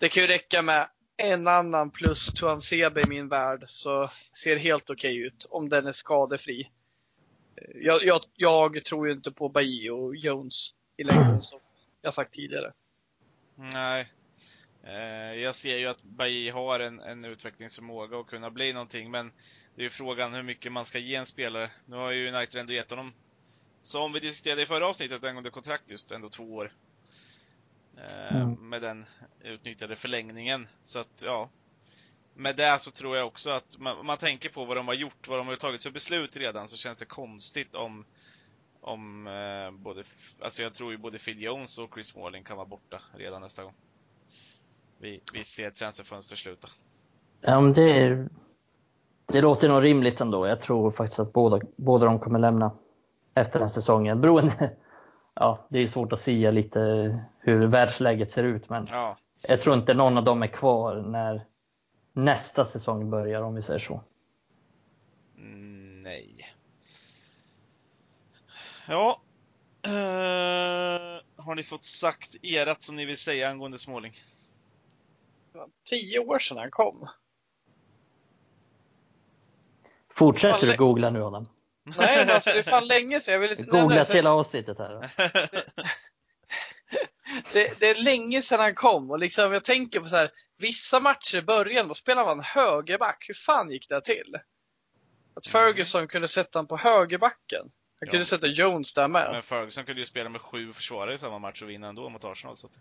Det 0.01 0.09
kan 0.09 0.23
ju 0.23 0.27
räcka 0.27 0.61
med 0.61 0.89
en 1.17 1.47
annan 1.47 1.91
plus 1.91 2.33
Tuan 2.33 2.61
Sebe 2.61 3.01
i 3.01 3.05
min 3.05 3.27
värld 3.27 3.63
så 3.67 4.09
ser 4.43 4.57
helt 4.57 4.89
okej 4.89 5.17
ut 5.17 5.45
om 5.49 5.69
den 5.69 5.87
är 5.87 5.91
skadefri. 5.91 6.71
Jag, 7.75 8.03
jag, 8.03 8.21
jag 8.35 8.85
tror 8.85 9.07
ju 9.07 9.13
inte 9.13 9.31
på 9.31 9.49
Bailly 9.49 9.89
och 9.89 10.15
Jones 10.15 10.69
i 10.97 11.03
längden 11.03 11.41
som 11.41 11.59
jag 12.01 12.13
sagt 12.13 12.33
tidigare. 12.33 12.73
Nej. 13.55 14.11
Eh, 14.83 15.41
jag 15.41 15.55
ser 15.55 15.77
ju 15.77 15.87
att 15.87 16.03
Bailly 16.03 16.49
har 16.49 16.79
en, 16.79 16.99
en 16.99 17.25
utvecklingsförmåga 17.25 18.17
och 18.17 18.29
kunna 18.29 18.51
bli 18.51 18.73
någonting, 18.73 19.11
men 19.11 19.31
det 19.75 19.81
är 19.81 19.83
ju 19.83 19.89
frågan 19.89 20.33
hur 20.33 20.43
mycket 20.43 20.71
man 20.71 20.85
ska 20.85 20.99
ge 20.99 21.15
en 21.15 21.25
spelare. 21.25 21.71
Nu 21.85 21.95
har 21.95 22.11
ju 22.11 22.35
United 22.35 22.59
ändå 22.59 22.73
gett 22.73 22.89
honom, 22.89 23.13
som 23.81 24.13
vi 24.13 24.19
diskuterade 24.19 24.61
i 24.61 24.65
förra 24.65 24.87
avsnittet 24.87 25.23
angående 25.23 25.49
kontrakt 25.49 25.89
just, 25.89 26.11
ändå 26.11 26.29
två 26.29 26.43
år. 26.43 26.71
Eh, 28.01 28.35
Mm. 28.35 28.69
Med 28.69 28.81
den 28.81 29.05
utnyttjade 29.41 29.95
förlängningen. 29.95 30.67
Så 30.83 30.99
att, 30.99 31.21
ja. 31.25 31.49
Med 32.33 32.55
det 32.55 32.77
så 32.79 32.91
tror 32.91 33.17
jag 33.17 33.27
också 33.27 33.49
att 33.49 33.77
man, 33.79 34.05
man 34.05 34.17
tänker 34.17 34.49
på 34.49 34.65
vad 34.65 34.77
de 34.77 34.87
har 34.87 34.93
gjort, 34.93 35.27
vad 35.27 35.39
de 35.39 35.47
har 35.47 35.55
tagit 35.55 35.83
för 35.83 35.91
beslut 35.91 36.35
redan, 36.37 36.67
så 36.67 36.77
känns 36.77 36.97
det 36.97 37.05
konstigt 37.05 37.75
om 37.75 38.05
om 38.81 39.27
eh, 39.27 39.71
både, 39.79 40.03
alltså 40.41 40.61
jag 40.61 40.73
tror 40.73 40.91
ju 40.91 40.97
både 40.97 41.19
Phil 41.19 41.41
Jones 41.41 41.77
och 41.77 41.93
Chris 41.93 42.07
Smalling 42.07 42.43
kan 42.43 42.57
vara 42.57 42.67
borta 42.67 43.01
redan 43.13 43.41
nästa 43.41 43.63
gång. 43.63 43.73
Vi, 44.99 45.21
vi 45.33 45.43
ser 45.43 45.71
transferfönster 45.71 46.35
sluta. 46.35 46.67
Ja, 47.41 47.61
men 47.61 47.73
det, 47.73 48.27
det 49.25 49.41
låter 49.41 49.69
nog 49.69 49.83
rimligt 49.83 50.21
ändå. 50.21 50.47
Jag 50.47 50.61
tror 50.61 50.91
faktiskt 50.91 51.19
att 51.19 51.33
båda, 51.33 51.59
båda 51.75 52.05
de 52.05 52.19
kommer 52.19 52.39
lämna 52.39 52.71
efter 53.35 53.59
den 53.59 53.69
säsongen. 53.69 54.21
Beroende, 54.21 54.71
ja, 55.33 55.65
det 55.69 55.79
är 55.79 55.87
svårt 55.87 56.13
att 56.13 56.21
säga 56.21 56.51
lite 56.51 56.79
hur 57.39 57.67
världsläget 57.67 58.31
ser 58.31 58.43
ut, 58.43 58.69
men 58.69 58.85
Ja, 58.89 59.17
jag 59.47 59.61
tror 59.61 59.75
inte 59.75 59.93
någon 59.93 60.17
av 60.17 60.23
dem 60.23 60.43
är 60.43 60.47
kvar 60.47 60.95
när 61.01 61.45
nästa 62.13 62.65
säsong 62.65 63.09
börjar, 63.09 63.41
om 63.41 63.55
vi 63.55 63.61
säger 63.61 63.79
så. 63.79 64.03
nej. 66.03 66.55
Ja. 68.87 69.21
Eh, 69.83 71.21
har 71.35 71.55
ni 71.55 71.63
fått 71.63 71.83
sagt 71.83 72.35
erat 72.45 72.81
som 72.81 72.95
ni 72.95 73.05
vill 73.05 73.17
säga 73.17 73.49
angående 73.49 73.77
Småling? 73.77 74.13
Tio 75.83 76.19
år 76.19 76.39
sedan 76.39 76.57
han 76.57 76.71
kom. 76.71 77.07
Fortsätter 80.09 80.67
du 80.67 80.77
googla 80.77 81.09
nu 81.09 81.23
Adam? 81.23 81.47
Nej, 81.97 82.25
men 82.25 82.35
alltså, 82.35 82.49
det 82.49 82.59
är 82.59 82.63
fan 82.63 82.87
länge 82.87 83.21
sedan. 83.21 83.33
Jag 83.33 83.39
vill 83.39 83.51
inte 83.51 83.63
Googla 83.63 84.03
hela 84.03 84.31
avsnittet 84.31 84.77
här. 84.77 84.91
det, 87.53 87.79
det, 87.79 87.89
är 87.89 88.03
länge 88.03 88.41
sedan 88.41 88.59
han 88.59 88.75
kom 88.75 89.11
och 89.11 89.19
liksom, 89.19 89.53
jag 89.53 89.63
tänker 89.63 89.99
på 89.99 90.07
så 90.07 90.15
här, 90.15 90.29
vissa 90.57 90.99
matcher 90.99 91.37
i 91.37 91.41
början, 91.41 91.87
då 91.87 91.93
spelade 91.93 92.27
man 92.27 92.43
högerback. 92.43 93.25
Hur 93.27 93.33
fan 93.33 93.71
gick 93.71 93.89
det 93.89 94.01
till? 94.01 94.35
Att 95.35 95.47
mm. 95.47 95.51
Ferguson 95.51 96.07
kunde 96.07 96.27
sätta 96.27 96.59
honom 96.59 96.67
på 96.67 96.77
högerbacken. 96.77 97.61
Han 97.61 98.07
ja. 98.07 98.11
kunde 98.11 98.25
sätta 98.25 98.47
Jones 98.47 98.93
där 98.93 99.07
med. 99.07 99.31
Men 99.31 99.41
Ferguson 99.41 99.85
kunde 99.85 100.01
ju 100.01 100.05
spela 100.05 100.29
med 100.29 100.41
sju 100.41 100.73
försvarare 100.73 101.13
i 101.13 101.17
samma 101.17 101.39
match 101.39 101.61
och 101.61 101.69
vinna 101.69 101.87
ändå 101.87 102.09
mot 102.09 102.23
Arsenal. 102.23 102.57
Så 102.57 102.67
att... 102.67 102.73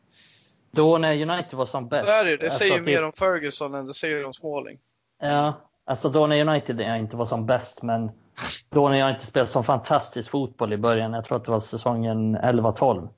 Då 0.71 0.99
när 0.99 1.13
United 1.13 1.55
var 1.55 1.67
som 1.67 1.89
bäst. 1.89 2.07
Det, 2.07 2.13
är 2.13 2.25
det, 2.25 2.37
det 2.37 2.51
säger 2.51 2.73
alltså, 2.73 2.85
mer 2.85 3.03
om 3.03 3.13
Ferguson 3.13 3.75
än 3.75 3.87
det 3.87 3.95
säger 3.95 4.25
om 4.25 4.33
Smalling. 4.33 4.81
Ja, 5.19 5.70
alltså 5.91 6.09
då 6.09 6.27
när 6.27 6.49
United 6.49 6.81
inte 6.81 7.17
var 7.17 7.25
som 7.25 7.47
bäst, 7.47 7.83
men 7.83 8.11
då 8.69 8.89
när 8.89 8.99
jag 8.99 9.11
inte 9.11 9.27
spelade 9.27 9.51
som 9.51 9.65
fantastisk 9.65 10.31
fotboll 10.31 10.73
i 10.73 10.77
början, 10.77 11.13
jag 11.13 11.25
tror 11.25 11.37
att 11.37 11.45
det 11.45 11.51
var 11.51 11.61
säsongen 11.61 12.37
11-12. 12.37 13.09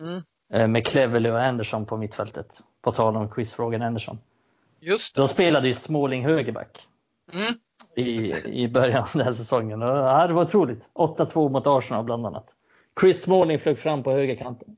Mm. 0.00 0.22
Eh, 0.52 0.68
med 0.68 0.86
Cleverley 0.86 1.32
och 1.32 1.42
Anderson 1.42 1.86
på 1.86 1.96
mittfältet. 1.96 2.46
På 2.82 2.92
tal 2.92 3.16
om 3.16 3.30
quizfrågan 3.30 3.82
Anderson. 3.82 4.18
Just 4.80 5.14
det. 5.14 5.22
Då 5.22 5.28
spelade 5.28 5.68
ju 5.68 5.74
Småling 5.74 6.24
högerback. 6.24 6.86
Mm. 7.32 7.54
I, 7.96 8.34
I 8.62 8.68
början 8.68 9.02
av 9.02 9.08
den 9.12 9.22
här 9.22 9.32
säsongen. 9.32 9.82
Och, 9.82 9.96
ja, 9.96 10.26
det 10.26 10.32
var 10.32 10.44
otroligt. 10.44 10.88
8-2 10.94 11.48
mot 11.48 11.66
Arsenal 11.66 12.04
bland 12.04 12.26
annat. 12.26 12.46
Chris 13.00 13.22
Småling 13.22 13.58
flög 13.58 13.78
fram 13.78 14.02
på 14.02 14.12
högerkanten. 14.12 14.76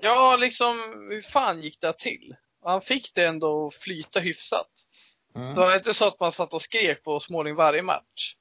Ja, 0.00 0.36
liksom 0.40 0.76
hur 1.10 1.22
fan 1.22 1.62
gick 1.62 1.80
det 1.80 1.98
till? 1.98 2.36
Han 2.64 2.80
fick 2.80 3.14
det 3.14 3.26
ändå 3.26 3.66
att 3.66 3.74
flyta 3.74 4.20
hyfsat. 4.20 4.70
Mm. 5.34 5.54
Det 5.54 5.60
var 5.60 5.76
inte 5.76 5.94
så 5.94 6.08
att 6.08 6.20
man 6.20 6.32
satt 6.32 6.54
och 6.54 6.62
skrek 6.62 7.04
på 7.04 7.20
Småling 7.20 7.54
varje 7.54 7.82
match. 7.82 8.36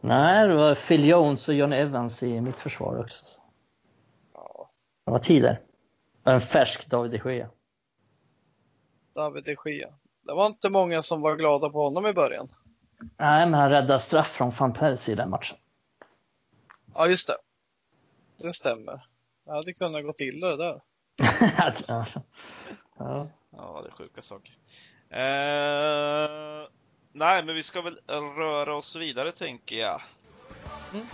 Nej, 0.00 0.48
det 0.48 0.54
var 0.54 0.74
Phil 0.74 1.08
Jones 1.08 1.48
och 1.48 1.54
John 1.54 1.72
Evans 1.72 2.22
i 2.22 2.40
mitt 2.40 2.56
försvar 2.56 3.00
också. 3.00 3.24
Ja. 4.34 4.70
Det 5.04 5.10
var 5.10 5.18
tider. 5.18 5.60
En 6.24 6.40
färsk 6.40 6.86
David 6.86 7.10
de 7.10 7.34
Gea. 7.34 7.48
David 9.14 9.44
de 9.44 9.56
Gea. 9.64 9.88
Det 10.22 10.34
var 10.34 10.46
inte 10.46 10.70
många 10.70 11.02
som 11.02 11.20
var 11.20 11.36
glada 11.36 11.70
på 11.70 11.82
honom 11.82 12.06
i 12.06 12.12
början. 12.12 12.48
Nej, 13.18 13.46
men 13.46 13.60
han 13.60 13.70
räddade 13.70 14.00
straff 14.00 14.28
från 14.28 14.50
van 14.58 14.72
Persie 14.72 15.12
i 15.12 15.16
den 15.16 15.30
matchen. 15.30 15.56
Ja, 16.94 17.08
just 17.08 17.26
det. 17.26 17.36
Det 18.36 18.52
stämmer. 18.52 19.06
Det 19.44 19.52
hade 19.52 19.72
kunnat 19.72 20.04
gått 20.04 20.20
illa 20.20 20.48
det 20.48 20.56
där. 20.56 20.80
ja. 21.58 21.74
ja. 22.98 23.26
ja, 23.50 23.82
det 23.82 23.88
är 23.88 23.92
sjuka 23.92 24.22
saker. 24.22 24.56
Eh, 25.12 26.68
nej, 27.12 27.44
men 27.44 27.54
vi 27.54 27.62
ska 27.62 27.82
väl 27.82 27.98
röra 28.36 28.74
oss 28.74 28.96
vidare 28.96 29.32
tänker 29.32 29.76
jag. 29.76 30.02
Mm. 30.92 31.06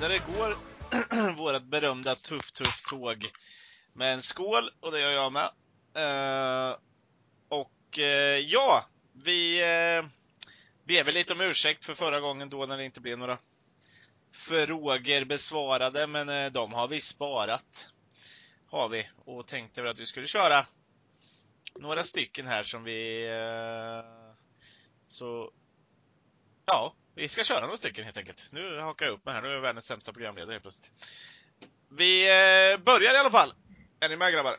vidare 0.00 0.18
går 0.18 0.56
vårt 1.36 1.62
berömda 1.62 2.14
Tuff 2.14 2.52
Tuff 2.52 2.82
Tåg 2.82 3.30
med 3.92 4.14
en 4.14 4.22
skål 4.22 4.70
och 4.80 4.92
det 4.92 5.00
gör 5.00 5.10
jag 5.10 5.32
med. 5.32 5.50
Uh, 5.96 6.76
och 7.48 7.98
uh, 7.98 8.04
ja, 8.38 8.84
vi 9.12 9.62
uh, 9.62 10.08
ber 10.90 11.04
väl 11.04 11.14
lite 11.14 11.32
om 11.32 11.40
ursäkt 11.40 11.84
för 11.84 11.94
förra 11.94 12.20
gången 12.20 12.50
då 12.50 12.66
när 12.66 12.76
det 12.76 12.84
inte 12.84 13.00
blev 13.00 13.18
några 13.18 13.38
frågor 14.34 15.24
besvarade, 15.24 16.06
men 16.06 16.28
uh, 16.28 16.52
de 16.52 16.72
har 16.72 16.88
vi 16.88 17.00
sparat. 17.00 17.88
Har 18.66 18.88
vi 18.88 19.08
och 19.16 19.46
tänkte 19.46 19.82
väl 19.82 19.90
att 19.90 19.98
vi 19.98 20.06
skulle 20.06 20.26
köra 20.26 20.66
några 21.74 22.04
stycken 22.04 22.46
här 22.46 22.62
som 22.62 22.84
vi 22.84 23.26
så 25.06 25.52
ja, 26.66 26.94
vi 27.14 27.28
ska 27.28 27.44
köra 27.44 27.60
några 27.60 27.76
stycken 27.76 28.04
helt 28.04 28.16
enkelt. 28.16 28.48
Nu 28.52 28.78
hakar 28.78 29.06
jag 29.06 29.12
upp 29.12 29.24
mig 29.24 29.34
här. 29.34 29.42
Nu 29.42 29.48
är 29.48 29.52
jag 29.52 29.60
världens 29.60 29.86
sämsta 29.86 30.12
programledare 30.12 30.52
helt 30.52 30.62
plötsligt. 30.62 30.92
Vi 31.88 32.28
eh, 32.28 32.78
börjar 32.84 33.14
i 33.14 33.18
alla 33.18 33.30
fall. 33.30 33.54
Är 34.00 34.08
ni 34.08 34.16
med 34.16 34.32
grabbar? 34.32 34.56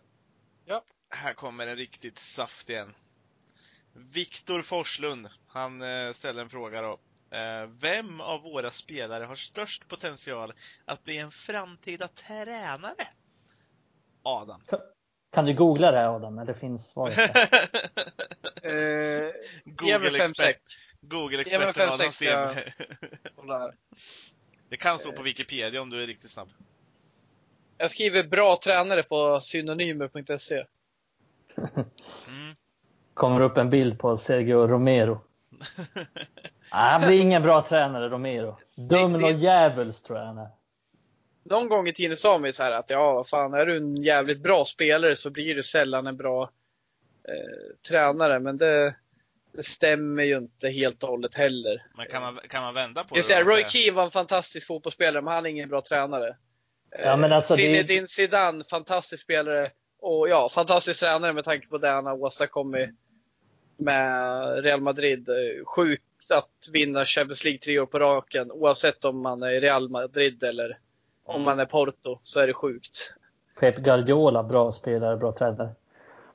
Ja. 0.65 0.83
Här 1.09 1.33
kommer 1.33 1.67
en 1.67 1.75
riktigt 1.75 2.19
saftig 2.19 2.77
en. 2.77 2.95
Viktor 3.93 4.61
Forslund, 4.61 5.27
han 5.47 5.81
eh, 5.81 6.13
ställer 6.13 6.41
en 6.41 6.49
fråga 6.49 6.81
då. 6.81 6.99
Eh, 7.37 7.69
vem 7.79 8.21
av 8.21 8.41
våra 8.41 8.71
spelare 8.71 9.23
har 9.23 9.35
störst 9.35 9.87
potential 9.87 10.53
att 10.85 11.03
bli 11.03 11.17
en 11.17 11.31
framtida 11.31 12.07
tränare? 12.07 13.07
Adam. 14.23 14.61
Kan 15.31 15.45
du 15.45 15.53
googla 15.53 15.91
det 15.91 16.09
Adam, 16.09 16.39
eller 16.39 16.53
finns 16.53 16.89
svaret 16.89 17.17
eh, 18.61 18.73
Google 19.65 20.23
expert. 20.23 20.61
Google-experten 21.01 21.89
Adam 21.89 22.11
Sten. 22.11 22.55
Det 24.69 24.77
kan 24.77 24.99
stå 24.99 25.11
på 25.11 25.21
Wikipedia 25.21 25.81
om 25.81 25.89
du 25.89 26.03
är 26.03 26.07
riktigt 26.07 26.31
snabb. 26.31 26.49
Jag 27.77 27.91
skriver 27.91 28.23
bra 28.23 28.59
tränare 28.63 29.03
på 29.03 29.39
synonymer.se. 29.39 30.65
Mm. 32.27 32.50
Kommer 33.13 33.41
upp 33.41 33.57
en 33.57 33.69
bild 33.69 33.99
på 33.99 34.17
Sergio 34.17 34.67
Romero. 34.67 35.21
han 36.69 37.01
blir 37.01 37.21
ingen 37.21 37.43
bra 37.43 37.65
tränare, 37.69 38.09
Romero. 38.09 38.57
Dum 38.75 39.15
och 39.15 39.31
djävuls 39.31 40.01
tror 40.01 40.19
jag 40.19 40.25
han 40.25 40.37
är 40.37 40.47
någon 41.43 41.69
gång 41.69 41.87
i 41.87 41.93
tiden 41.93 42.17
sa 42.17 42.37
man 42.37 42.53
så 42.53 42.63
här 42.63 42.71
att 42.71 42.89
ja, 42.89 43.13
vad 43.13 43.27
fan, 43.27 43.53
är 43.53 43.65
du 43.65 43.77
en 43.77 44.03
jävligt 44.03 44.39
bra 44.39 44.65
spelare 44.65 45.15
så 45.15 45.29
blir 45.29 45.55
du 45.55 45.63
sällan 45.63 46.07
en 46.07 46.17
bra 46.17 46.43
eh, 47.27 47.89
tränare. 47.89 48.39
Men 48.39 48.57
det, 48.57 48.95
det, 49.53 49.63
stämmer 49.63 50.23
ju 50.23 50.37
inte 50.37 50.69
helt 50.69 51.03
och 51.03 51.09
hållet 51.09 51.35
heller. 51.35 51.83
Men 51.97 52.07
kan 52.07 52.21
man, 52.21 52.39
kan 52.49 52.63
man 52.63 52.73
vända 52.73 53.03
på 53.03 53.15
det? 53.15 53.21
Säga, 53.21 53.43
Roy 53.43 53.63
Keane 53.63 53.95
var 53.95 54.03
en 54.03 54.11
fantastisk 54.11 54.67
fotbollsspelare, 54.67 55.21
men 55.21 55.33
han 55.33 55.45
är 55.45 55.49
ingen 55.49 55.69
bra 55.69 55.81
tränare. 55.81 56.35
Ja, 57.03 57.17
men 57.17 57.31
alltså, 57.31 57.55
Zinedine 57.55 58.01
det... 58.01 58.07
Zidane, 58.07 58.63
fantastisk 58.63 59.23
spelare. 59.23 59.69
Och 60.01 60.29
ja, 60.29 60.49
fantastisk 60.49 60.99
tränare 60.99 61.33
med 61.33 61.43
tanke 61.43 61.67
på 61.67 61.77
det 61.77 61.89
han 61.89 62.05
har 62.05 62.23
åstadkommit 62.23 62.89
med 63.77 64.63
Real 64.63 64.81
Madrid. 64.81 65.29
Sjukt 65.65 66.03
att 66.33 66.69
vinna 66.71 67.05
Champions 67.05 67.43
League 67.43 67.59
tre 67.59 67.79
år 67.79 67.85
på 67.85 67.99
raken, 67.99 68.51
oavsett 68.51 69.05
om 69.05 69.21
man 69.21 69.43
är 69.43 69.51
i 69.51 69.59
Real 69.59 69.89
Madrid 69.89 70.43
eller 70.43 70.79
om 71.23 71.41
man 71.41 71.59
är 71.59 71.65
Porto 71.65 72.19
så 72.23 72.39
är 72.39 72.47
det 72.47 72.53
sjukt. 72.53 73.13
Pep 73.59 73.77
Guardiola, 73.77 74.43
bra 74.43 74.71
spelare, 74.71 75.17
bra 75.17 75.31
tränare. 75.31 75.69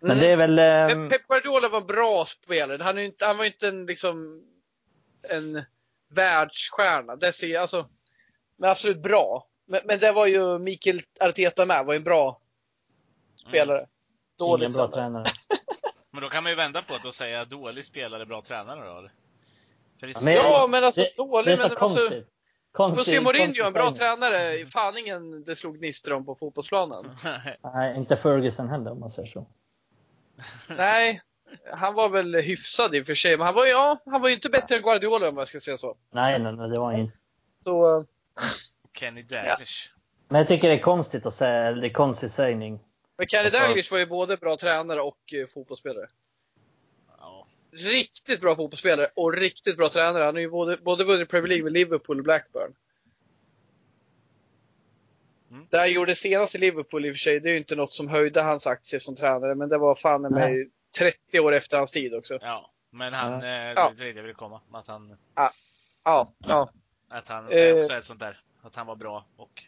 Men 0.01 0.11
mm. 0.11 0.25
det 0.25 0.33
är 0.33 0.37
väl... 0.37 0.59
Eh... 0.59 1.09
Pep 1.09 1.29
Guardiola 1.29 1.69
var 1.69 1.81
bra 1.81 2.25
spelare. 2.25 2.83
Han, 2.83 2.99
inte, 2.99 3.27
han 3.27 3.37
var 3.39 3.45
inte 3.45 3.69
en, 3.69 3.87
liksom, 3.87 4.43
en 5.23 5.62
världsstjärna. 6.09 7.17
Det 7.17 7.33
ser, 7.33 7.59
alltså, 7.59 7.89
men 8.57 8.71
absolut 8.71 9.03
bra. 9.03 9.47
Men, 9.67 9.81
men 9.85 9.99
det 9.99 10.12
var 10.12 10.27
ju 10.27 10.59
Mikael 10.59 11.01
Arteta 11.21 11.64
med, 11.64 11.85
var 11.85 11.95
en 11.95 12.05
bra 12.05 12.41
spelare. 13.49 13.79
Mm. 13.79 13.91
Dålig 14.39 14.65
Ingen 14.65 14.73
bra 14.73 14.91
tränare. 14.91 15.25
men 16.13 16.23
då 16.23 16.29
kan 16.29 16.43
man 16.43 16.53
ju 16.53 16.57
vända 16.57 16.83
på 16.83 16.99
det 17.03 17.09
och 17.09 17.15
säga 17.15 17.45
dålig 17.45 17.85
spelare, 17.85 18.27
bra 18.27 18.43
tränare 18.43 18.87
då. 18.87 19.09
För 20.01 20.07
det... 20.07 20.33
Ja, 20.35 20.67
men 20.71 20.85
alltså 20.85 21.01
det, 21.01 21.13
dålig, 21.17 21.47
det 21.47 21.53
är 21.53 21.69
så 21.69 21.75
men 21.75 21.79
alltså, 21.79 22.23
Konstig, 22.77 23.15
José 23.15 23.21
Mourinho, 23.21 23.67
en 23.67 23.73
bra 23.73 23.95
tränare. 23.95 24.67
Fan 24.67 24.99
ingen 24.99 25.45
det 25.45 25.57
slog 25.57 25.79
gnistor 25.79 26.13
om 26.13 26.27
på 26.27 26.35
fotbollsplanen. 26.35 27.05
Nej, 27.75 27.97
inte 27.97 28.17
Ferguson 28.17 28.69
heller 28.69 28.91
om 28.91 29.01
man 29.01 29.11
säger 29.11 29.29
så. 29.29 29.47
Nej, 30.77 31.23
han 31.73 31.95
var 31.95 32.09
väl 32.09 32.35
hyfsad 32.35 32.95
i 32.95 33.03
och 33.03 33.07
för 33.07 33.15
sig. 33.15 33.37
Men 33.37 33.47
han 33.47 33.55
var, 33.55 33.67
ja, 33.67 33.99
han 34.07 34.23
var 34.23 34.29
ju 34.29 34.35
inte 34.35 34.49
bättre 34.49 34.77
än 34.77 34.83
Guardiola 34.83 35.29
om 35.29 35.37
jag 35.37 35.49
ska 35.49 35.61
säga 35.61 35.77
så. 35.77 35.97
Nej, 36.11 36.39
nej, 36.39 36.53
nej 36.53 36.69
det 36.69 36.81
var 36.81 36.93
han 36.93 37.01
inte. 37.01 37.17
Så, 37.65 38.05
Kenny 38.99 39.23
Dalglish. 39.23 39.91
Ja. 39.91 40.01
Men 40.29 40.39
jag 40.39 40.49
tycker 40.49 40.69
det 40.69 40.75
är 40.75 40.83
konstigt 40.83 41.27
att 41.27 41.35
säga, 41.35 41.73
det 41.73 41.87
är 41.87 41.93
konstig 41.93 42.31
sägning. 42.31 42.81
Men 43.17 43.27
Kenny 43.27 43.45
alltså... 43.45 43.61
Dalglish 43.61 43.93
var 43.93 43.99
ju 43.99 44.07
både 44.07 44.37
bra 44.37 44.57
tränare 44.57 45.01
och 45.01 45.19
uh, 45.35 45.47
fotbollsspelare 45.47 46.09
riktigt 47.77 48.41
bra 48.41 48.57
fotbollsspelare 48.57 49.09
och 49.14 49.33
riktigt 49.33 49.77
bra 49.77 49.89
tränare. 49.89 50.25
Han 50.25 50.35
har 50.35 50.41
ju 50.41 50.51
både, 50.51 50.77
både 50.77 51.05
vunnit 51.05 51.29
Premier 51.29 51.49
League 51.49 51.64
med 51.64 51.73
Liverpool 51.73 52.19
och 52.19 52.25
Blackburn. 52.25 52.75
Mm. 55.51 55.67
Det 55.71 55.79
han 55.79 55.93
gjorde 55.93 56.14
senast 56.14 56.55
i 56.55 56.59
Liverpool 56.59 57.07
i 57.07 57.11
och 57.11 57.14
för 57.14 57.19
sig, 57.19 57.41
det 57.41 57.49
är 57.49 57.53
ju 57.53 57.59
inte 57.59 57.77
något 57.77 57.93
som 57.93 58.09
höjde 58.09 58.43
hans 58.43 58.67
aktier 58.67 59.01
som 59.01 59.14
tränare, 59.14 59.55
men 59.55 59.69
det 59.69 59.79
var 59.79 59.95
fan 59.95 60.23
med 60.23 60.71
30 60.99 61.41
år 61.41 61.53
efter 61.53 61.79
hans 61.79 61.91
tid 61.91 62.14
också. 62.14 62.39
Ja, 62.41 62.71
men 62.91 63.12
han, 63.12 63.33
ja. 63.33 63.37
eh, 63.39 63.93
det 63.97 64.09
är 64.09 64.12
det 64.12 64.21
jag 64.21 64.23
vill 64.23 64.35
komma. 64.35 64.61
Att 64.73 64.87
han, 64.87 65.17
ja. 65.35 65.53
Ja, 66.05 66.33
ja. 66.39 66.71
Att 67.09 67.29
han 67.29 67.53
är 67.53 67.79
också 67.79 67.95
ett 67.95 68.05
sånt 68.05 68.21
där, 68.21 68.41
att 68.62 68.75
han 68.75 68.87
var 68.87 68.97
bra 68.97 69.27
och 69.37 69.62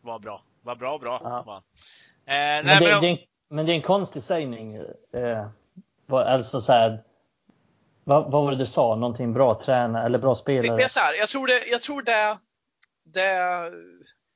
var 0.00 0.18
bra. 0.18 0.42
Var 0.62 0.76
bra 0.76 0.94
och 0.94 1.00
bra 1.00 1.20
ja. 1.24 1.42
var 1.46 1.54
han. 1.54 1.62
Eh, 2.30 2.36
nej, 2.36 2.62
men, 2.64 2.82
det, 2.82 2.90
men, 2.90 3.00
det, 3.00 3.18
Men 3.48 3.66
det 3.66 3.72
är 3.72 3.74
en 3.74 3.82
konstig 3.82 4.22
sägning. 4.22 4.74
Eh, 5.14 5.46
alltså 6.08 6.60
så 6.60 6.72
här, 6.72 7.02
vad, 8.04 8.30
vad 8.30 8.44
var 8.44 8.50
det 8.50 8.56
du 8.56 8.66
sa? 8.66 8.94
Någonting 8.94 9.32
bra 9.32 9.60
tränare 9.62 10.06
eller 10.06 10.18
bra 10.18 10.34
spelare? 10.34 10.80
Jag, 10.80 10.90
så 10.90 11.00
här, 11.00 11.14
jag 11.14 11.28
tror 11.28 11.46
det, 11.46 11.66
jag 11.70 11.82
tror 11.82 12.02
det, 12.02 12.38
det 13.04 13.70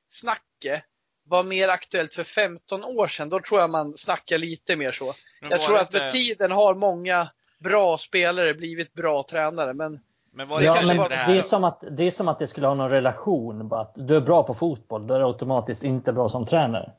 snacket 0.08 0.82
var 1.26 1.42
mer 1.42 1.68
aktuellt 1.68 2.14
för 2.14 2.24
15 2.24 2.84
år 2.84 3.06
sedan. 3.06 3.28
Då 3.28 3.40
tror 3.40 3.60
jag 3.60 3.70
man 3.70 3.96
snackar 3.96 4.38
lite 4.38 4.76
mer 4.76 4.90
så. 4.90 5.12
jag 5.40 5.60
tror 5.60 5.78
att 5.78 5.92
med 5.92 6.10
tiden 6.10 6.50
har 6.50 6.74
många 6.74 7.28
bra 7.58 7.98
spelare 7.98 8.54
blivit 8.54 8.92
bra 8.92 9.24
tränare. 9.30 9.74
Men, 9.74 10.00
men, 10.32 10.48
det, 10.48 10.64
ja, 10.64 10.82
men 10.86 10.96
det, 10.96 11.08
det, 11.08 11.38
är 11.38 11.42
som 11.42 11.64
att, 11.64 11.84
det 11.90 12.04
är 12.04 12.10
som 12.10 12.28
att 12.28 12.38
det 12.38 12.46
skulle 12.46 12.66
ha 12.66 12.74
någon 12.74 12.90
relation. 12.90 13.68
Bara 13.68 13.80
att 13.80 13.92
du 13.96 14.16
är 14.16 14.20
bra 14.20 14.42
på 14.42 14.54
fotboll, 14.54 15.06
då 15.06 15.14
är 15.14 15.18
du 15.18 15.26
automatiskt 15.26 15.84
inte 15.84 16.12
bra 16.12 16.28
som 16.28 16.46
tränare. 16.46 16.92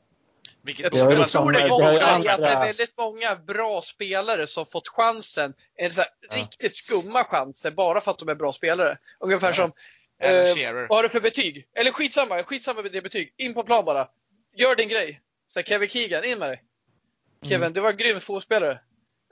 Vilket 0.66 0.98
jag, 0.98 1.12
jag 1.12 1.28
tror 1.28 1.52
det 1.52 1.60
är 1.60 1.68
många, 1.68 1.92
det, 1.92 2.06
andra... 2.06 2.36
det 2.36 2.46
är 2.46 2.66
väldigt 2.66 2.96
många 2.96 3.36
bra 3.36 3.82
spelare 3.82 4.46
som 4.46 4.66
fått 4.66 4.88
chansen, 4.88 5.54
en 5.76 5.90
så 5.90 6.02
ja. 6.30 6.36
riktigt 6.36 6.76
skumma 6.76 7.24
chanser, 7.24 7.70
bara 7.70 8.00
för 8.00 8.10
att 8.10 8.18
de 8.18 8.28
är 8.28 8.34
bra 8.34 8.52
spelare. 8.52 8.98
Ungefär 9.20 9.48
ja. 9.48 9.54
som 9.54 9.72
Eh, 10.18 10.86
vad 10.88 10.98
har 10.98 11.02
du 11.02 11.08
för 11.08 11.20
betyg? 11.20 11.68
Eller 11.74 11.90
skitsamma, 11.90 12.42
skitsamma 12.42 12.82
med 12.82 12.92
det 12.92 13.02
betyg. 13.02 13.34
In 13.36 13.54
på 13.54 13.62
plan 13.62 13.84
bara. 13.84 14.08
Gör 14.56 14.76
din 14.76 14.88
grej. 14.88 15.20
Så 15.46 15.62
Kevin 15.62 15.88
Keegan, 15.88 16.24
in 16.24 16.38
med 16.38 16.48
dig. 16.48 16.62
Kevin, 17.42 17.62
mm. 17.62 17.72
du 17.72 17.80
var 17.80 17.92
grym 17.92 18.20
fotbollsspelare. 18.20 18.80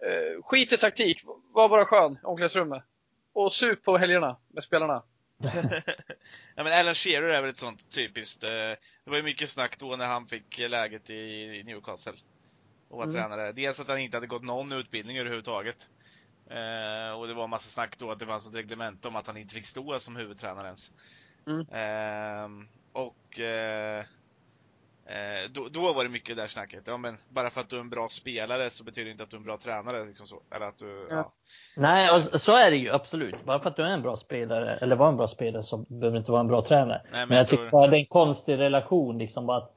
Eh, 0.07 0.43
skit 0.43 0.73
i 0.73 0.77
taktik, 0.77 1.21
var 1.55 1.69
bara 1.69 1.85
skön 1.85 2.13
i 2.13 2.27
omklädningsrummet. 2.27 2.83
Och 3.35 3.53
sup 3.53 3.83
på 3.83 3.97
helgerna 3.97 4.37
med 4.55 4.63
spelarna. 4.63 5.03
Ja, 6.55 6.65
men 6.65 6.81
Alan 6.81 6.95
Shearer 6.95 7.29
är 7.29 7.41
väl 7.41 7.51
ett 7.51 7.59
sånt 7.59 7.91
typiskt. 7.91 8.45
Eh, 8.45 8.51
det 8.51 9.11
var 9.11 9.17
ju 9.17 9.23
mycket 9.23 9.51
snack 9.51 9.79
då 9.79 9.97
när 9.97 10.07
han 10.07 10.27
fick 10.27 10.59
läget 10.59 11.11
i 11.11 11.63
Newcastle. 11.67 12.15
Och 12.89 12.99
var 12.99 13.05
mm. 13.05 13.17
tränare. 13.17 13.53
Dels 13.53 13.81
att 13.81 13.89
han 13.89 13.99
inte 13.99 14.17
hade 14.17 14.27
gått 14.27 14.43
någon 14.43 14.73
utbildning 14.73 15.19
överhuvudtaget. 15.19 15.89
Eh, 16.51 17.19
och 17.19 17.29
det 17.29 17.35
var 17.35 17.49
massa 17.49 17.69
snack 17.69 17.99
då 17.99 18.11
att 18.11 18.19
det 18.19 18.27
fanns 18.27 18.49
ett 18.49 18.55
reglement 18.55 19.05
om 19.05 19.17
att 19.17 19.27
han 19.27 19.37
inte 19.37 19.55
fick 19.55 19.67
stå 19.67 19.99
som 19.99 20.17
huvudtränare 20.17 20.67
ens. 20.67 20.93
Mm. 21.47 21.61
Eh, 21.69 22.67
och 22.93 23.39
eh, 25.07 25.51
då, 25.51 25.69
då, 25.71 25.93
var 25.93 26.05
det 26.05 26.11
mycket 26.11 26.37
där 26.37 26.47
snacket. 26.47 26.83
Ja, 26.87 26.97
men 26.97 27.17
bara 27.29 27.51
för 27.51 27.61
att 27.61 27.69
du 27.69 27.77
är 27.77 27.81
en 27.81 27.91
bra 27.91 28.09
spelare 28.09 28.71
så 28.71 28.85
betyder 28.85 29.05
det 29.05 29.11
inte 29.11 29.23
att 29.23 29.31
du 29.31 29.37
är 29.37 29.41
en 29.41 29.45
bra 29.45 29.59
tränare. 29.59 30.05
Liksom 30.05 30.27
så. 30.27 30.43
Eller 30.51 30.67
att 30.67 30.79
du, 30.79 31.07
ja. 31.11 31.17
Ja. 31.17 31.33
Nej, 31.77 32.11
och 32.11 32.41
så 32.41 32.57
är 32.57 32.71
det 32.71 32.77
ju 32.77 32.91
absolut. 32.91 33.45
Bara 33.45 33.61
för 33.61 33.71
att 33.71 33.77
du 33.77 33.83
är 33.83 33.91
en 33.91 34.03
bra 34.03 34.17
spelare, 34.17 34.75
eller 34.75 34.97
var 34.97 35.09
en 35.09 35.17
bra 35.17 35.27
spelare, 35.27 35.63
så 35.63 35.77
behöver 35.77 36.11
du 36.11 36.19
inte 36.19 36.31
vara 36.31 36.41
en 36.41 36.49
bra 36.49 36.63
tränare. 36.63 37.01
Nej, 37.05 37.11
men, 37.13 37.29
men, 37.29 37.37
jag, 37.37 37.41
jag 37.43 37.49
tror... 37.49 37.65
tycker 37.65 37.91
det 37.91 37.97
är 37.97 38.01
en 38.01 38.07
konstig 38.07 38.59
relation. 38.59 39.19
Liksom, 39.19 39.51
att 39.51 39.71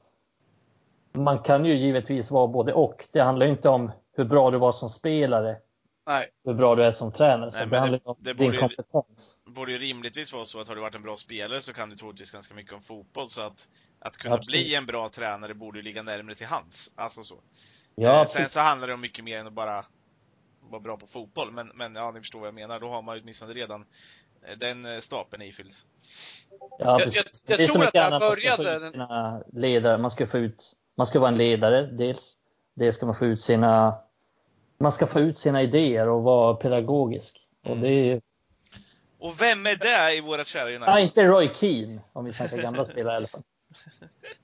man 1.12 1.38
kan 1.38 1.64
ju 1.64 1.74
givetvis 1.74 2.30
vara 2.30 2.46
både 2.46 2.72
och. 2.72 3.08
Det 3.12 3.20
handlar 3.20 3.46
inte 3.46 3.68
om 3.68 3.90
hur 4.16 4.24
bra 4.24 4.50
du 4.50 4.58
var 4.58 4.72
som 4.72 4.88
spelare 4.88 5.56
Nej. 6.08 6.28
hur 6.44 6.54
bra 6.54 6.74
du 6.74 6.84
är 6.84 6.90
som 6.90 7.12
tränare. 7.12 7.50
Så 7.50 7.58
Nej, 7.58 7.66
det 7.66 7.78
handlar 7.78 8.00
om 8.04 8.16
det 8.20 8.32
din 8.32 8.46
borde 8.46 8.58
kompetens. 8.58 9.38
Det 9.44 9.50
borde 9.50 9.72
ju 9.72 9.78
rimligtvis 9.78 10.32
vara 10.32 10.44
så 10.44 10.60
att 10.60 10.68
har 10.68 10.74
du 10.74 10.80
varit 10.80 10.94
en 10.94 11.02
bra 11.02 11.16
spelare 11.16 11.60
så 11.60 11.72
kan 11.72 11.90
du 11.90 11.96
troligtvis 11.96 12.30
ganska 12.30 12.54
mycket 12.54 12.72
om 12.72 12.82
fotboll. 12.82 13.28
Så 13.28 13.40
att, 13.40 13.68
att 13.98 14.16
kunna 14.16 14.34
Absolut. 14.34 14.66
bli 14.66 14.74
en 14.74 14.86
bra 14.86 15.08
tränare 15.08 15.54
borde 15.54 15.78
ju 15.78 15.82
ligga 15.82 16.02
närmare 16.02 16.34
till 16.34 16.46
hands. 16.46 16.90
Alltså 16.94 17.22
så. 17.22 17.34
Ja, 17.94 18.20
eh, 18.20 18.26
Sen 18.26 18.48
så 18.48 18.60
handlar 18.60 18.88
det 18.88 18.94
om 18.94 19.00
mycket 19.00 19.24
mer 19.24 19.38
än 19.38 19.46
att 19.46 19.52
bara 19.52 19.84
vara 20.70 20.80
bra 20.80 20.96
på 20.96 21.06
fotboll. 21.06 21.52
Men, 21.52 21.68
men 21.74 21.94
ja, 21.94 22.10
ni 22.10 22.20
förstår 22.20 22.38
vad 22.38 22.48
jag 22.48 22.54
menar. 22.54 22.80
Då 22.80 22.88
har 22.88 23.02
man 23.02 23.16
ju 23.16 23.22
åtminstone 23.22 23.52
redan 23.52 23.84
eh, 24.42 24.58
den 24.58 24.86
eh, 24.86 24.98
stapeln 24.98 25.42
ifylld. 25.42 25.72
Ja, 26.78 27.00
jag, 27.00 27.00
jag, 27.08 27.58
jag 27.60 27.68
tror 27.68 27.84
att 27.84 27.92
det 27.92 28.00
här 28.00 28.20
började... 28.20 29.44
Ledare. 29.52 29.98
Man 29.98 30.10
ska 30.10 30.26
få 30.26 30.38
ut, 30.38 30.72
man 30.94 31.06
ska 31.06 31.20
vara 31.20 31.30
en 31.30 31.38
ledare 31.38 31.82
dels. 31.82 32.34
Dels 32.74 32.96
ska 32.96 33.06
man 33.06 33.14
få 33.14 33.24
ut 33.24 33.40
sina 33.40 33.98
man 34.78 34.92
ska 34.92 35.06
få 35.06 35.20
ut 35.20 35.38
sina 35.38 35.62
idéer 35.62 36.08
och 36.08 36.22
vara 36.22 36.54
pedagogisk. 36.54 37.40
Och, 37.64 37.76
mm. 37.76 37.82
det 37.82 37.88
är... 37.90 38.20
och 39.18 39.40
vem 39.40 39.66
är 39.66 39.76
det 39.76 40.16
i 40.16 40.20
våra 40.20 40.44
kära 40.44 40.66
United? 40.66 40.88
Ja, 40.88 41.00
inte 41.00 41.24
Roy 41.24 41.50
Keane, 41.54 42.00
om 42.12 42.24
vi 42.24 42.32
snackar 42.32 42.56
gamla 42.56 42.84
spelare 42.84 43.14
i 43.14 43.16
alla 43.16 43.28
fall. 43.28 43.42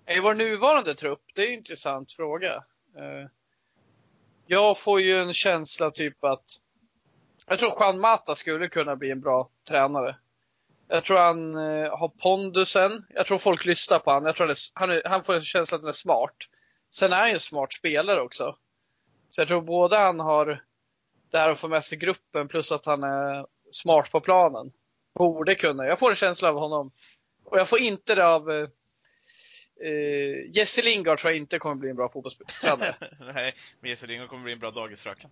I 0.17 0.21
vår 0.21 0.35
nuvarande 0.35 0.95
trupp, 0.95 1.23
det 1.35 1.43
är 1.43 1.49
en 1.49 1.55
intressant 1.55 2.13
fråga. 2.13 2.55
Eh, 2.97 3.29
jag 4.47 4.79
får 4.79 5.01
ju 5.01 5.17
en 5.17 5.35
känsla 5.35 5.91
typ 5.91 6.25
att 6.25 6.45
jag 7.47 7.59
tror 7.59 7.73
Juan 7.81 8.01
Mata 8.01 8.35
skulle 8.35 8.69
kunna 8.69 8.97
bli 8.97 9.11
en 9.11 9.21
bra 9.21 9.49
tränare. 9.69 10.17
Jag 10.89 11.05
tror 11.05 11.19
han 11.19 11.55
eh, 11.55 11.99
har 11.99 12.09
pondusen. 12.09 13.07
Jag 13.15 13.27
tror 13.27 13.39
folk 13.39 13.65
lyssnar 13.65 13.99
på 13.99 14.11
honom. 14.11 14.27
Jag 14.27 14.37
tror 14.37 14.53
han, 14.75 14.91
är, 14.91 15.03
han, 15.05 15.25
får 15.25 15.35
en 15.35 15.43
känsla 15.43 15.77
att 15.77 15.83
han 15.83 15.89
är 15.89 15.93
smart. 15.93 16.37
Sen 16.91 17.13
är 17.13 17.17
han 17.17 17.29
ju 17.29 17.35
en 17.35 17.41
smart 17.41 17.73
spelare 17.73 18.21
också. 18.21 18.57
Så 19.35 19.41
jag 19.41 19.49
tror 19.49 19.61
både 19.61 19.97
han 19.97 20.21
har 20.21 20.65
det 21.31 21.39
här 21.39 21.51
att 21.51 21.59
få 21.59 21.69
med 21.69 21.85
sig 21.85 21.99
gruppen 21.99 22.49
plus 22.49 22.73
att 22.73 22.87
han 22.87 23.03
är 23.03 23.47
smart 23.73 24.11
på 24.11 24.21
planen. 24.21 24.73
Borde 25.15 25.55
kunna. 25.55 25.87
Jag 25.87 25.99
får 25.99 26.11
en 26.11 26.17
känsla 26.17 26.49
av 26.49 26.59
honom. 26.59 26.91
Och 27.45 27.59
jag 27.59 27.69
får 27.69 27.79
inte 27.79 28.15
det 28.15 28.27
av 28.27 28.51
eh, 28.51 28.69
eh 29.87 30.57
Jesse 30.57 30.83
Lingard 30.83 31.19
tror 31.19 31.33
jag 31.33 31.41
inte 31.41 31.59
kommer 31.59 31.75
bli 31.75 31.91
en 31.91 31.97
bra 31.97 32.09
fotbollstränare. 32.09 32.95
Nej, 33.35 33.55
men 33.81 33.91
Jesse 33.91 34.07
Lingard 34.07 34.29
kommer 34.29 34.43
bli 34.43 34.53
en 34.53 34.59
bra 34.59 34.71
dagisfröken. 34.71 35.31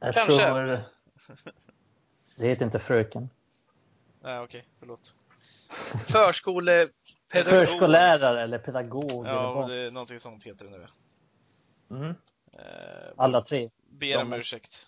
Jag 0.00 0.14
Kanske. 0.14 0.44
Tror... 0.44 0.80
Det 2.36 2.48
heter 2.48 2.64
inte 2.64 2.78
fröken. 2.78 3.28
Nej, 4.22 4.40
okej. 4.40 4.60
Okay. 4.60 4.70
Förlåt. 4.78 5.14
Förskolepedagog. 6.06 7.66
Förskollärare 7.66 8.42
eller 8.42 8.58
pedagog. 8.58 9.26
Ja, 9.26 9.64
eller 9.64 9.74
det 9.74 9.86
är 9.86 9.90
någonting 9.90 10.18
sånt 10.18 10.46
heter 10.46 10.64
det 10.64 10.70
nu. 10.70 10.86
Mm. 11.90 12.14
Eh, 12.52 13.12
Alla 13.16 13.40
tre. 13.42 13.70
Ber 13.90 14.20
om 14.20 14.32
ursäkt. 14.32 14.86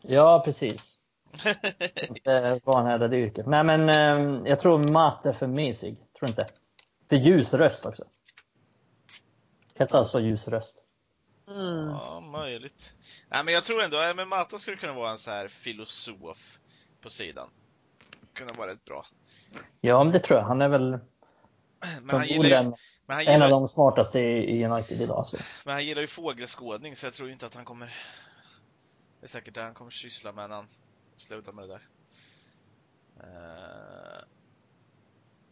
Ja, 0.00 0.42
precis. 0.44 0.98
vanhärdade 2.64 3.16
yrket. 3.18 3.46
Nej, 3.46 3.64
men 3.64 3.88
eh, 3.88 4.48
jag 4.48 4.60
tror 4.60 4.78
matte 4.78 5.28
är 5.28 5.32
för 5.32 5.46
mesig. 5.46 5.96
Tror 6.18 6.28
inte. 6.28 6.46
För 7.08 7.16
ljus 7.16 7.54
röst 7.54 7.86
också. 7.86 8.04
Kan 9.76 9.84
inte 9.84 9.96
ha 9.96 10.04
så 10.04 10.20
ljus 10.20 10.48
röst. 10.48 10.84
Mm. 11.48 11.88
Ja, 11.88 12.20
möjligt. 12.20 12.94
Nej, 13.28 13.44
men 13.44 13.54
jag 13.54 13.64
tror 13.64 13.82
ändå 13.82 13.96
att 13.96 14.28
Mata 14.28 14.58
skulle 14.58 14.76
kunna 14.76 14.92
vara 14.92 15.10
en 15.10 15.18
så 15.18 15.30
här 15.30 15.48
filosof 15.48 16.58
på 17.00 17.10
sidan. 17.10 17.48
Kunna 18.32 18.52
vara 18.52 18.70
rätt 18.70 18.84
bra. 18.84 19.06
Ja, 19.80 20.04
men 20.04 20.12
det 20.12 20.20
tror 20.20 20.38
jag. 20.38 20.46
Han 20.46 20.62
är 20.62 20.68
väl 20.68 20.98
men 22.02 22.16
han 22.16 22.26
gillar 22.26 22.62
ju, 22.62 22.72
men 23.06 23.14
han 23.16 23.20
gillar, 23.20 23.34
en 23.34 23.42
av 23.42 23.50
de 23.50 23.68
smartaste 23.68 24.20
i 24.20 24.64
United 24.64 25.00
idag. 25.00 25.18
Alltså. 25.18 25.36
Men 25.64 25.74
han 25.74 25.84
gillar 25.84 26.02
ju 26.02 26.08
fågelskådning 26.08 26.96
så 26.96 27.06
jag 27.06 27.14
tror 27.14 27.30
inte 27.30 27.46
att 27.46 27.54
han 27.54 27.64
kommer... 27.64 27.86
Det 29.20 29.26
är 29.26 29.28
säkert 29.28 29.54
det 29.54 29.62
han 29.62 29.74
kommer 29.74 29.90
syssla 29.90 30.32
med 30.32 30.48
när 30.48 30.56
han 30.56 30.66
slutar 31.16 31.52
med 31.52 31.68
det 31.68 31.72
där. 31.72 31.82
Uh... 33.20 34.24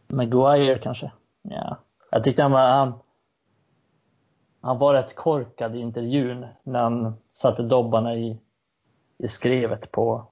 Maguire 0.07 0.79
kanske? 0.79 1.11
Ja. 1.41 1.77
Jag 2.11 2.23
tyckte 2.23 2.41
han 2.41 2.51
var... 2.51 2.69
Han, 2.69 2.99
han 4.61 4.77
var 4.77 4.93
rätt 4.93 5.15
korkad 5.15 5.75
i 5.75 5.79
intervjun 5.79 6.45
när 6.63 6.83
han 6.83 7.15
satte 7.33 7.63
dobbarna 7.63 8.15
i, 8.15 8.39
i 9.17 9.27
skrevet 9.27 9.91
på, 9.91 10.27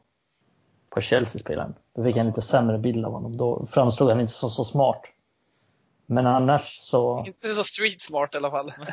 på 0.89 1.01
Chelsea-spelaren. 1.01 1.75
Då 1.93 2.03
fick 2.03 2.17
en 2.17 2.27
lite 2.27 2.41
sämre 2.41 2.77
bild 2.77 3.05
av 3.05 3.11
honom. 3.11 3.37
Då 3.37 3.67
framstod 3.71 4.09
han 4.09 4.19
inte 4.19 4.33
som 4.33 4.49
så 4.49 4.63
smart. 4.63 5.01
Men 6.11 6.27
annars 6.27 6.77
så... 6.79 7.23
Inte 7.27 7.55
så 7.55 7.63
street 7.63 8.01
smart 8.01 8.33
i 8.33 8.37
alla 8.37 8.51
fall. 8.51 8.73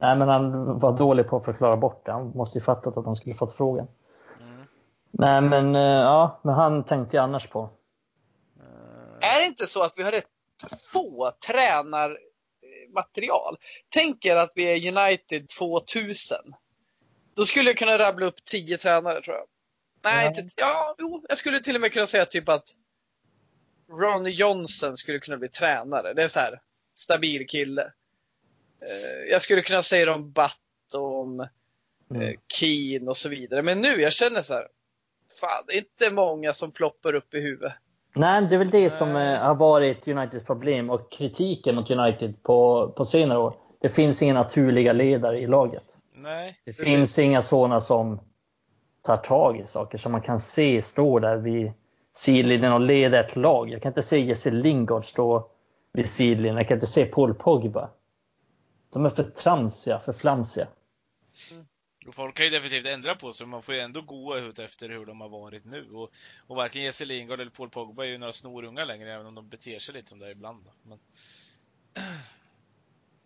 nej, 0.00 0.16
men 0.16 0.28
han 0.28 0.78
var 0.78 0.96
dålig 0.96 1.28
på 1.28 1.36
att 1.36 1.44
förklara 1.44 1.76
bort 1.76 2.06
det. 2.06 2.12
Han 2.12 2.32
måste 2.34 2.58
ju 2.58 2.64
fattat 2.64 2.96
att 2.96 3.06
han 3.06 3.16
skulle 3.16 3.34
fått 3.34 3.56
frågan. 3.56 3.88
Mm. 4.40 4.66
Nej, 5.10 5.40
men 5.40 5.74
eh, 5.74 5.82
ja, 5.82 6.40
men 6.42 6.54
han 6.54 6.84
tänkte 6.84 7.16
jag 7.16 7.24
annars 7.24 7.48
på. 7.48 7.70
Är 9.20 9.40
det 9.40 9.46
inte 9.46 9.66
så 9.66 9.82
att 9.82 9.92
vi 9.96 10.02
har 10.02 10.12
rätt 10.12 10.24
få 10.92 11.32
tränarmaterial? 11.46 13.56
Tänk 13.88 14.24
er 14.24 14.36
att 14.36 14.52
vi 14.54 14.62
är 14.62 14.98
United 14.98 15.48
2000. 15.58 16.38
Då 17.36 17.44
skulle 17.44 17.70
jag 17.70 17.78
kunna 17.78 17.98
rabbla 17.98 18.26
upp 18.26 18.44
tio 18.44 18.76
tränare 18.76 19.22
tror 19.22 19.36
jag. 19.36 19.46
Nej, 20.04 20.24
ja. 20.24 20.28
inte, 20.28 20.42
ja, 20.56 20.94
jo, 20.98 21.24
jag 21.28 21.38
skulle 21.38 21.60
till 21.60 21.74
och 21.74 21.80
med 21.80 21.92
kunna 21.92 22.06
säga 22.06 22.24
typ 22.24 22.48
att 22.48 22.74
Ronny 23.92 24.30
Johnson 24.30 24.96
skulle 24.96 25.18
kunna 25.18 25.36
bli 25.36 25.48
tränare. 25.48 26.14
Det 26.14 26.22
är 26.22 26.28
så 26.28 26.40
här, 26.40 26.60
stabil 26.94 27.46
kille. 27.46 27.82
Eh, 28.80 29.30
jag 29.30 29.42
skulle 29.42 29.62
kunna 29.62 29.82
säga 29.82 30.14
om 30.14 30.32
Batt 30.32 30.60
och 30.96 31.20
om 31.20 31.48
mm. 32.10 32.22
Eh, 32.22 32.34
Keen 32.48 33.08
och 33.08 33.16
så 33.16 33.28
vidare. 33.28 33.62
Men 33.62 33.80
nu, 33.80 34.00
jag 34.00 34.12
känner 34.12 34.42
så 34.42 34.54
här, 34.54 34.68
fan, 35.40 35.64
det 35.66 35.72
är 35.72 35.78
inte 35.78 36.10
många 36.10 36.52
som 36.52 36.72
ploppar 36.72 37.14
upp 37.14 37.34
i 37.34 37.40
huvudet. 37.40 37.72
Nej, 38.14 38.46
det 38.46 38.54
är 38.54 38.58
väl 38.58 38.70
det 38.70 38.90
som 38.90 39.16
eh, 39.16 39.38
har 39.38 39.54
varit 39.54 40.08
Uniteds 40.08 40.44
problem 40.44 40.90
och 40.90 41.12
kritiken 41.12 41.74
mot 41.74 41.90
United 41.90 42.42
på, 42.42 42.88
på 42.96 43.04
senare 43.04 43.38
år. 43.38 43.56
Det 43.80 43.88
finns 43.88 44.22
inga 44.22 44.34
naturliga 44.34 44.92
ledare 44.92 45.38
i 45.38 45.46
laget. 45.46 45.96
Nej. 46.14 46.60
Det 46.64 46.70
precis. 46.70 46.84
finns 46.84 47.18
inga 47.18 47.42
sådana 47.42 47.80
som 47.80 48.20
tar 49.02 49.16
tag 49.16 49.60
i 49.60 49.66
saker 49.66 49.98
som 49.98 50.12
man 50.12 50.22
kan 50.22 50.40
se 50.40 50.82
stå 50.82 51.18
där 51.18 51.36
vid 51.36 51.72
sidlinjen 52.18 52.72
och 52.72 52.80
leda 52.80 53.20
ett 53.20 53.36
lag. 53.36 53.70
Jag 53.70 53.82
kan 53.82 53.90
inte 53.90 54.02
se 54.02 54.20
Jesse 54.20 54.50
Lingard 54.50 55.04
stå 55.04 55.50
vid 55.92 56.08
sidlinjen. 56.08 56.56
Jag 56.56 56.68
kan 56.68 56.76
inte 56.76 56.86
se 56.86 57.06
Paul 57.06 57.34
Pogba. 57.34 57.90
De 58.92 59.06
är 59.06 59.10
för 59.10 59.30
tramsiga, 59.30 60.00
för 60.00 60.12
flamsiga. 60.12 60.68
Mm. 61.50 61.66
Och 62.06 62.14
folk 62.14 62.34
kan 62.34 62.46
ju 62.46 62.50
definitivt 62.50 62.86
ändra 62.86 63.14
på 63.14 63.32
sig, 63.32 63.46
men 63.46 63.50
man 63.50 63.62
får 63.62 63.74
ju 63.74 63.80
ändå 63.80 64.00
gå 64.00 64.38
ut 64.38 64.58
efter 64.58 64.88
hur 64.88 65.06
de 65.06 65.20
har 65.20 65.28
varit 65.28 65.64
nu. 65.64 65.90
Och, 65.90 66.10
och 66.46 66.56
varken 66.56 66.82
Jesse 66.82 67.04
Lingard 67.04 67.40
eller 67.40 67.50
Paul 67.50 67.70
Pogba 67.70 68.04
är 68.04 68.08
ju 68.08 68.18
några 68.18 68.32
snorungar 68.32 68.86
längre, 68.86 69.14
även 69.14 69.26
om 69.26 69.34
de 69.34 69.48
beter 69.48 69.78
sig 69.78 69.94
lite 69.94 70.08
som 70.08 70.18
det 70.18 70.26
är 70.26 70.30
ibland. 70.30 70.64
Men... 70.82 70.98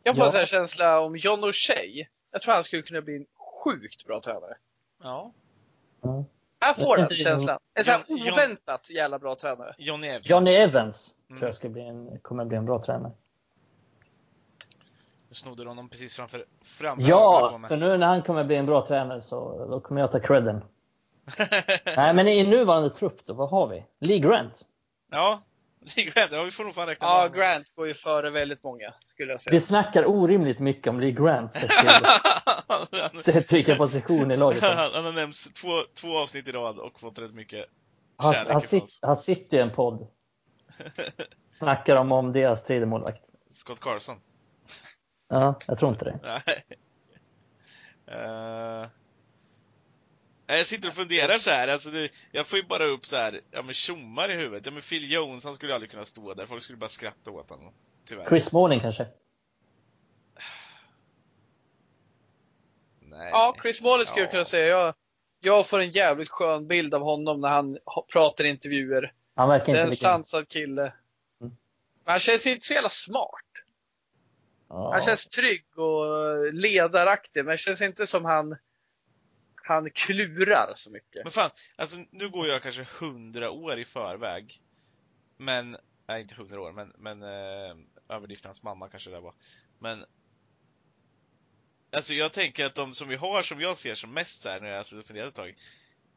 Jag 0.03 0.17
får 0.17 0.27
ja. 0.27 0.41
en 0.41 0.47
känsla 0.47 1.01
om 1.01 1.17
John 1.17 1.45
O'Shea. 1.45 2.07
Jag 2.31 2.43
tror 2.43 2.55
han 2.55 2.65
skulle 2.65 2.83
kunna 2.83 3.01
bli 3.01 3.17
en 3.17 3.27
sjukt 3.65 4.07
bra 4.07 4.21
tränare. 4.21 4.55
Ja. 5.03 5.33
Mm. 6.05 6.25
Jag 6.63 6.77
får 6.77 6.97
den 6.97 7.09
känslan. 7.17 7.59
En 7.75 7.85
sån 7.85 7.95
här 7.95 8.33
oväntat 8.33 8.91
jävla 8.91 9.19
bra 9.19 9.35
tränare. 9.35 9.75
Johnny 9.79 10.07
Evans. 10.07 10.31
Johnny 10.31 10.51
Evans 10.51 11.11
mm. 11.29 11.39
tror 11.39 11.47
jag 11.47 11.55
ska 11.55 11.69
bli 11.69 11.83
en, 11.83 12.19
kommer 12.19 12.45
bli 12.45 12.57
en 12.57 12.65
bra 12.65 12.83
tränare. 12.83 13.13
Du 15.29 15.35
snodde 15.35 15.69
honom 15.69 15.89
precis 15.89 16.17
framför, 16.17 16.45
framför 16.63 17.09
Ja, 17.09 17.61
för 17.69 17.77
nu 17.77 17.97
när 17.97 18.07
han 18.07 18.23
kommer 18.23 18.45
bli 18.45 18.57
en 18.57 18.67
bra 18.67 18.87
tränare 18.87 19.21
så 19.21 19.67
då 19.71 19.81
kommer 19.81 20.01
jag 20.01 20.13
ta 20.13 20.21
credden. 20.21 20.65
Nej, 21.97 22.15
men 22.15 22.29
i 22.29 22.47
nuvarande 22.47 22.91
trupp 22.91 23.27
då, 23.27 23.35
vad 23.35 23.51
har 23.51 23.67
vi? 23.67 23.85
Lee 23.99 24.19
Grant. 24.19 24.65
Ja, 25.11 25.43
Lee 25.97 26.05
Grant, 26.05 26.33
ja 26.33 26.43
vi 26.43 26.51
får 26.51 26.65
nog 26.65 26.75
fan 26.75 26.87
räkna 26.87 27.07
Ja, 27.07 27.29
Grant 27.29 27.75
går 27.75 27.87
ju 27.87 27.95
före 27.95 28.31
väldigt 28.31 28.63
många, 28.63 28.95
skulle 29.05 29.33
jag 29.33 29.41
säga. 29.41 29.53
Vi 29.53 29.61
snackar 29.61 30.07
orimligt 30.07 30.59
mycket 30.59 30.87
om 30.87 31.01
Lee 31.01 31.13
Grant 31.13 31.53
sett 31.55 31.71
till, 31.71 33.21
sett 33.21 33.53
vilka 33.53 33.75
positioner 33.75 34.35
i 34.35 34.39
laget 34.39 34.63
Han 34.63 35.05
har 35.05 35.13
nämnts 35.13 35.53
två, 35.53 35.83
två 36.01 36.19
avsnitt 36.19 36.49
i 36.49 36.53
rad 36.53 36.79
och 36.79 37.01
fått 37.01 37.19
rätt 37.19 37.35
mycket 37.35 37.67
han, 38.17 38.35
han, 38.49 38.61
sit, 38.61 38.99
han 39.03 39.17
sitter 39.17 39.57
i 39.57 39.61
en 39.61 39.71
podd. 39.71 40.07
Snackar 41.59 41.95
de 41.95 42.13
om 42.13 42.33
deras 42.33 42.65
tredje 42.65 42.87
målvakt. 42.87 43.23
Scott 43.51 43.81
Carson. 43.81 44.17
Ja, 45.29 45.59
jag 45.67 45.79
tror 45.79 45.91
inte 45.91 46.05
det. 46.05 46.43
uh, 48.83 48.87
jag 50.47 50.67
sitter 50.67 50.89
och 50.89 50.95
funderar 50.95 51.39
så 51.39 51.51
här, 51.51 51.69
alltså 51.69 51.91
det, 51.91 52.11
jag 52.33 52.47
får 52.47 52.59
ju 52.59 52.65
bara 52.65 52.85
upp 52.85 53.07
så 53.07 53.17
här, 53.17 53.41
ja 53.51 53.63
men 53.63 53.75
tjommar 53.75 54.31
i 54.31 54.37
huvudet. 54.37 54.67
Ja 54.67 54.73
men 54.73 54.83
Phil 54.83 55.13
Jones, 55.13 55.45
han 55.45 55.55
skulle 55.55 55.75
aldrig 55.75 55.91
kunna 55.91 56.05
stå 56.05 56.35
där. 56.35 56.47
Folk 56.47 56.63
skulle 56.63 56.79
bara 56.79 56.91
skratta 56.91 57.31
åt 57.31 57.51
honom. 57.51 57.73
Tyvärr. 58.05 58.29
Chris 58.29 58.45
Smalling 58.45 58.81
kanske? 58.81 59.07
Nej. 63.01 63.31
Ja, 63.31 63.57
Chris 63.63 63.77
Smalling 63.77 64.07
skulle 64.07 64.21
ja. 64.21 64.25
jag 64.25 64.31
kunna 64.31 64.45
säga. 64.45 64.67
Jag, 64.67 64.95
jag 65.41 65.67
får 65.67 65.81
en 65.81 65.91
jävligt 65.91 66.29
skön 66.29 66.67
bild 66.67 66.95
av 66.95 67.03
honom 67.03 67.41
när 67.41 67.49
han 67.49 67.79
pratar 68.13 68.45
i 68.45 68.49
intervjuer. 68.49 69.13
Han 69.35 69.49
verkar 69.49 69.67
inte 69.67 69.79
Det 69.79 69.83
är 69.83 69.87
en 69.87 69.93
sansad 69.93 70.49
kille. 70.49 70.83
Mm. 70.83 70.93
Men 72.05 72.13
han 72.13 72.19
känns 72.19 72.47
inte 72.47 72.67
så 72.67 72.75
jävla 72.75 72.89
smart. 72.89 73.53
Ja. 74.69 74.93
Han 74.93 75.03
känns 75.03 75.27
trygg 75.27 75.79
och 75.79 76.55
ledaraktig, 76.55 77.45
men 77.45 77.53
det 77.53 77.59
känns 77.59 77.83
inte 77.83 78.07
som 78.07 78.25
han 78.25 78.57
han 79.65 79.91
klurar 79.91 80.73
så 80.75 80.91
mycket. 80.91 81.25
Men 81.25 81.33
fan, 81.33 81.51
alltså 81.77 81.97
nu 82.11 82.29
går 82.29 82.49
jag 82.49 82.63
kanske 82.63 82.87
hundra 82.99 83.51
år 83.51 83.79
i 83.79 83.85
förväg. 83.85 84.61
Men, 85.37 85.77
nej 86.07 86.23
inte 86.23 86.35
hundra 86.35 86.61
år, 86.61 86.73
men, 86.73 86.93
men 86.99 87.23
eh, 87.23 87.77
överdrift 88.09 88.45
hans 88.45 88.63
mamma 88.63 88.89
kanske 88.89 89.11
det 89.11 89.21
var. 89.21 89.35
Men 89.79 90.05
Alltså 91.93 92.15
jag 92.15 92.33
tänker 92.33 92.67
att 92.67 92.75
de 92.75 92.95
som 92.95 93.09
vi 93.09 93.17
har 93.17 93.43
som 93.43 93.61
jag 93.61 93.79
ser 93.79 93.95
som 93.95 94.15
mest 94.15 94.43
så 94.43 94.49
här, 94.49 94.61
när 94.61 94.69
jag 94.69 94.77
har 94.77 95.03
funderat 95.03 95.29
ett 95.29 95.35
tag. 95.35 95.55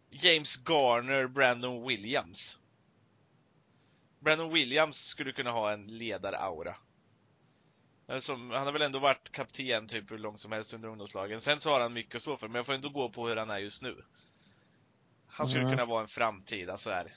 James 0.10 0.58
Garner, 0.66 1.28
Brandon 1.28 1.88
Williams. 1.88 2.60
Brandon 4.20 4.54
Williams 4.54 4.98
skulle 4.98 5.32
kunna 5.32 5.52
ha 5.52 5.72
en 5.72 5.88
ledaraura. 5.88 6.76
Som, 8.20 8.52
han 8.52 8.66
har 8.66 8.74
väl 8.74 8.82
ändå 8.82 9.00
varit 9.00 9.32
kapten 9.32 9.88
typ 9.88 10.12
hur 10.12 10.18
långt 10.18 10.40
som 10.40 10.52
helst 10.52 10.74
under 10.74 10.90
ungdomslagen. 10.90 11.42
Sen 11.42 11.60
så 11.60 11.70
har 11.70 11.80
han 11.80 11.94
mycket 11.94 12.22
så 12.22 12.38
för, 12.38 12.48
men 12.48 12.56
jag 12.56 12.66
får 12.66 12.74
ändå 12.74 12.90
gå 12.90 13.10
på 13.10 13.28
hur 13.28 13.36
han 13.36 13.50
är 13.50 13.58
just 13.58 13.82
nu. 13.82 14.04
Han 15.28 15.48
skulle 15.48 15.64
mm. 15.64 15.74
kunna 15.74 15.86
vara 15.86 16.02
en 16.02 16.08
framtida 16.08 16.78
så 16.78 16.90
här 16.90 17.16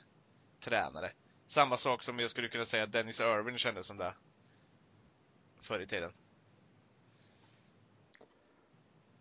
tränare. 0.60 1.12
Samma 1.46 1.76
sak 1.76 2.02
som 2.02 2.18
jag 2.18 2.30
skulle 2.30 2.48
kunna 2.48 2.64
säga 2.64 2.82
att 2.82 2.92
Dennis 2.92 3.20
Irvin 3.20 3.58
kände 3.58 3.84
som 3.84 3.96
det. 3.96 4.14
Förr 5.62 5.80
i 5.80 5.86
tiden. 5.86 6.12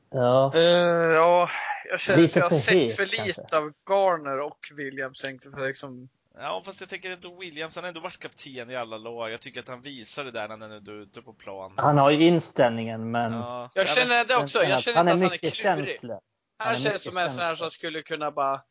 Ja. 0.10 0.52
Uh, 0.56 0.62
ja, 0.62 1.50
jag 1.90 2.00
känner 2.00 2.24
att 2.24 2.36
jag 2.36 2.44
har 2.44 2.50
sett 2.50 2.96
för 2.96 3.06
lite 3.06 3.58
av 3.58 3.74
Garner 3.90 4.40
och 4.40 4.68
Williams 4.76 5.22
för 5.22 5.68
liksom 5.68 6.10
Ja, 6.40 6.62
fast 6.66 6.80
jag 6.80 6.90
tänker 6.90 7.12
ändå 7.12 7.36
Williams, 7.40 7.76
han 7.76 7.84
har 7.84 7.90
ändå 7.90 8.00
varit 8.00 8.20
kapten 8.20 8.70
i 8.70 8.76
alla 8.76 8.98
lag. 8.98 9.32
Jag 9.32 9.42
tycker 9.42 9.60
att 9.60 9.68
han 9.68 9.82
visar 9.82 10.24
det 10.24 10.32
där 10.32 10.48
när 10.48 10.58
han 10.58 10.72
är 10.72 10.92
ute 10.92 11.22
på 11.22 11.34
plan. 11.34 11.74
Han 11.78 11.98
har 11.98 12.12
ju 12.12 12.28
inställningen, 12.28 13.12
men... 13.12 13.34
Ja. 13.34 13.70
Jag 13.74 13.90
känner 13.90 14.26
det 14.26 14.36
också. 14.36 14.64
Jag 14.64 14.82
känner 14.82 14.98
han 14.98 15.08
är 15.08 15.14
inte 15.14 15.26
att 15.26 15.32
han 15.32 15.50
är 15.50 15.86
känslor. 15.86 16.20
Han, 16.58 16.68
han 16.68 16.78
känns 16.78 17.04
som 17.04 17.18
en 17.18 17.32
sån 17.32 17.42
här 17.42 17.56
som 17.56 17.72
skulle 17.72 18.02
kunna 18.02 18.32
bara... 18.32 18.62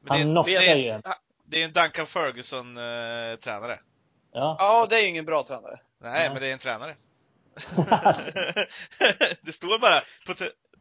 Men 0.00 0.20
han 0.20 0.30
knockar 0.30 0.76
ju 0.76 0.88
en. 0.88 1.02
Det 1.44 1.62
är 1.62 1.64
en 1.64 1.72
Duncan 1.72 2.06
Ferguson-tränare. 2.06 3.72
Eh, 3.72 3.78
ja. 4.32 4.56
ja, 4.58 4.86
det 4.90 4.96
är 4.96 5.00
ju 5.00 5.08
ingen 5.08 5.24
bra 5.24 5.44
tränare. 5.44 5.80
Nej, 6.00 6.24
ja. 6.24 6.32
men 6.32 6.42
det 6.42 6.48
är 6.48 6.52
en 6.52 6.58
tränare. 6.58 6.96
det 9.42 9.52
står 9.52 9.78
bara 9.78 10.02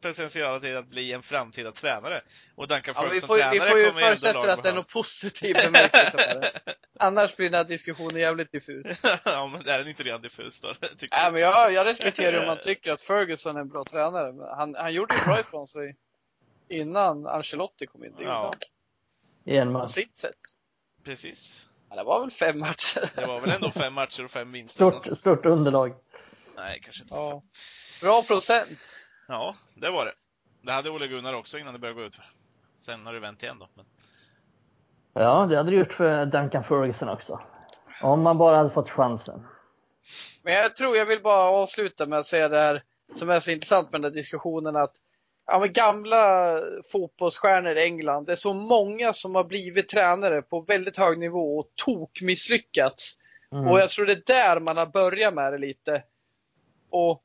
potential 0.01 0.61
till 0.61 0.77
att 0.77 0.87
bli 0.87 1.13
en 1.13 1.23
framtida 1.23 1.71
tränare. 1.71 2.21
Och 2.55 2.67
Duncan 2.67 2.93
ja, 2.97 3.01
Ferguson 3.01 3.35
vi 3.35 3.41
får, 3.41 3.51
vi 3.51 3.59
får 3.59 3.79
ju 3.79 3.91
förutsätta 3.91 4.53
att 4.53 4.63
det 4.63 4.69
är 4.69 4.73
något 4.73 4.93
positivt 4.93 5.65
bemärkelse 5.65 6.51
Annars 6.99 7.35
blir 7.35 7.49
den 7.49 7.57
här 7.57 7.63
diskussionen 7.63 8.17
jävligt 8.17 8.51
diffus. 8.51 8.85
ja, 9.25 9.47
men 9.47 9.67
är 9.67 9.77
den 9.77 9.87
inte 9.87 10.03
redan 10.03 10.21
diffus 10.21 10.61
då? 10.61 10.73
ja, 11.11 11.29
men 11.31 11.41
jag, 11.41 11.73
jag 11.73 11.85
respekterar 11.85 12.39
om 12.39 12.47
man 12.47 12.59
tycker 12.59 12.93
att 12.93 13.01
Ferguson 13.01 13.55
är 13.55 13.61
en 13.61 13.69
bra 13.69 13.83
tränare. 13.83 14.55
Han, 14.57 14.75
han 14.75 14.93
gjorde 14.93 15.15
ju 15.15 15.21
bra 15.25 15.39
ifrån 15.39 15.67
sig 15.67 15.95
innan 16.69 17.27
Ancelotti 17.27 17.85
kom 17.85 18.05
in. 18.05 18.15
Det 18.17 18.23
ja. 18.23 18.51
Igen 19.45 19.73
På 19.73 19.87
sitt 19.87 20.17
sätt. 20.17 20.35
Precis. 21.03 21.65
Ja, 21.89 21.95
det 21.95 22.03
var 22.03 22.19
väl 22.19 22.31
fem 22.31 22.59
matcher? 22.59 23.09
det 23.15 23.25
var 23.25 23.41
väl 23.41 23.49
ändå 23.49 23.71
fem 23.71 23.93
matcher 23.93 24.23
och 24.23 24.31
fem 24.31 24.51
vinster. 24.51 24.99
Stort, 24.99 25.17
stort 25.17 25.45
underlag. 25.45 25.95
Nej, 26.57 26.79
kanske 26.83 27.03
inte. 27.03 27.15
Ja. 27.15 27.43
Bra 28.01 28.23
procent. 28.23 28.69
Ja, 29.29 29.55
det 29.75 29.89
var 29.89 30.05
det. 30.05 30.13
Det 30.61 30.71
hade 30.71 30.89
Ole 30.89 31.07
Gunnar 31.07 31.33
också 31.33 31.59
innan 31.59 31.73
det 31.73 31.79
började 31.79 31.99
gå 31.99 32.05
ut 32.05 32.15
för. 32.15 32.25
Sen 32.77 33.05
har 33.05 33.13
det 33.13 33.19
vänt 33.19 33.43
igen 33.43 33.59
då. 33.59 33.69
Men... 33.73 33.85
Ja, 35.13 35.45
det 35.45 35.57
hade 35.57 35.71
det 35.71 35.77
gjort 35.77 35.93
för 35.93 36.25
Duncan 36.25 36.63
Ferguson 36.63 37.09
också. 37.09 37.39
Om 38.01 38.21
man 38.21 38.37
bara 38.37 38.57
hade 38.57 38.69
fått 38.69 38.89
chansen. 38.89 39.47
Men 40.43 40.53
jag 40.53 40.75
tror 40.75 40.95
jag 40.95 41.05
vill 41.05 41.21
bara 41.21 41.49
avsluta 41.49 42.05
med 42.05 42.19
att 42.19 42.25
säga 42.25 42.49
det 42.49 42.59
här 42.59 42.83
som 43.13 43.29
är 43.29 43.39
så 43.39 43.51
intressant 43.51 43.91
med 43.91 44.01
den 44.01 44.11
här 44.11 44.15
diskussionen 44.15 44.75
att 44.75 44.95
ja, 45.45 45.65
gamla 45.65 46.57
fotbollsstjärnor 46.91 47.71
i 47.71 47.83
England, 47.83 48.25
det 48.25 48.31
är 48.31 48.35
så 48.35 48.53
många 48.53 49.13
som 49.13 49.35
har 49.35 49.43
blivit 49.43 49.87
tränare 49.87 50.41
på 50.41 50.61
väldigt 50.61 50.97
hög 50.97 51.19
nivå 51.19 51.59
och 51.59 51.71
tok 51.75 52.21
misslyckats. 52.21 53.17
Mm. 53.51 53.67
Och 53.67 53.79
jag 53.79 53.89
tror 53.89 54.05
det 54.05 54.13
är 54.13 54.23
där 54.25 54.59
man 54.59 54.77
har 54.77 54.85
börjat 54.85 55.33
med 55.33 55.53
det 55.53 55.57
lite. 55.57 56.03
Och 56.89 57.23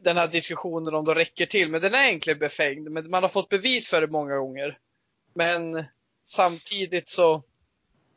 den 0.00 0.16
här 0.16 0.28
diskussionen 0.28 0.94
om 0.94 1.04
de 1.04 1.14
räcker 1.14 1.46
till. 1.46 1.70
Men 1.70 1.80
den 1.80 1.94
är 1.94 2.08
egentligen 2.08 2.38
befängd. 2.38 2.90
Men 2.90 3.10
man 3.10 3.22
har 3.22 3.30
fått 3.30 3.48
bevis 3.48 3.90
för 3.90 4.00
det 4.00 4.06
många 4.06 4.36
gånger. 4.36 4.78
Men 5.34 5.84
samtidigt 6.24 7.08
så, 7.08 7.42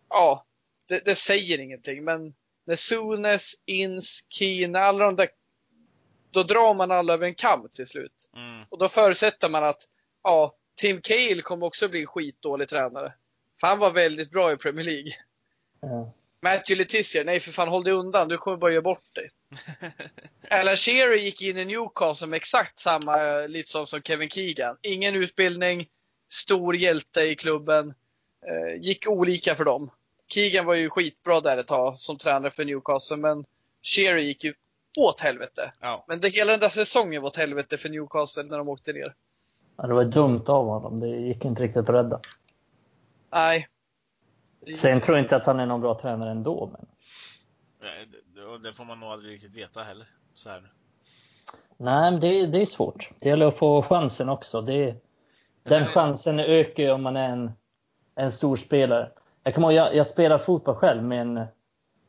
ja, 0.10 0.46
det, 0.90 1.06
det 1.06 1.16
säger 1.16 1.60
ingenting. 1.60 2.04
Men 2.04 2.34
när 2.66 2.76
Sunes, 2.76 3.54
Ins, 3.66 4.26
Keen, 4.30 4.76
alla 4.76 5.06
de 5.06 5.16
där, 5.16 5.30
då 6.32 6.44
drar 6.44 6.74
man 6.74 6.92
alla 6.92 7.14
över 7.14 7.28
en 7.28 7.36
kam 7.36 7.70
till 7.70 7.88
slut. 7.88 8.30
Mm. 8.36 8.66
Och 8.70 8.78
då 8.78 8.90
förutsätter 8.90 9.50
man 9.50 9.64
att, 9.64 9.82
ja, 10.24 10.56
Tim 10.76 11.02
Cahill 11.02 11.42
kommer 11.42 11.66
också 11.66 11.90
bli 11.90 12.06
skitdålig 12.06 12.68
tränare. 12.68 13.14
För 13.60 13.68
han 13.68 13.80
var 13.80 13.92
väldigt 13.92 14.32
bra 14.32 14.52
i 14.52 14.58
Premier 14.58 14.86
League. 14.86 15.12
Mm. 15.84 16.10
Matthew 16.42 16.76
Letizier, 16.76 17.26
nej 17.26 17.40
för 17.40 17.52
fan 17.52 17.68
håll 17.68 17.84
dig 17.84 17.94
undan, 17.94 18.28
du 18.28 18.38
kommer 18.38 18.58
bara 18.58 18.72
göra 18.72 18.82
bort 18.82 19.16
dig. 19.16 19.30
Alan 20.50 20.76
Shearer 20.76 21.16
gick 21.16 21.42
in 21.42 21.58
i 21.58 21.66
Newcastle 21.66 22.28
med 22.28 22.38
exakt 22.38 22.80
samma, 22.80 23.42
lite 23.48 23.70
som, 23.70 23.88
som 23.88 24.02
Kevin 24.02 24.30
Keegan. 24.30 24.78
Ingen 24.82 25.16
utbildning, 25.16 25.90
stor 26.30 26.76
hjälte 26.76 27.22
i 27.22 27.36
klubben. 27.36 27.94
Eh, 28.48 28.82
gick 28.82 29.08
olika 29.08 29.56
för 29.56 29.66
dem. 29.66 29.92
Keegan 30.28 30.66
var 30.66 30.76
ju 30.76 30.90
skitbra 30.90 31.40
där 31.40 31.58
ett 31.58 31.68
tag 31.68 32.00
som 32.00 32.18
tränare 32.18 32.52
för 32.52 32.66
Newcastle, 32.66 33.18
men 33.18 33.46
Shearer 33.84 34.20
gick 34.20 34.44
ju 34.44 34.54
åt 35.00 35.20
helvete. 35.20 35.74
Ja. 35.80 36.06
Men 36.08 36.20
det, 36.20 36.30
hela 36.30 36.52
den 36.52 36.60
där 36.60 36.70
säsongen 36.70 37.22
var 37.22 37.30
åt 37.30 37.36
helvete 37.36 37.78
för 37.78 37.90
Newcastle 37.90 38.44
när 38.44 38.58
de 38.58 38.70
åkte 38.70 38.94
ner. 38.94 39.16
Ja, 39.78 39.88
det 39.88 39.94
var 39.94 40.04
dumt 40.04 40.44
av 40.48 40.66
honom. 40.66 41.00
Det 41.00 41.08
gick 41.08 41.46
inte 41.46 41.64
riktigt 41.64 41.78
att 41.78 41.90
rädda. 41.90 42.20
Nej, 43.32 43.68
Sen 44.78 45.02
tror 45.02 45.18
jag 45.18 45.26
inte 45.26 45.36
att 45.36 45.46
han 45.46 45.60
är 45.60 45.66
någon 45.66 45.82
bra 45.82 46.00
tränare 46.00 46.32
ändå. 46.32 46.70
Men... 46.74 46.86
Nej, 47.82 48.08
det, 48.52 48.70
det 48.70 48.74
får 48.74 48.86
man 48.86 49.00
nog 49.00 49.10
aldrig 49.10 49.34
riktigt 49.34 49.56
veta 49.56 49.84
heller. 49.84 50.08
Så 50.34 50.50
här. 50.50 50.72
Nej, 51.78 52.12
men 52.12 52.20
det, 52.20 52.46
det 52.46 52.62
är 52.62 52.66
svårt. 52.66 53.10
Det 53.20 53.30
gäller 53.30 53.46
att 53.46 53.58
få 53.58 53.82
chansen 53.82 54.30
också. 54.30 54.62
Det, 54.62 54.96
den 55.64 55.86
chansen 55.86 56.40
ökar 56.40 56.84
ju 56.84 56.92
om 56.92 57.04
man 57.04 57.18
är 57.18 57.30
en, 57.30 57.52
en 58.16 58.32
stor 58.32 58.56
spelare. 58.56 59.12
Jag 59.44 59.58
ihåg, 59.58 59.74
jag, 59.74 59.96
jag 59.96 60.08
spelar 60.08 60.38
fotboll 60.38 60.76
själv 60.76 61.04
med 61.04 61.22
en, 61.22 61.34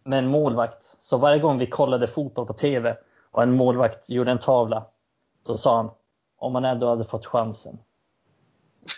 med 0.05 0.19
en 0.19 0.29
målvakt. 0.29 0.97
Så 1.01 1.17
varje 1.17 1.41
gång 1.41 1.59
vi 1.59 1.67
kollade 1.67 2.07
fotboll 2.07 2.47
på 2.47 2.53
TV 2.53 2.97
och 3.31 3.43
en 3.43 3.53
målvakt 3.53 4.11
gjorde 4.11 4.31
en 4.31 4.39
tavla. 4.39 4.87
Så 5.47 5.55
sa 5.55 5.77
han, 5.77 5.91
om 6.37 6.53
man 6.53 6.65
ändå 6.65 6.89
hade 6.89 7.05
fått 7.05 7.27
chansen. 7.27 7.79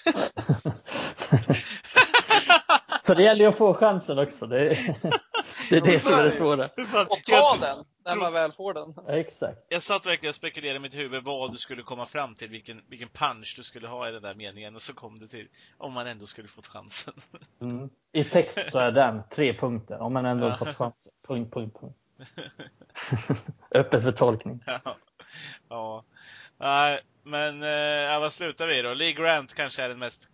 så 3.03 3.14
det 3.14 3.22
gäller 3.22 3.45
ju 3.45 3.49
att 3.49 3.57
få 3.57 3.74
chansen 3.74 4.18
också. 4.18 4.47
Det, 4.47 4.76
det 5.71 5.77
är 5.77 5.81
det 5.81 5.99
som 5.99 6.15
är 6.15 6.25
det 6.25 6.31
svåra. 6.31 6.65
Och 7.09 7.23
ta 7.25 7.57
den 7.61 7.85
när 8.05 8.17
man 8.17 8.33
väl 8.33 8.53
får 8.53 8.75
den. 8.75 8.95
Ja, 8.97 9.12
exakt. 9.12 9.59
Jag 9.69 9.83
satt 9.83 10.07
verkligen 10.07 10.31
och 10.31 10.37
spekulerade 10.37 10.77
i 10.77 10.81
mitt 10.81 10.95
huvud 10.95 11.25
vad 11.25 11.53
du 11.53 11.59
skulle 11.59 11.83
komma 11.83 12.07
fram 12.07 12.35
till, 12.35 12.49
vilken, 12.49 12.81
vilken 12.89 13.09
punch 13.09 13.55
du 13.57 13.62
skulle 13.62 13.89
ha 13.89 14.09
i 14.09 14.12
den 14.12 14.23
där 14.23 14.35
meningen 14.35 14.75
och 14.75 14.83
så 14.83 14.95
kom 14.95 15.19
du 15.19 15.27
till 15.27 15.49
om 15.79 15.93
man 15.93 16.07
ändå 16.07 16.27
skulle 16.27 16.49
fått 16.49 16.67
chansen. 16.67 17.15
Mm. 17.61 17.91
I 18.12 18.25
text 18.25 18.71
så 18.73 18.79
är 18.79 18.93
den 18.93 19.23
tre 19.31 19.53
punkter, 19.53 19.99
om 19.99 20.12
man 20.12 20.25
ändå 20.25 20.47
ja. 20.47 20.57
fått 20.57 20.77
chansen. 20.77 21.12
Punkt, 21.27 21.55
punkt, 21.55 21.77
punkt. 21.81 21.99
Öppet 23.71 24.03
för 24.03 24.12
tolkning. 24.12 24.62
Ja. 24.67 24.81
ja. 25.69 26.03
Nej, 26.59 27.01
men 27.23 27.62
äh, 27.62 28.21
vad 28.21 28.33
slutar 28.33 28.67
vi 28.67 28.83
då? 28.83 28.95
Lee 28.95 29.12
Grant 29.12 29.55
kanske 29.55 29.83
är 29.83 29.89
den 29.89 29.99
mest 29.99 30.29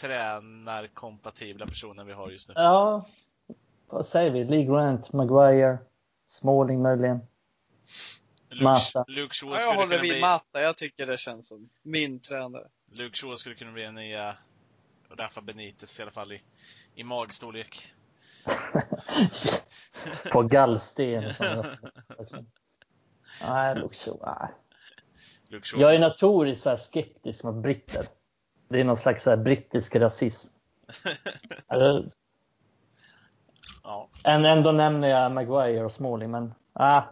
tränarkompatibla 0.00 1.66
personen 1.66 2.06
vi 2.06 2.12
har 2.12 2.30
just 2.30 2.48
nu. 2.48 2.54
Ja, 2.56 3.06
vad 3.88 4.06
säger 4.06 4.30
vi? 4.30 4.44
Lee 4.44 4.64
Grant, 4.64 5.12
Maguire, 5.12 5.78
Småling 6.26 6.82
möjligen. 6.82 7.20
Luke, 8.48 8.64
Mata. 8.64 9.04
Luke 9.08 9.34
Shaw 9.34 9.52
ja, 9.52 9.60
jag 9.60 9.74
håller 9.74 10.00
vid 10.00 10.12
bli... 10.12 10.20
Mata. 10.20 10.60
Jag 10.60 10.76
tycker 10.76 11.06
det 11.06 11.18
känns 11.18 11.48
som 11.48 11.68
min 11.82 12.20
tränare. 12.20 12.68
Luke 12.92 13.16
Shaw 13.16 13.36
skulle 13.36 13.54
kunna 13.54 13.72
bli 13.72 13.84
en 13.84 13.94
nya 13.94 14.36
Rafa 15.10 15.40
Benitez 15.40 15.98
i 15.98 16.02
alla 16.02 16.10
fall 16.10 16.32
i, 16.32 16.42
i 16.94 17.04
magstorlek. 17.04 17.92
På 20.32 20.42
gallsten. 20.42 21.22
nej, 23.42 23.74
Luke 23.74 23.94
Shaw. 23.94 24.18
Nej. 24.26 24.48
Luke 25.48 25.66
Shaw. 25.66 25.82
Jag 25.82 25.94
är 25.94 25.98
notoriskt 25.98 26.62
så 26.62 26.76
skeptisk 26.76 27.44
mot 27.44 27.62
britter. 27.62 28.08
Det 28.68 28.80
är 28.80 28.84
någon 28.84 28.96
slags 28.96 29.22
så 29.22 29.36
brittisk 29.36 29.96
rasism. 29.96 30.48
Alltså, 31.66 32.10
Ja. 33.86 34.08
Ändå 34.24 34.72
nämner 34.72 35.08
jag 35.08 35.32
Maguire 35.32 35.84
och 35.84 35.92
Smalling, 35.92 36.30
men 36.30 36.54
ah, 36.72 37.02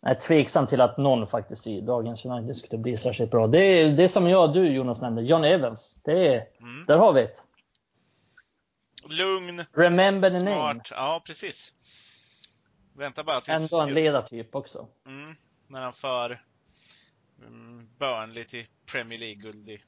jag 0.00 0.10
är 0.10 0.14
tveksam 0.14 0.66
till 0.66 0.80
att 0.80 0.98
någon 0.98 1.26
faktiskt 1.26 1.66
i 1.66 1.80
dagens 1.80 2.24
United 2.24 2.56
skulle 2.56 2.82
bli 2.82 2.96
särskilt 2.96 3.30
bra. 3.30 3.46
Det 3.46 3.58
är, 3.58 3.92
det 3.92 4.08
som 4.08 4.28
jag 4.28 4.48
och 4.48 4.54
du 4.54 4.68
Jonas 4.68 5.02
nämnde, 5.02 5.22
John 5.22 5.44
Evans. 5.44 5.96
Det 6.04 6.34
är, 6.34 6.46
mm. 6.60 6.86
Där 6.86 6.98
har 6.98 7.12
vi 7.12 7.22
ett. 7.22 7.42
Lugn. 9.10 9.64
Remember 9.72 10.30
the 10.30 10.38
smart. 10.38 10.54
name. 10.54 10.80
Ja, 10.90 11.22
precis. 11.26 11.74
Vänta 12.96 13.24
bara 13.24 13.40
tills... 13.40 13.72
Ändå 13.72 13.80
en 13.80 13.94
ledartyp 13.94 14.54
också. 14.54 14.88
Mm, 15.06 15.36
när 15.66 15.82
han 15.82 15.92
för 15.92 16.42
mm, 17.46 17.88
Burnley 17.98 18.44
till 18.44 18.66
Premier 18.92 19.18
League-guld 19.18 19.80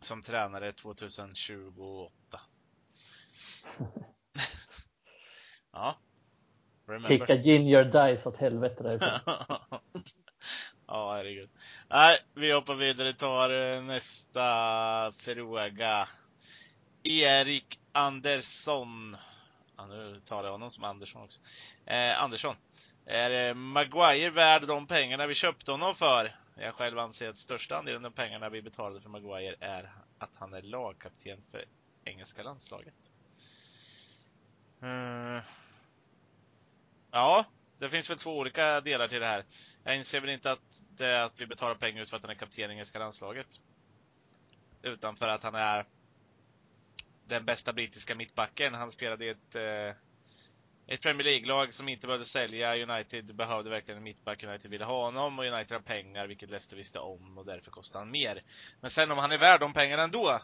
som 0.00 0.22
tränare 0.22 0.72
2028. 0.72 2.40
Ja. 5.72 5.98
Remember. 6.86 7.08
Kicka 7.08 7.34
Ginger 7.34 7.84
Dice 7.84 8.28
åt 8.28 8.36
helvete 8.36 8.82
där 8.82 9.20
Ja, 10.88 11.14
herregud. 11.14 11.50
Nej, 11.88 12.18
vi 12.34 12.52
hoppar 12.52 12.74
vidare 12.74 13.08
och 13.08 13.18
tar 13.18 13.50
eh, 13.50 13.82
nästa 13.82 15.12
fråga. 15.12 16.08
Erik 17.02 17.80
Andersson. 17.92 19.16
Ja, 19.76 19.86
nu 19.86 20.20
talar 20.20 20.44
jag 20.44 20.52
honom 20.52 20.70
som 20.70 20.84
Andersson 20.84 21.22
också. 21.22 21.40
Eh, 21.86 22.22
Andersson. 22.22 22.56
Är 23.06 23.54
Maguire 23.54 24.30
värd 24.30 24.66
de 24.66 24.86
pengarna 24.86 25.26
vi 25.26 25.34
köpte 25.34 25.70
honom 25.70 25.94
för? 25.94 26.36
Jag 26.56 26.74
själv 26.74 26.98
anser 26.98 27.30
att 27.30 27.38
största 27.38 27.76
andelen 27.76 28.04
av 28.04 28.10
pengarna 28.10 28.48
vi 28.48 28.62
betalade 28.62 29.00
för 29.00 29.08
Maguire 29.08 29.56
är 29.60 29.92
att 30.18 30.36
han 30.36 30.54
är 30.54 30.62
lagkapten 30.62 31.42
för 31.50 31.64
engelska 32.04 32.42
landslaget. 32.42 32.94
Mm. 34.82 35.40
Ja, 37.10 37.44
det 37.78 37.90
finns 37.90 38.10
väl 38.10 38.18
två 38.18 38.38
olika 38.38 38.80
delar 38.80 39.08
till 39.08 39.20
det 39.20 39.26
här. 39.26 39.44
Jag 39.84 39.96
inser 39.96 40.20
väl 40.20 40.30
inte 40.30 40.50
att 40.50 40.82
det 40.96 41.06
är 41.06 41.22
att 41.22 41.40
vi 41.40 41.46
betalar 41.46 41.74
pengar 41.74 41.98
just 41.98 42.10
för 42.10 42.16
att 42.16 42.22
han 42.22 42.30
är 42.30 42.34
kapten 42.34 42.70
i 42.70 42.72
engelska 42.72 42.98
landslaget. 42.98 43.46
Utan 44.82 45.16
för 45.16 45.28
att 45.28 45.42
han 45.42 45.54
är 45.54 45.86
den 47.28 47.44
bästa 47.44 47.72
brittiska 47.72 48.14
mittbacken. 48.14 48.74
Han 48.74 48.92
spelade 48.92 49.24
i 49.24 49.28
ett, 49.28 49.54
eh, 49.54 49.96
ett 50.86 51.02
Premier 51.02 51.24
League-lag 51.24 51.74
som 51.74 51.88
inte 51.88 52.06
behövde 52.06 52.26
sälja. 52.26 52.82
United 52.82 53.34
behövde 53.34 53.70
verkligen 53.70 53.98
en 53.98 54.04
mittback. 54.04 54.44
United 54.44 54.70
ville 54.70 54.84
ha 54.84 55.04
honom 55.04 55.38
och 55.38 55.44
United 55.44 55.72
har 55.72 55.82
pengar, 55.82 56.26
vilket 56.26 56.50
Leicester 56.50 56.76
visste 56.76 56.98
om 56.98 57.38
och 57.38 57.46
därför 57.46 57.70
kostar 57.70 58.00
han 58.00 58.10
mer. 58.10 58.42
Men 58.80 58.90
sen 58.90 59.10
om 59.10 59.18
han 59.18 59.32
är 59.32 59.38
värd 59.38 59.60
de 59.60 59.72
pengarna 59.72 60.02
ändå? 60.02 60.40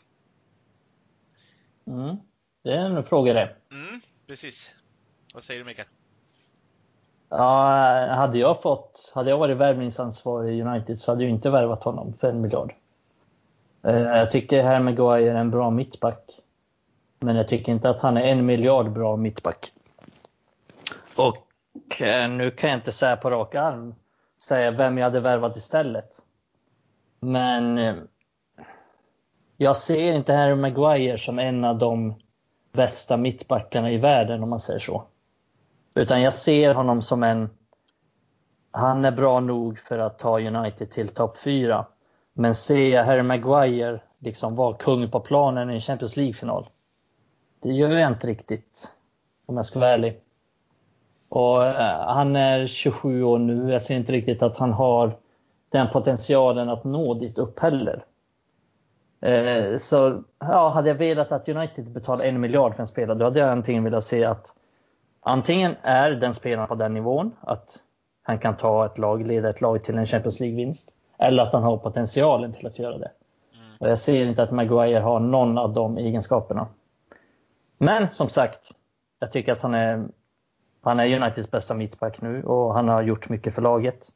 Mm. 1.86 2.16
Det 2.62 2.70
är 2.70 2.96
en 2.96 3.04
fråga 3.04 3.32
det. 3.32 3.56
Mm. 3.70 4.00
Precis. 4.32 4.70
Vad 5.34 5.42
säger 5.42 5.60
du 5.60 5.66
Mikael? 5.66 5.88
Ja, 7.28 8.14
hade 8.14 8.38
jag 8.38 8.62
fått, 8.62 9.12
hade 9.14 9.30
jag 9.30 9.38
varit 9.38 9.56
värvningsansvarig 9.56 10.58
i 10.58 10.62
United 10.62 11.00
så 11.00 11.10
hade 11.10 11.22
jag 11.22 11.30
inte 11.30 11.50
värvat 11.50 11.82
honom 11.82 12.14
för 12.20 12.28
en 12.28 12.40
miljard. 12.40 12.74
Eh, 13.82 13.96
jag 13.96 14.30
tycker 14.30 14.62
Harry 14.62 14.80
Maguire 14.80 15.30
är 15.30 15.34
en 15.34 15.50
bra 15.50 15.70
mittback. 15.70 16.40
Men 17.20 17.36
jag 17.36 17.48
tycker 17.48 17.72
inte 17.72 17.90
att 17.90 18.02
han 18.02 18.16
är 18.16 18.22
en 18.22 18.46
miljard 18.46 18.92
bra 18.92 19.16
mittback. 19.16 19.72
Och 21.16 22.02
eh, 22.02 22.30
nu 22.30 22.50
kan 22.50 22.70
jag 22.70 22.78
inte 22.78 22.92
säga 22.92 23.16
på 23.16 23.30
rak 23.30 23.54
arm 23.54 23.94
säga 24.42 24.70
vem 24.70 24.98
jag 24.98 25.04
hade 25.04 25.20
värvat 25.20 25.56
istället. 25.56 26.22
Men 27.20 27.78
eh, 27.78 27.94
jag 29.56 29.76
ser 29.76 30.12
inte 30.12 30.32
Harry 30.32 30.54
Maguire 30.54 31.18
som 31.18 31.38
en 31.38 31.64
av 31.64 31.78
de 31.78 32.14
bästa 32.72 33.16
mittbackarna 33.16 33.90
i 33.90 33.98
världen 33.98 34.42
om 34.42 34.50
man 34.50 34.60
säger 34.60 34.80
så. 34.80 35.04
Utan 35.94 36.22
jag 36.22 36.32
ser 36.32 36.74
honom 36.74 37.02
som 37.02 37.22
en... 37.22 37.50
Han 38.72 39.04
är 39.04 39.12
bra 39.12 39.40
nog 39.40 39.78
för 39.78 39.98
att 39.98 40.18
ta 40.18 40.40
United 40.40 40.90
till 40.90 41.08
topp 41.08 41.38
4. 41.38 41.86
Men 42.32 42.54
ser 42.54 42.88
jag 42.88 43.04
Harry 43.04 43.22
Maguire 43.22 44.00
liksom 44.18 44.56
vara 44.56 44.76
kung 44.76 45.10
på 45.10 45.20
planen 45.20 45.70
i 45.70 45.74
en 45.74 45.80
Champions 45.80 46.16
League-final? 46.16 46.68
Det 47.62 47.72
gör 47.72 47.98
jag 47.98 48.12
inte 48.12 48.26
riktigt, 48.26 48.92
om 49.46 49.56
jag 49.56 49.66
ska 49.66 49.80
vara 49.80 49.90
ärlig. 49.90 50.20
Och, 51.28 51.66
eh, 51.66 52.06
han 52.06 52.36
är 52.36 52.66
27 52.66 53.22
år 53.22 53.38
nu. 53.38 53.72
Jag 53.72 53.82
ser 53.82 53.96
inte 53.96 54.12
riktigt 54.12 54.42
att 54.42 54.56
han 54.56 54.72
har 54.72 55.18
den 55.70 55.88
potentialen 55.88 56.68
att 56.68 56.84
nå 56.84 57.14
dit 57.14 57.38
upp 57.38 57.58
heller. 57.58 58.04
Eh, 59.22 59.76
så 59.76 60.22
ja, 60.38 60.68
hade 60.68 60.88
jag 60.88 60.94
velat 60.94 61.32
att 61.32 61.48
United 61.48 61.90
betalade 61.90 62.28
en 62.28 62.40
miljard 62.40 62.74
för 62.74 62.80
en 62.80 62.86
spelare, 62.86 63.18
då 63.18 63.24
hade 63.24 63.40
jag 63.40 63.48
antingen 63.48 63.84
velat 63.84 64.04
se 64.04 64.24
att 64.24 64.54
antingen 65.20 65.76
är 65.82 66.10
den 66.10 66.34
spelaren 66.34 66.68
på 66.68 66.74
den 66.74 66.94
nivån, 66.94 67.32
att 67.40 67.78
han 68.22 68.38
kan 68.38 68.56
ta 68.56 68.86
ett 68.86 68.98
lag, 68.98 69.26
leda 69.26 69.50
ett 69.50 69.60
lag 69.60 69.84
till 69.84 69.98
en 69.98 70.06
Champions 70.06 70.40
League-vinst, 70.40 70.88
eller 71.18 71.42
att 71.42 71.52
han 71.52 71.62
har 71.62 71.76
potentialen 71.76 72.52
till 72.52 72.66
att 72.66 72.78
göra 72.78 72.98
det. 72.98 73.10
Och 73.80 73.88
jag 73.88 73.98
ser 73.98 74.26
inte 74.26 74.42
att 74.42 74.50
Maguire 74.50 74.98
har 75.00 75.20
någon 75.20 75.58
av 75.58 75.72
de 75.72 75.98
egenskaperna. 75.98 76.68
Men 77.78 78.10
som 78.10 78.28
sagt, 78.28 78.70
jag 79.18 79.32
tycker 79.32 79.52
att 79.52 79.62
han 79.62 79.74
är, 79.74 80.04
han 80.82 81.00
är 81.00 81.16
Uniteds 81.16 81.50
bästa 81.50 81.74
mittback 81.74 82.20
nu 82.22 82.44
och 82.44 82.74
han 82.74 82.88
har 82.88 83.02
gjort 83.02 83.28
mycket 83.28 83.54
för 83.54 83.62
laget. 83.62 84.08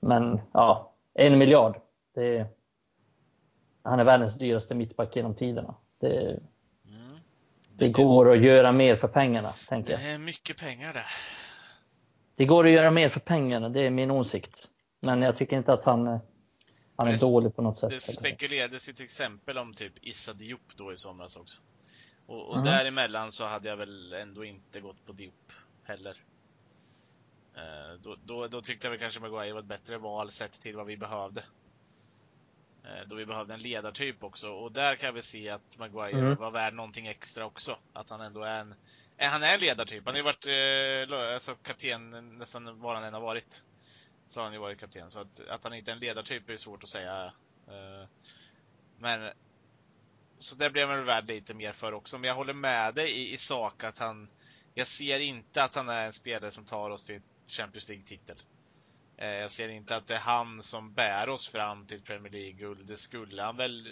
Men 0.00 0.40
ja, 0.52 0.92
en 1.14 1.38
miljard, 1.38 1.76
det 2.14 2.38
är 2.38 2.46
han 3.84 4.00
är 4.00 4.04
världens 4.04 4.38
dyraste 4.38 4.74
mittback 4.74 5.16
genom 5.16 5.34
tiderna. 5.34 5.74
Det, 6.00 6.40
mm. 6.88 7.18
det 7.72 7.88
går 7.88 8.32
att 8.32 8.42
göra 8.42 8.72
mer 8.72 8.96
för 8.96 9.08
pengarna, 9.08 9.52
tänker 9.68 9.92
jag. 9.92 10.00
Det 10.00 10.06
är 10.06 10.18
mycket 10.18 10.60
pengar 10.60 10.92
det. 10.92 11.04
Det 12.36 12.44
går 12.44 12.64
att 12.64 12.70
göra 12.70 12.90
mer 12.90 13.08
för 13.08 13.20
pengarna, 13.20 13.68
det 13.68 13.80
är 13.80 13.90
min 13.90 14.10
åsikt. 14.10 14.68
Men 15.00 15.22
jag 15.22 15.36
tycker 15.36 15.56
inte 15.56 15.72
att 15.72 15.84
han, 15.84 16.06
han 16.96 17.08
är 17.08 17.12
det, 17.12 17.20
dålig 17.20 17.56
på 17.56 17.62
något 17.62 17.78
sätt. 17.78 17.90
Det 17.90 18.00
spekulerades 18.00 18.88
ju 18.88 18.92
till 18.92 19.04
exempel 19.04 19.58
om 19.58 19.74
typ 19.74 19.92
Issa 20.00 20.32
Diop 20.32 20.76
då 20.76 20.92
i 20.92 20.96
somras 20.96 21.36
också. 21.36 21.58
Och, 22.26 22.48
och 22.48 22.54
mm. 22.54 22.64
däremellan 22.64 23.32
så 23.32 23.44
hade 23.44 23.68
jag 23.68 23.76
väl 23.76 24.12
ändå 24.12 24.44
inte 24.44 24.80
gått 24.80 25.06
på 25.06 25.12
Diop 25.12 25.52
heller. 25.82 26.16
Eh, 27.56 28.00
då, 28.02 28.16
då, 28.24 28.46
då, 28.46 28.62
tyckte 28.62 28.86
jag 28.86 28.90
väl 28.90 29.00
kanske 29.00 29.20
Maguire 29.20 29.52
var 29.52 29.60
ett 29.60 29.66
bättre 29.66 29.98
val 29.98 30.30
sett 30.30 30.60
till 30.60 30.76
vad 30.76 30.86
vi 30.86 30.96
behövde. 30.96 31.42
Eh, 32.84 33.06
då 33.06 33.16
vi 33.16 33.26
behövde 33.26 33.54
en 33.54 33.60
ledartyp 33.60 34.24
också 34.24 34.48
och 34.48 34.72
där 34.72 34.96
kan 34.96 35.14
vi 35.14 35.22
se 35.22 35.48
att 35.48 35.78
Maguire 35.78 36.18
mm. 36.18 36.34
var 36.34 36.50
värd 36.50 36.74
någonting 36.74 37.06
extra 37.06 37.44
också. 37.44 37.78
Att 37.92 38.10
han 38.10 38.20
ändå 38.20 38.42
är 38.42 38.60
en, 38.60 38.74
eh, 39.16 39.28
han 39.28 39.42
är 39.42 39.54
en 39.54 39.60
ledartyp. 39.60 40.02
Han 40.04 40.14
har 40.14 40.18
ju 40.18 40.22
varit 40.22 41.10
eh, 41.10 41.34
alltså, 41.34 41.54
kapten 41.54 42.38
nästan 42.38 42.80
var 42.80 42.94
han 42.94 43.04
än 43.04 43.14
har 43.14 43.20
varit. 43.20 43.62
Så 44.26 44.40
har 44.40 44.44
han 44.44 44.52
ju 44.52 44.58
varit 44.58 44.80
kapten. 44.80 45.10
Så 45.10 45.20
att, 45.20 45.40
att 45.48 45.64
han 45.64 45.74
inte 45.74 45.90
är 45.90 45.92
en 45.92 45.98
ledartyp 45.98 46.50
är 46.50 46.56
svårt 46.56 46.82
att 46.82 46.88
säga. 46.88 47.32
Men 48.98 49.32
så 50.38 50.56
det 50.56 50.70
blev 50.70 50.88
han 50.88 51.04
värd 51.04 51.26
lite 51.26 51.54
mer 51.54 51.72
för 51.72 51.92
också. 51.92 52.18
Men 52.18 52.28
jag 52.28 52.34
håller 52.34 52.52
med 52.52 52.94
dig 52.94 53.10
i, 53.10 53.32
i 53.32 53.38
sak 53.38 53.84
att 53.84 53.98
han 53.98 54.28
jag 54.74 54.86
ser 54.86 55.18
inte 55.18 55.62
att 55.62 55.74
han 55.74 55.88
är 55.88 56.06
en 56.06 56.12
spelare 56.12 56.50
som 56.50 56.64
tar 56.64 56.90
oss 56.90 57.04
till 57.04 57.20
Champions 57.46 57.88
League-titel. 57.88 58.36
Eh, 59.16 59.28
jag 59.28 59.50
ser 59.50 59.68
inte 59.68 59.96
att 59.96 60.06
det 60.06 60.14
är 60.14 60.18
han 60.18 60.62
som 60.62 60.92
bär 60.92 61.28
oss 61.28 61.48
fram 61.48 61.86
till 61.86 62.02
Premier 62.02 62.32
League-guld. 62.32 62.86
Det 62.86 62.96
skulle 62.96 63.42
han 63.42 63.56
väl 63.56 63.88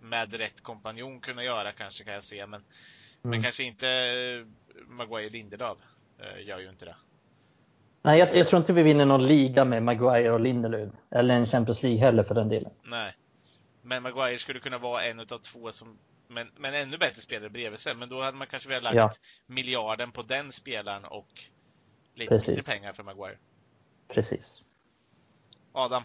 med 0.00 0.34
rätt 0.34 0.60
kompanjon 0.60 1.20
kunna 1.20 1.44
göra 1.44 1.72
kanske 1.72 2.04
kan 2.04 2.14
jag 2.14 2.24
se, 2.24 2.46
men, 2.46 2.60
mm. 2.60 2.64
men 3.22 3.42
kanske 3.42 3.64
inte 3.64 3.86
Maguire 4.86 5.30
Lindelöf 5.30 5.78
gör 6.46 6.58
ju 6.58 6.68
inte 6.68 6.84
det. 6.84 6.96
Nej, 8.02 8.18
jag, 8.18 8.36
jag, 8.36 8.46
tror 8.46 8.60
inte 8.60 8.72
vi 8.72 8.82
vinner 8.82 9.06
någon 9.06 9.26
liga 9.26 9.64
med 9.64 9.82
Maguire 9.82 10.30
och 10.30 10.40
Lindelöf. 10.40 10.90
Eller 11.10 11.34
en 11.34 11.46
Champions 11.46 11.82
League 11.82 12.00
heller 12.00 12.22
för 12.22 12.34
den 12.34 12.48
delen. 12.48 12.72
Nej. 12.84 13.14
Men 13.82 14.02
Maguire 14.02 14.38
skulle 14.38 14.60
kunna 14.60 14.78
vara 14.78 15.04
en 15.04 15.20
av 15.20 15.24
två 15.24 15.72
som 15.72 15.98
men, 16.28 16.50
men 16.56 16.74
ännu 16.74 16.98
bättre 16.98 17.20
spelare 17.20 17.50
bredvid 17.50 17.78
sig. 17.78 17.94
Men 17.94 18.08
då 18.08 18.22
hade 18.22 18.36
man 18.36 18.46
kanske 18.46 18.68
velat 18.68 18.94
lagt 18.94 18.96
ja. 18.96 19.10
miljarden 19.54 20.12
på 20.12 20.22
den 20.22 20.52
spelaren 20.52 21.04
och 21.04 21.28
lite 22.14 22.28
Precis. 22.28 22.48
mindre 22.48 22.72
pengar 22.72 22.92
för 22.92 23.02
Maguire. 23.02 23.38
Precis. 24.12 24.62
Adam? 25.72 26.02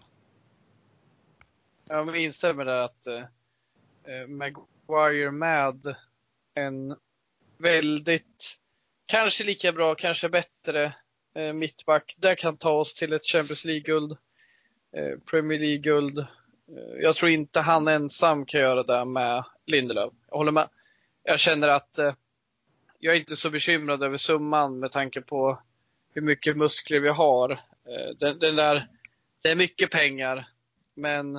Jag 1.90 2.18
instämmer 2.18 2.66
där 2.66 2.78
att 2.78 3.08
eh, 3.08 3.24
eh, 4.04 4.28
Maguire 4.28 5.32
med 5.32 5.96
en 6.54 6.96
väldigt, 7.58 8.56
kanske 9.06 9.44
lika 9.44 9.72
bra, 9.72 9.96
kanske 9.96 10.30
bättre 10.30 10.94
eh, 11.36 11.54
mittback. 11.54 12.16
Det 12.18 12.36
kan 12.36 12.58
ta 12.58 12.72
oss 12.72 12.94
till 12.94 13.14
ett 13.14 13.26
Champions 13.26 13.66
League-guld, 13.66 14.12
eh, 14.92 15.20
Premier 15.20 15.60
League-guld. 15.60 16.20
Eh, 16.20 16.26
jag 17.02 17.16
tror 17.16 17.32
inte 17.32 17.62
han 17.62 17.88
ensam 17.88 18.46
kan 18.46 18.62
göra 18.62 18.84
det 18.84 19.06
med 19.06 19.44
Lindelöf. 19.66 20.14
Jag 20.30 20.38
håller 20.38 20.52
med. 20.52 20.70
Jag 21.24 21.40
känner 21.40 21.68
att 21.68 22.00
eh, 22.00 22.14
jag 23.00 23.16
är 23.16 23.20
inte 23.20 23.36
så 23.36 23.50
bekymrad 23.50 24.04
över 24.04 24.18
summan 24.18 24.80
med 24.80 24.92
tanke 24.92 25.22
på 25.22 25.60
hur 26.14 26.22
mycket 26.22 26.58
muskler 26.58 27.00
vi 27.00 27.10
har. 27.10 27.60
Eh, 27.88 28.10
den, 28.20 28.40
den 28.40 28.56
där, 28.56 28.88
det 29.42 29.50
är 29.50 29.56
mycket 29.56 29.92
pengar, 29.92 30.48
men 30.96 31.34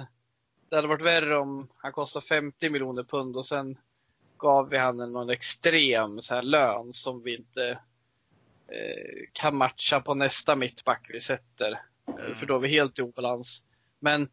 det 0.68 0.76
hade 0.76 0.88
varit 0.88 1.03
värre 1.03 1.38
om 1.38 1.68
han 1.76 1.92
kostade 1.92 2.26
50 2.26 2.70
miljoner 2.70 3.05
pund 3.05 3.36
och 3.36 3.46
sen 3.46 3.78
gav 4.38 4.68
vi 4.68 4.76
han 4.76 4.96
någon 4.96 5.30
extrem 5.30 6.22
så 6.22 6.34
här, 6.34 6.42
lön 6.42 6.92
som 6.92 7.22
vi 7.22 7.36
inte 7.36 7.70
eh, 8.68 9.28
kan 9.32 9.57
matcha 9.57 10.01
på 10.01 10.14
nästa 10.14 10.57
mittback 10.57 11.11
vi 11.12 11.20
sätter. 11.20 11.82
Mm. 12.09 12.34
För 12.34 12.46
då 12.46 12.55
är 12.55 12.59
vi 12.59 12.68
helt 12.68 12.99
i 12.99 13.03
obalans. 13.03 13.62
Men 14.01 14.28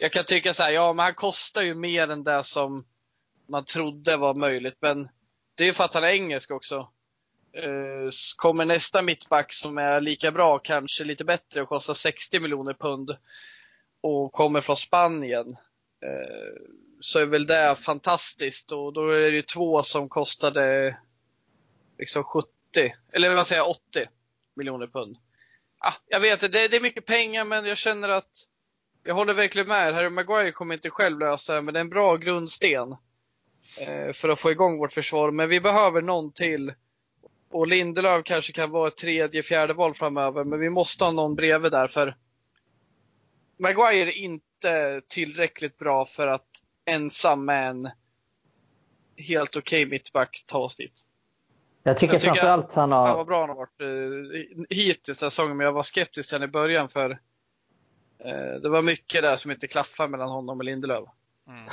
jag 0.00 0.12
kan 0.12 0.24
tycka 0.24 0.54
så 0.54 0.62
här, 0.62 0.70
ja 0.70 0.92
men 0.92 1.04
han 1.04 1.14
kostar 1.14 1.62
ju 1.62 1.74
mer 1.74 2.08
än 2.08 2.24
det 2.24 2.42
som 2.44 2.86
man 3.48 3.64
trodde 3.64 4.16
var 4.16 4.34
möjligt. 4.34 4.76
Men 4.80 5.08
det 5.54 5.64
är 5.64 5.66
ju 5.66 5.72
för 5.72 5.84
att 5.84 5.94
han 5.94 6.04
är 6.04 6.08
engelsk 6.08 6.50
också. 6.50 6.88
Eh, 7.56 8.10
kommer 8.36 8.64
nästa 8.64 9.02
mittback 9.02 9.52
som 9.52 9.78
är 9.78 10.00
lika 10.00 10.32
bra, 10.32 10.58
kanske 10.58 11.04
lite 11.04 11.24
bättre 11.24 11.62
och 11.62 11.68
kostar 11.68 11.94
60 11.94 12.40
miljoner 12.40 12.74
pund 12.74 13.16
och 14.00 14.32
kommer 14.32 14.60
från 14.60 14.76
Spanien 14.76 15.46
eh, 16.02 16.62
så 17.00 17.18
är 17.18 17.26
väl 17.26 17.46
det 17.46 17.74
fantastiskt 17.74 18.72
och 18.72 18.92
då 18.92 19.10
är 19.10 19.30
det 19.30 19.36
ju 19.36 19.42
två 19.42 19.82
som 19.82 20.08
kostade 20.08 20.96
liksom 21.98 22.24
70, 22.24 22.48
eller 23.12 23.34
vad 23.34 23.46
säger 23.46 23.68
80 23.68 23.80
miljoner 24.56 24.86
pund. 24.86 25.16
Ah, 25.78 25.94
jag 26.06 26.20
vet 26.20 26.40
det, 26.40 26.48
det 26.48 26.76
är 26.76 26.80
mycket 26.80 27.06
pengar 27.06 27.44
men 27.44 27.66
jag 27.66 27.78
känner 27.78 28.08
att 28.08 28.32
jag 29.04 29.14
håller 29.14 29.34
verkligen 29.34 29.68
med. 29.68 29.94
Harry 29.94 30.10
Maguire 30.10 30.52
kommer 30.52 30.74
inte 30.74 30.90
själv 30.90 31.18
lösa 31.18 31.54
det, 31.54 31.62
men 31.62 31.74
det 31.74 31.80
är 31.80 31.84
en 31.84 31.90
bra 31.90 32.16
grundsten 32.16 32.96
eh, 33.80 34.12
för 34.12 34.28
att 34.28 34.38
få 34.38 34.50
igång 34.50 34.78
vårt 34.78 34.92
försvar. 34.92 35.30
Men 35.30 35.48
vi 35.48 35.60
behöver 35.60 36.02
någon 36.02 36.32
till. 36.32 36.74
Och 37.50 37.66
Lindelöf 37.66 38.24
kanske 38.24 38.52
kan 38.52 38.70
vara 38.70 38.88
ett 38.88 38.96
tredje, 38.96 39.42
fjärde 39.42 39.72
val 39.72 39.94
framöver, 39.94 40.44
men 40.44 40.60
vi 40.60 40.70
måste 40.70 41.04
ha 41.04 41.12
någon 41.12 41.34
bredvid 41.34 41.72
där. 41.72 41.88
För 41.88 42.16
Maguire 43.58 44.10
är 44.10 44.18
inte 44.18 45.02
tillräckligt 45.08 45.78
bra 45.78 46.04
för 46.04 46.26
att 46.26 46.48
ensam 46.84 47.44
med 47.44 47.68
en 47.68 47.90
helt 49.16 49.56
okej 49.56 49.82
okay 49.82 49.90
mittback 49.90 50.44
ta 50.46 50.58
oss 50.58 50.76
dit. 50.76 51.02
Jag 51.82 51.96
tycker, 51.96 52.14
jag 52.14 52.20
tycker 52.20 52.34
framförallt 52.34 52.74
han 52.74 52.92
har... 52.92 53.08
Han 53.08 53.16
var 53.16 53.24
bra 53.24 53.40
han 53.40 53.48
har 53.48 53.56
varit 53.56 53.80
uh, 53.80 54.64
hittills 54.70 55.18
säsongen, 55.18 55.56
men 55.56 55.64
jag 55.64 55.72
var 55.72 55.82
skeptisk 55.82 56.28
sen 56.28 56.42
i 56.42 56.48
början 56.48 56.88
för 56.88 57.18
Eh, 58.18 58.60
det 58.62 58.68
var 58.68 58.82
mycket 58.82 59.22
där 59.22 59.36
som 59.36 59.50
inte 59.50 59.66
klaffade 59.66 60.08
mellan 60.08 60.28
honom 60.28 60.58
och 60.58 60.64
Lindelöf. 60.64 61.08
Mm. 61.48 61.64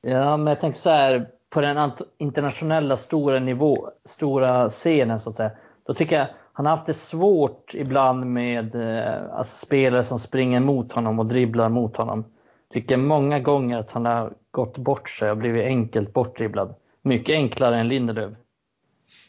Ja, 0.00 0.36
men 0.36 0.46
jag 0.46 0.60
tänker 0.60 0.78
så 0.78 0.90
här, 0.90 1.30
på 1.52 1.60
den 1.60 1.92
internationella 2.18 2.96
stora 2.96 3.38
nivå, 3.38 3.90
stora 4.04 4.68
scenen 4.68 5.18
så 5.18 5.30
att 5.30 5.36
säga. 5.36 5.50
Då 5.86 5.94
tycker 5.94 6.16
jag 6.16 6.26
han 6.52 6.66
har 6.66 6.76
haft 6.76 6.86
det 6.86 6.94
svårt 6.94 7.74
ibland 7.74 8.26
med 8.26 8.74
eh, 8.74 9.36
alltså 9.36 9.66
spelare 9.66 10.04
som 10.04 10.18
springer 10.18 10.60
mot 10.60 10.92
honom 10.92 11.18
och 11.18 11.26
dribblar 11.26 11.68
mot 11.68 11.96
honom. 11.96 12.24
Tycker 12.72 12.96
många 12.96 13.40
gånger 13.40 13.78
att 13.78 13.90
han 13.90 14.06
har 14.06 14.32
gått 14.50 14.78
bort 14.78 15.08
sig 15.08 15.30
och 15.30 15.36
blivit 15.36 15.64
enkelt 15.64 16.12
bortdribblad. 16.12 16.74
Mycket 17.02 17.34
enklare 17.34 17.76
än 17.78 17.88
Lindelöf. 17.88 18.32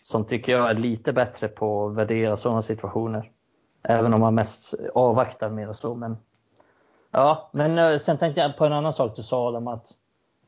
Som 0.03 0.25
tycker 0.25 0.51
jag 0.51 0.69
är 0.69 0.73
lite 0.73 1.13
bättre 1.13 1.47
på 1.47 1.87
att 1.87 1.95
värdera 1.95 2.37
sådana 2.37 2.61
situationer. 2.61 3.31
Även 3.83 4.13
om 4.13 4.21
han 4.21 4.35
mest 4.35 4.73
avvaktar 4.93 5.49
mer 5.49 5.69
och 5.69 5.75
så. 5.75 5.95
Men 5.95 6.17
Ja, 7.11 7.49
men 7.53 7.77
eh, 7.77 7.97
sen 7.97 8.17
tänkte 8.17 8.41
jag 8.41 8.57
på 8.57 8.65
en 8.65 8.73
annan 8.73 8.93
sak 8.93 9.15
du 9.15 9.23
sa 9.23 9.57
om 9.57 9.67
att 9.67 9.87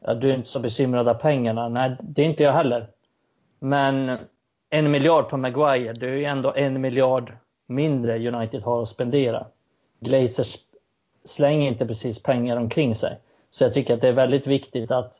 ja, 0.08 0.14
du 0.14 0.30
är 0.30 0.36
inte 0.36 0.50
så 0.50 0.60
bekymrad 0.60 1.08
av 1.08 1.14
pengarna. 1.14 1.70
Nej, 1.70 1.98
det 2.02 2.22
är 2.22 2.26
inte 2.26 2.44
jag 2.44 2.54
heller. 2.54 2.88
Men 3.60 4.18
en 4.70 4.92
miljard 4.92 5.30
på 5.30 5.38
Maguire, 5.38 5.94
det 5.94 6.06
är 6.06 6.16
ju 6.16 6.26
ändå 6.26 6.54
en 6.56 6.82
miljard 6.82 7.34
mindre 7.68 8.28
United 8.28 8.62
har 8.62 8.82
att 8.82 8.88
spendera. 8.88 9.48
Glazers 10.00 10.58
slänger 11.26 11.68
inte 11.68 11.86
precis 11.86 12.24
pengar 12.24 12.58
omkring 12.58 12.96
sig. 12.96 13.20
Så 13.50 13.64
jag 13.64 13.74
tycker 13.74 13.94
att 13.94 14.02
det 14.02 14.08
är 14.08 14.14
väldigt 14.14 14.48
viktigt 14.48 14.92
att, 14.92 15.14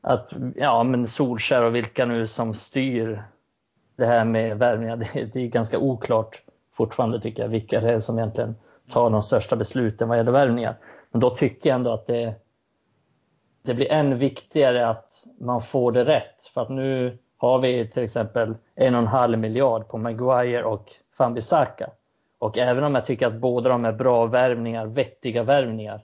att 0.00 0.32
ja, 0.56 0.84
men 0.84 1.06
Solskär 1.06 1.62
och 1.62 1.74
vilka 1.74 2.06
nu 2.06 2.26
som 2.26 2.54
styr 2.54 3.22
det 3.96 4.06
här 4.06 4.24
med 4.24 4.58
värvningar, 4.58 4.96
det, 5.14 5.24
det 5.32 5.40
är 5.40 5.46
ganska 5.46 5.78
oklart 5.78 6.42
fortfarande 6.72 7.20
tycker 7.20 7.42
jag, 7.42 7.48
vilka 7.48 7.80
det 7.80 7.92
är 7.92 8.00
som 8.00 8.18
egentligen 8.18 8.54
tar 8.90 9.10
de 9.10 9.22
största 9.22 9.56
besluten 9.56 10.08
vad 10.08 10.16
gäller 10.18 10.32
värvningar. 10.32 10.76
Men 11.10 11.20
då 11.20 11.30
tycker 11.30 11.68
jag 11.70 11.76
ändå 11.76 11.92
att 11.92 12.06
det, 12.06 12.34
det 13.62 13.74
blir 13.74 13.92
än 13.92 14.18
viktigare 14.18 14.88
att 14.88 15.24
man 15.40 15.62
får 15.62 15.92
det 15.92 16.04
rätt. 16.04 16.44
För 16.54 16.60
att 16.60 16.70
nu 16.70 17.18
har 17.36 17.58
vi 17.58 17.88
till 17.88 18.02
exempel 18.02 18.54
en 18.74 18.94
och 18.94 19.00
en 19.00 19.06
halv 19.06 19.38
miljard 19.38 19.88
på 19.88 19.98
Maguire 19.98 20.64
och 20.64 20.92
Fambisaka. 21.16 21.90
Och 22.38 22.58
även 22.58 22.84
om 22.84 22.94
jag 22.94 23.04
tycker 23.04 23.26
att 23.26 23.34
båda 23.34 23.68
de 23.68 23.84
är 23.84 23.92
bra 23.92 24.26
värvningar, 24.26 24.86
vettiga 24.86 25.42
värvningar, 25.42 26.00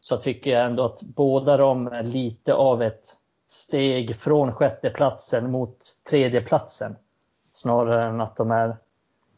så 0.00 0.16
tycker 0.16 0.50
jag 0.50 0.64
ändå 0.64 0.84
att 0.84 1.02
båda 1.02 1.56
de 1.56 1.86
är 1.86 2.02
lite 2.02 2.54
av 2.54 2.82
ett 2.82 3.16
steg 3.48 4.16
från 4.16 4.52
sjätteplatsen 4.52 5.50
mot 5.50 5.76
tredjeplatsen. 6.10 6.96
Snarare 7.52 8.04
än 8.04 8.20
att 8.20 8.36
de 8.36 8.50
är 8.50 8.76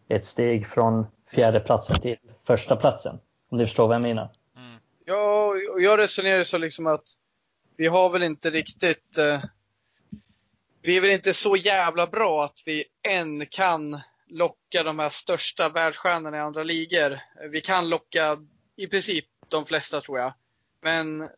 ett 0.09 0.25
steg 0.25 0.67
från 0.67 1.07
fjärdeplatsen 1.31 2.01
till 2.01 2.17
första 2.45 2.77
platsen. 2.77 3.19
Om 3.49 3.59
du 3.59 3.67
förstår 3.67 3.87
vad 3.87 3.95
jag 3.95 4.03
menar. 4.03 4.29
Mm. 4.57 4.79
Ja, 5.05 5.55
jag 5.79 5.99
resonerar 5.99 6.43
så 6.43 6.59
liksom 6.59 6.87
att 6.87 7.05
vi 7.77 7.87
har 7.87 8.11
väl 8.11 8.23
inte 8.23 8.51
riktigt 8.51 9.19
eh, 9.19 9.45
vi 10.83 10.97
är 10.97 11.01
väl 11.01 11.11
inte 11.11 11.35
så 11.35 11.57
jävla 11.57 12.07
bra 12.07 12.45
att 12.45 12.63
vi 12.67 12.85
än 13.03 13.47
kan 13.47 14.01
locka 14.27 14.83
de 14.83 14.99
här 14.99 15.09
största 15.09 15.69
världsstjärnorna 15.69 16.37
i 16.37 16.41
andra 16.41 16.63
ligor. 16.63 17.21
Vi 17.51 17.61
kan 17.61 17.89
locka 17.89 18.39
i 18.77 18.87
princip 18.87 19.25
de 19.49 19.67
flesta 19.67 20.01
tror 20.01 20.19
jag. 20.19 20.35
Men 20.81 21.29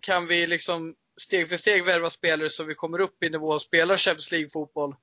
kan 0.00 0.26
vi 0.26 0.46
liksom 0.46 0.94
steg 1.16 1.48
för 1.48 1.56
steg 1.56 1.84
värva 1.84 2.10
spelare 2.10 2.50
så 2.50 2.64
vi 2.64 2.74
kommer 2.74 3.00
upp 3.00 3.22
i 3.22 3.30
nivå 3.30 3.48
och 3.48 3.62
spelar 3.62 3.96
Champions 3.96 4.32
League-fotboll 4.32 4.94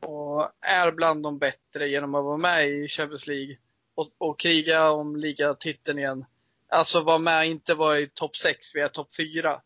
och 0.00 0.50
är 0.60 0.92
bland 0.92 1.22
de 1.22 1.38
bättre 1.38 1.88
genom 1.88 2.14
att 2.14 2.24
vara 2.24 2.36
med 2.36 2.68
i 2.68 2.88
Champions 2.88 3.26
League 3.26 3.56
och, 3.94 4.10
och 4.18 4.40
kriga 4.40 4.90
om 4.90 5.16
ligatiteln 5.16 5.98
igen. 5.98 6.24
Alltså 6.68 7.02
vara 7.02 7.18
med, 7.18 7.46
inte 7.46 7.74
vara 7.74 7.98
i 7.98 8.06
topp 8.06 8.36
6, 8.36 8.74
vi 8.74 8.80
är 8.80 8.88
topp 8.88 9.08
4. 9.16 9.60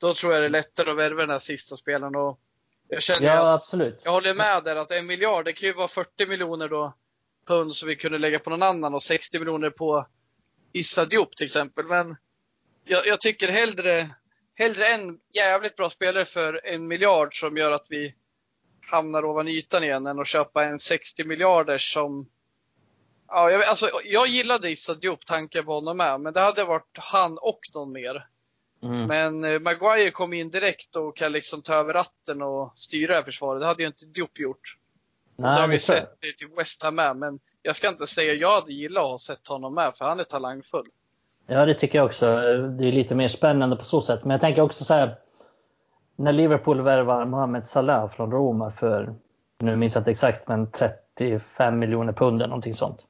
Då 0.00 0.14
tror 0.14 0.32
jag 0.32 0.42
det 0.42 0.46
är 0.46 0.50
lättare 0.50 0.90
att 0.90 0.96
värva 0.96 1.20
den 1.20 1.30
här 1.30 1.38
sista 1.38 1.76
spelaren. 1.76 2.16
Och 2.16 2.40
jag 2.88 3.02
känner 3.02 3.28
ja, 3.28 3.54
att, 3.54 3.62
absolut. 3.62 4.00
Jag 4.04 4.12
håller 4.12 4.34
med 4.34 4.64
där 4.64 4.76
att 4.76 4.90
en 4.90 5.06
miljard, 5.06 5.44
det 5.44 5.52
kan 5.52 5.66
ju 5.66 5.72
vara 5.72 5.88
40 5.88 6.26
miljoner 6.26 6.68
då 6.68 6.94
pund 7.46 7.74
som 7.74 7.88
vi 7.88 7.96
kunde 7.96 8.18
lägga 8.18 8.38
på 8.38 8.50
någon 8.50 8.62
annan 8.62 8.94
och 8.94 9.02
60 9.02 9.38
miljoner 9.38 9.70
på 9.70 10.06
Issa 10.72 11.04
Diop 11.04 11.36
till 11.36 11.44
exempel. 11.44 11.84
Men 11.84 12.16
jag, 12.84 13.06
jag, 13.06 13.20
tycker 13.20 13.48
hellre, 13.48 14.10
hellre 14.54 14.86
en 14.86 15.18
jävligt 15.34 15.76
bra 15.76 15.90
spelare 15.90 16.24
för 16.24 16.66
en 16.66 16.88
miljard 16.88 17.40
som 17.40 17.56
gör 17.56 17.70
att 17.70 17.86
vi 17.88 18.14
hamnar 18.90 19.24
ovan 19.24 19.48
ytan 19.48 19.84
igen 19.84 20.06
än 20.06 20.18
att 20.18 20.26
köpa 20.26 20.64
en 20.64 20.78
60 20.78 21.24
miljarders 21.24 21.92
som 21.92 22.28
Ja, 23.28 23.50
jag, 23.50 23.64
alltså, 23.64 23.86
jag 24.04 24.26
gillade 24.26 24.70
Issa 24.70 24.94
Diop, 24.94 25.26
tanken 25.26 25.64
på 25.64 25.72
honom 25.74 25.96
med, 25.96 26.20
men 26.20 26.32
det 26.32 26.40
hade 26.40 26.64
varit 26.64 26.98
han 26.98 27.38
och 27.38 27.60
någon 27.74 27.92
mer. 27.92 28.26
Mm. 28.82 29.06
Men 29.06 29.44
eh, 29.44 29.60
Maguire 29.60 30.10
kom 30.10 30.32
in 30.32 30.50
direkt 30.50 30.96
och 30.96 31.16
kan 31.16 31.32
liksom 31.32 31.62
ta 31.62 31.74
över 31.74 31.92
ratten 31.92 32.42
och 32.42 32.72
styra 32.74 33.12
det 33.12 33.18
här 33.18 33.24
försvaret. 33.24 33.60
Det 33.60 33.66
hade 33.66 33.82
ju 33.82 33.86
inte 33.86 34.06
Diop 34.06 34.38
gjort. 34.38 34.78
Nej, 35.36 35.54
det 35.54 35.60
har 35.60 35.68
vi 35.68 35.78
sett 35.78 36.20
det 36.20 36.32
till 36.32 36.48
West 36.56 36.82
Ham 36.82 36.94
med, 36.94 37.16
men 37.16 37.40
jag 37.62 37.76
ska 37.76 37.88
inte 37.88 38.06
säga 38.06 38.34
jag 38.34 38.60
hade 38.60 38.72
gillat 38.72 39.02
att 39.02 39.10
ha 39.10 39.18
sett 39.18 39.48
honom 39.48 39.74
med, 39.74 39.92
för 39.96 40.04
han 40.04 40.20
är 40.20 40.24
talangfull. 40.24 40.86
Ja, 41.46 41.66
det 41.66 41.74
tycker 41.74 41.98
jag 41.98 42.06
också. 42.06 42.26
Det 42.78 42.88
är 42.88 42.92
lite 42.92 43.14
mer 43.14 43.28
spännande 43.28 43.76
på 43.76 43.84
så 43.84 44.00
sätt. 44.00 44.24
Men 44.24 44.30
jag 44.30 44.40
tänker 44.40 44.62
också 44.62 44.84
så 44.84 44.94
här, 44.94 45.16
när 46.16 46.32
Liverpool 46.32 46.80
värvar 46.80 47.24
Mohamed 47.24 47.66
Salah 47.66 48.10
från 48.10 48.30
Roma 48.30 48.70
för, 48.70 49.14
nu 49.58 49.76
minns 49.76 49.94
jag 49.94 50.00
inte 50.00 50.10
exakt, 50.10 50.48
men 50.48 50.70
35 50.70 51.78
miljoner 51.78 52.12
pund 52.12 52.42
eller 52.42 52.48
någonting 52.48 52.74
sånt. 52.74 53.00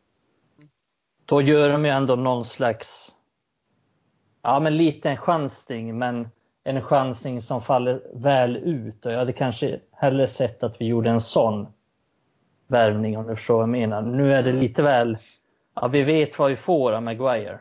Då 1.29 1.43
gör 1.43 1.69
de 1.69 1.85
ju 1.85 1.91
ändå 1.91 2.17
någon 2.17 2.45
slags, 2.45 3.15
ja 4.43 4.61
men 4.61 4.77
lite 4.77 5.11
en 5.11 5.17
chansning, 5.17 5.99
men 5.99 6.29
en 6.65 6.83
chansning 6.83 7.43
som 7.43 7.63
faller 7.63 8.03
väl 8.15 8.57
ut. 8.57 9.07
Och 9.07 9.13
jag 9.13 9.19
hade 9.19 9.33
kanske 9.33 9.81
hellre 9.93 10.27
sett 10.27 10.63
att 10.63 10.81
vi 10.81 10.87
gjorde 10.87 11.11
en 11.11 11.21
sån 11.21 11.67
värvning 12.67 13.19
om 13.19 13.27
du 13.27 13.37
förstår 13.37 13.55
vad 13.55 13.63
jag 13.63 13.69
menar. 13.69 14.03
Nu 14.03 14.35
är 14.35 14.43
det 14.43 14.53
lite 14.53 14.83
väl, 14.83 15.19
ja 15.75 15.89
vi 15.89 16.03
vet 16.03 16.39
vad 16.39 16.51
vi 16.51 16.57
får 16.57 16.93
av 16.93 17.03
Maguire. 17.03 17.61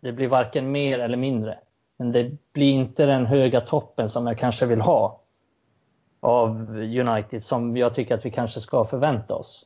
Det 0.00 0.12
blir 0.12 0.28
varken 0.28 0.70
mer 0.70 0.98
eller 0.98 1.16
mindre. 1.16 1.58
Men 1.96 2.12
det 2.12 2.52
blir 2.52 2.70
inte 2.70 3.06
den 3.06 3.26
höga 3.26 3.60
toppen 3.60 4.08
som 4.08 4.26
jag 4.26 4.38
kanske 4.38 4.66
vill 4.66 4.80
ha 4.80 5.20
av 6.20 6.70
United 6.76 7.42
som 7.42 7.76
jag 7.76 7.94
tycker 7.94 8.14
att 8.14 8.26
vi 8.26 8.30
kanske 8.30 8.60
ska 8.60 8.84
förvänta 8.84 9.34
oss. 9.34 9.65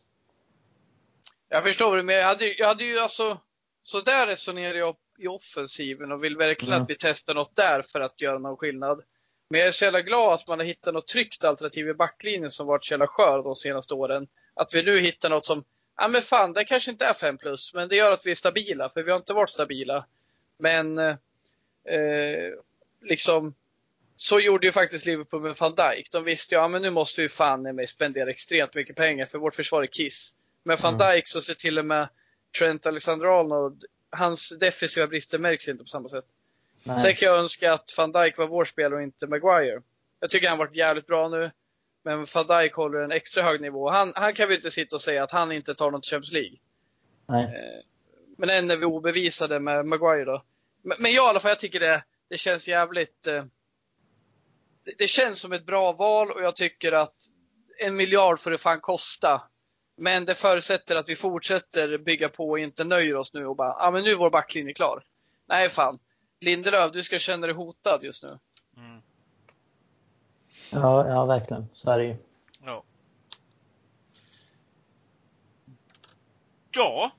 Jag 1.53 1.65
förstår 1.65 1.97
det, 1.97 2.03
men 2.03 2.17
jag 2.17 2.27
hade, 2.27 2.55
jag 2.59 2.67
hade 2.67 2.85
ju 2.85 2.99
alltså, 2.99 3.41
så 3.83 4.01
där 4.01 4.27
resonerar 4.27 4.75
jag 4.75 4.97
i 5.19 5.27
offensiven 5.27 6.13
och 6.13 6.25
vill 6.25 6.37
verkligen 6.37 6.75
mm. 6.75 6.83
att 6.83 6.91
vi 6.91 6.97
testar 6.99 7.35
något 7.35 7.57
där 7.57 7.83
för 7.83 8.01
att 8.01 8.21
göra 8.21 8.39
någon 8.39 8.57
skillnad. 8.57 9.03
Men 9.49 9.61
jag 9.61 9.69
är 9.69 9.73
så 9.73 9.85
jävla 9.85 10.01
glad 10.01 10.35
att 10.35 10.49
man 10.49 10.59
har 10.59 10.67
hittat 10.67 10.95
något 10.95 11.09
tryggt 11.09 11.45
alternativ 11.45 11.89
i 11.89 11.95
backlinjen 11.95 12.51
som 12.51 12.67
varit 12.67 12.85
så 12.85 12.93
jävla 12.93 13.07
skör 13.07 13.43
de 13.43 13.55
senaste 13.55 13.95
åren. 13.95 14.29
Att 14.55 14.75
vi 14.75 14.83
nu 14.83 14.99
hittar 14.99 15.31
något 15.31 15.47
som, 15.47 15.65
ja 15.97 16.09
men 16.09 16.23
fan, 16.23 16.53
det 16.53 16.65
kanske 16.65 16.91
inte 16.91 17.07
är 17.07 17.15
5 17.15 17.39
plus, 17.39 17.75
men 17.75 17.89
det 17.89 17.97
gör 17.97 18.13
att 18.13 18.27
vi 18.27 18.31
är 18.31 18.35
stabila, 18.35 18.89
för 18.89 19.03
vi 19.03 19.11
har 19.11 19.19
inte 19.19 19.33
varit 19.33 19.51
stabila. 19.51 20.07
Men 20.59 20.99
eh, 20.99 21.17
liksom, 23.03 23.55
så 24.17 24.41
gjorde 24.41 24.67
ju 24.67 24.73
faktiskt 24.73 25.07
Liverpool 25.07 25.43
med 25.43 25.57
van 25.57 25.75
Dijk. 25.75 26.13
De 26.13 26.25
visste 26.25 26.55
ju, 26.55 26.61
ja 26.61 26.69
men 26.69 26.83
nu 26.83 26.91
måste 26.91 27.23
vi 27.23 27.29
fan 27.29 27.63
med 27.63 27.89
spendera 27.89 28.31
extremt 28.31 28.75
mycket 28.75 28.97
pengar 28.97 29.27
för 29.27 29.39
vårt 29.39 29.55
försvar 29.55 29.83
är 29.83 29.87
kiss. 29.87 30.35
Med 30.63 30.79
van. 30.79 30.99
Dijk 30.99 31.29
så 31.29 31.41
ser 31.41 31.55
till 31.55 31.79
och 31.79 31.85
med 31.85 32.09
Trent 32.59 32.87
Alexander-Arnold, 32.87 33.85
hans 34.11 34.49
defensiva 34.61 35.07
brister 35.07 35.39
märks 35.39 35.69
inte 35.69 35.85
på 35.85 35.89
samma 35.89 36.09
sätt. 36.09 36.25
Nej. 36.85 36.99
Sen 36.99 37.15
kan 37.15 37.29
jag 37.29 37.39
önska 37.39 37.73
att 37.73 37.95
van 37.99 38.13
Dijk 38.13 38.39
var 38.39 38.47
vår 38.47 38.65
spelare 38.65 38.95
och 38.95 39.03
inte 39.03 39.27
Maguire. 39.27 39.83
Jag 40.21 40.31
tycker 40.31 40.49
han 40.49 40.59
varit 40.59 40.77
jävligt 40.77 41.07
bra 41.07 41.29
nu. 41.29 41.51
Men 42.03 42.27
van 42.35 42.47
Dijk 42.47 42.75
håller 42.75 42.99
en 42.99 43.13
extra 43.13 43.43
hög 43.43 43.61
nivå. 43.61 43.91
Han, 43.91 44.13
han 44.17 44.35
kan 44.35 44.49
vi 44.49 44.55
inte 44.55 44.71
sitta 44.71 44.97
och 44.97 45.03
säga 45.03 45.23
att 45.23 45.31
han 45.31 45.53
inte 45.53 45.75
tar 45.75 45.91
något 45.91 46.07
Champions 46.07 46.33
League. 46.33 46.59
Nej. 47.27 47.45
Eh, 47.45 47.85
men 48.39 48.51
än 48.51 48.71
är 48.71 48.77
vi 48.77 48.85
obevisade 48.85 49.61
med 49.61 49.87
Maguire 49.87 50.25
då. 50.25 50.43
Men, 50.83 50.97
men 51.01 51.13
jag 51.13 51.27
i 51.27 51.29
alla 51.29 51.41
fall, 51.41 51.49
jag 51.49 51.59
tycker 51.59 51.81
det, 51.81 52.05
det 52.29 52.39
känns 52.39 52.69
jävligt... 52.69 53.27
Eh, 53.27 53.45
det, 54.85 54.95
det, 54.99 55.07
känns 55.07 55.41
som 55.41 55.53
ett 55.53 55.67
bra 55.67 55.93
val 55.93 56.31
och 56.31 56.43
jag 56.43 56.57
tycker 56.57 56.93
att 56.93 57.17
en 57.79 57.97
miljard 57.97 58.41
får 58.41 58.51
det 58.51 58.59
fan 58.59 58.81
kosta. 58.81 59.43
Men 60.03 60.25
det 60.25 60.35
förutsätter 60.35 60.97
att 60.97 61.09
vi 61.09 61.17
fortsätter 61.17 61.99
bygga 61.99 62.29
på 62.29 62.49
och 62.49 62.59
inte 62.59 62.85
nöjer 62.85 63.17
oss 63.17 63.35
nu 63.35 63.47
och 63.47 63.57
bara, 63.57 63.69
ja 63.69 63.87
ah, 63.87 63.91
men 63.91 64.05
nu 64.05 64.11
är 64.11 64.17
vår 64.17 64.31
backlinje 64.31 64.73
klar. 64.73 65.03
Nej 65.47 65.69
fan. 65.69 65.99
Lindelöf, 66.41 66.93
du 66.93 67.03
ska 67.03 67.19
känna 67.19 67.47
dig 67.47 67.57
hotad 67.57 68.05
just 68.05 68.23
nu. 68.23 68.39
Mm. 68.77 69.03
Ja, 70.73 71.09
ja, 71.09 71.25
verkligen. 71.27 71.69
Så 71.75 71.91
är 71.91 71.99
det 71.99 72.05
ju. 72.05 72.17
Ja. 72.65 72.83
Ja. 76.71 77.11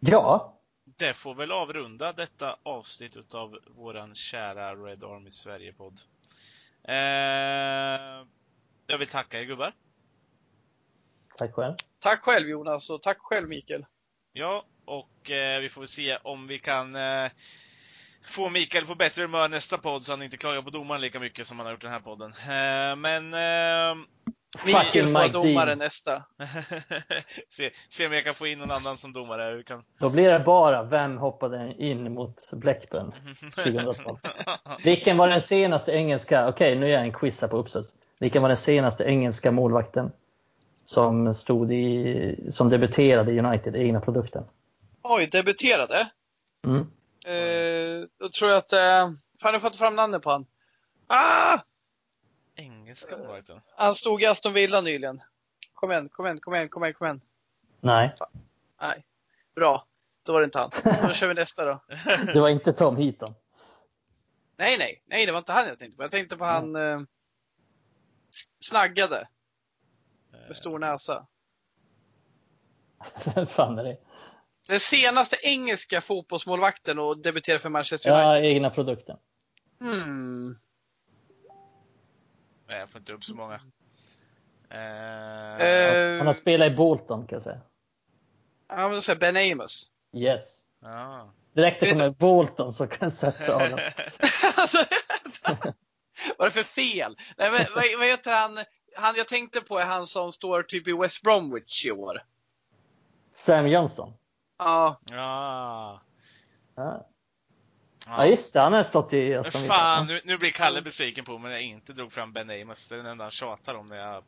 Ja. 0.00 0.58
Det 0.84 1.14
får 1.14 1.34
väl 1.34 1.52
avrunda 1.52 2.12
detta 2.12 2.56
avsnitt 2.62 3.16
utav 3.16 3.58
våran 3.76 4.14
kära 4.14 4.74
Red 4.74 5.04
Army 5.04 5.30
Sverige-podd. 5.30 6.00
Eh, 6.82 8.26
jag 8.86 8.98
vill 8.98 9.08
tacka 9.08 9.40
er 9.40 9.44
gubbar. 9.44 9.72
Tack 11.36 11.54
själv. 11.54 11.74
Tack 11.98 12.20
själv 12.22 12.48
Jonas 12.48 12.90
och 12.90 13.02
tack 13.02 13.18
själv 13.20 13.48
Mikael. 13.48 13.86
Ja, 14.32 14.64
och 14.84 15.30
eh, 15.30 15.60
vi 15.60 15.68
får 15.68 15.80
väl 15.80 15.88
se 15.88 16.16
om 16.22 16.46
vi 16.46 16.58
kan 16.58 16.96
eh, 16.96 17.30
få 18.26 18.50
Mikael 18.50 18.86
på 18.86 18.94
bättre 18.94 19.22
humör 19.22 19.48
nästa 19.48 19.78
podd 19.78 20.04
så 20.04 20.12
han 20.12 20.22
inte 20.22 20.36
klagar 20.36 20.62
på 20.62 20.70
domaren 20.70 21.00
lika 21.00 21.20
mycket 21.20 21.46
som 21.46 21.58
han 21.58 21.66
har 21.66 21.72
gjort 21.72 21.82
den 21.82 21.92
här 21.92 22.00
podden. 22.00 22.30
Eh, 22.30 22.96
men... 22.96 23.34
Eh, 23.34 24.04
Mikael 24.64 25.08
får 25.12 25.32
domare 25.32 25.74
nästa. 25.74 26.24
se, 27.50 27.70
se 27.88 28.06
om 28.06 28.12
jag 28.12 28.24
kan 28.24 28.34
få 28.34 28.46
in 28.46 28.58
någon 28.58 28.70
annan 28.70 28.98
som 28.98 29.12
domare. 29.12 29.62
Kan... 29.62 29.84
Då 29.98 30.10
blir 30.10 30.30
det 30.30 30.38
bara 30.38 30.82
vem 30.82 31.18
hoppade 31.18 31.74
in 31.78 32.12
mot 32.12 32.50
Blackburn 32.52 33.14
2012. 33.56 34.18
Vilken 34.84 35.16
var 35.16 35.28
den 35.28 35.40
senaste 35.40 35.92
engelska, 35.92 36.48
okej 36.48 36.68
okay, 36.68 36.80
nu 36.80 36.86
gör 36.88 36.94
jag 36.94 37.06
en 37.06 37.12
quiz 37.12 37.40
här 37.40 37.48
på 37.48 37.56
uppsats. 37.56 37.94
Vilken 38.20 38.42
var 38.42 38.48
den 38.48 38.56
senaste 38.56 39.04
engelska 39.04 39.52
målvakten 39.52 40.12
som 40.84 41.34
stod 41.34 41.72
i, 41.72 42.50
som 42.50 42.70
debuterade 42.70 43.32
i 43.32 43.38
United, 43.38 43.76
egna 43.76 44.00
produkten? 44.00 44.44
Oj, 45.02 45.26
debuterade? 45.26 46.10
Mm. 46.64 46.80
Eh, 47.24 48.08
då 48.18 48.28
tror 48.28 48.50
jag 48.50 48.58
att... 48.58 48.72
Eh, 48.72 49.10
fan, 49.40 49.52
jag 49.52 49.60
får 49.60 49.68
inte 49.68 49.78
fram 49.78 49.96
namnet 49.96 50.22
på 50.22 50.30
han. 50.30 50.46
Ah! 51.06 51.58
Engelska 52.56 53.18
målvakten? 53.18 53.60
Han 53.76 53.94
stod 53.94 54.22
i 54.22 54.26
Aston 54.26 54.52
Villa 54.52 54.80
nyligen. 54.80 55.20
Kom 55.74 55.90
igen, 55.90 56.08
kom 56.08 56.26
igen, 56.26 56.40
kom 56.40 56.54
igen, 56.54 56.68
kom 56.68 56.84
igen, 56.84 56.94
kom 56.94 57.06
igen. 57.06 57.20
Nej. 57.80 58.14
Fan. 58.18 58.28
Nej. 58.80 59.04
Bra. 59.54 59.86
Då 60.22 60.32
var 60.32 60.40
det 60.40 60.44
inte 60.44 60.58
han. 60.58 60.70
Då 61.08 61.14
kör 61.14 61.28
vi 61.28 61.34
nästa 61.34 61.64
då. 61.64 61.80
Det 62.34 62.40
var 62.40 62.48
inte 62.48 62.72
Tom 62.72 62.96
Heaton? 62.96 63.34
Nej, 64.56 64.78
nej, 64.78 65.02
nej, 65.06 65.26
det 65.26 65.32
var 65.32 65.38
inte 65.38 65.52
han 65.52 65.68
jag 65.68 65.78
tänkte 65.78 65.96
på. 65.96 66.02
Jag 66.02 66.10
tänkte 66.10 66.36
på 66.36 66.44
han 66.44 66.76
eh, 66.76 67.00
snaggade. 68.60 69.28
Med 70.46 70.56
stor 70.56 70.78
näsa. 70.78 71.26
Vem 73.34 73.46
fan 73.46 73.78
är 73.78 73.84
det? 73.84 73.98
Den 74.66 74.80
senaste 74.80 75.36
engelska 75.42 76.00
fotbollsmålvakten 76.00 76.98
och 76.98 77.18
debuterade 77.18 77.60
för 77.60 77.68
Manchester 77.68 78.10
United. 78.10 78.44
Ja, 78.44 78.48
egna 78.48 78.70
produkten. 78.70 79.16
Hmm. 79.80 80.54
Nej, 82.68 82.78
jag 82.78 82.88
får 82.88 82.98
inte 82.98 83.12
upp 83.12 83.24
så 83.24 83.34
många. 83.34 83.54
Uh, 84.74 86.18
han 86.18 86.26
har 86.26 86.32
spelat 86.32 86.72
i 86.72 86.74
Bolton 86.74 87.26
kan 87.26 87.36
jag 87.36 87.42
säga. 87.42 87.60
Ja, 88.68 88.88
men 88.88 89.02
säger 89.02 89.18
Ben 89.18 89.52
Amos. 89.52 89.90
Yes. 90.16 90.60
Ah. 90.82 91.26
Direkt 91.54 91.80
det 91.80 91.90
kommer 91.90 92.10
Bolton 92.10 92.72
så 92.72 92.86
kan 92.86 92.98
jag 93.00 93.12
sätta 93.12 93.52
honom. 93.52 93.78
alltså, 94.56 94.78
vad 96.38 96.46
är 96.46 96.50
det 96.50 96.50
för 96.50 96.62
fel? 96.62 97.16
Nej, 97.36 97.50
men, 97.50 97.66
vad, 97.74 97.84
vad 97.98 98.06
heter 98.06 98.36
han? 98.36 98.58
Han 98.96 99.14
jag 99.16 99.28
tänkte 99.28 99.60
på 99.60 99.78
är 99.78 99.84
han 99.84 100.06
som 100.06 100.32
står 100.32 100.62
typ 100.62 100.88
i 100.88 100.92
West 100.92 101.22
Bromwich 101.22 101.86
i 101.86 101.90
år. 101.90 102.22
Sam 103.32 103.68
Johnston? 103.68 104.12
Ja. 104.58 105.00
Ja. 105.10 106.00
Ja, 106.76 107.06
ja 108.06 108.26
just 108.26 108.52
det. 108.52 108.60
Han 108.60 108.72
har 108.72 108.82
stått 108.82 109.12
i 109.12 109.34
Aston 109.34 109.62
Fan, 109.62 110.06
nu, 110.06 110.20
nu 110.24 110.38
blir 110.38 110.50
Kalle 110.50 110.82
besviken 110.82 111.24
på 111.24 111.38
mig 111.38 111.50
när 111.50 111.58
jag 111.58 111.62
inte 111.62 111.92
drog 111.92 112.12
fram 112.12 112.32
Ben 112.32 112.50
Amos. 112.50 112.88
Det 112.88 112.94
är 112.94 112.96
den 112.96 113.06
enda 113.06 113.24
han 113.24 113.30
tjatar 113.30 113.74
om 113.74 113.88
när 113.88 113.96
jag, 113.96 114.24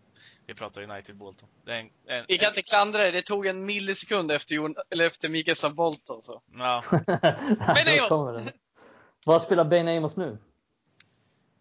vi 0.47 0.55
pratar 0.55 0.83
United 0.83 1.17
Bolton. 1.17 1.49
En, 1.67 1.75
en, 2.07 2.25
vi 2.29 2.39
kan 2.39 2.47
en... 2.47 2.53
inte 2.53 2.63
klandra 2.63 3.03
det. 3.03 3.11
Det 3.11 3.23
tog 3.23 3.47
en 3.47 3.67
millisekund 3.67 4.31
efter, 4.31 4.57
eller 4.91 5.05
efter 5.05 5.29
Mikael 5.29 5.75
Bolton. 5.75 6.23
Så. 6.23 6.43
Ja. 6.53 6.85
ben 7.75 8.01
Amos! 8.11 8.53
Vad 9.25 9.43
spelar 9.43 9.65
Ben 9.65 9.89
Amos 9.89 10.17
nu? 10.17 10.39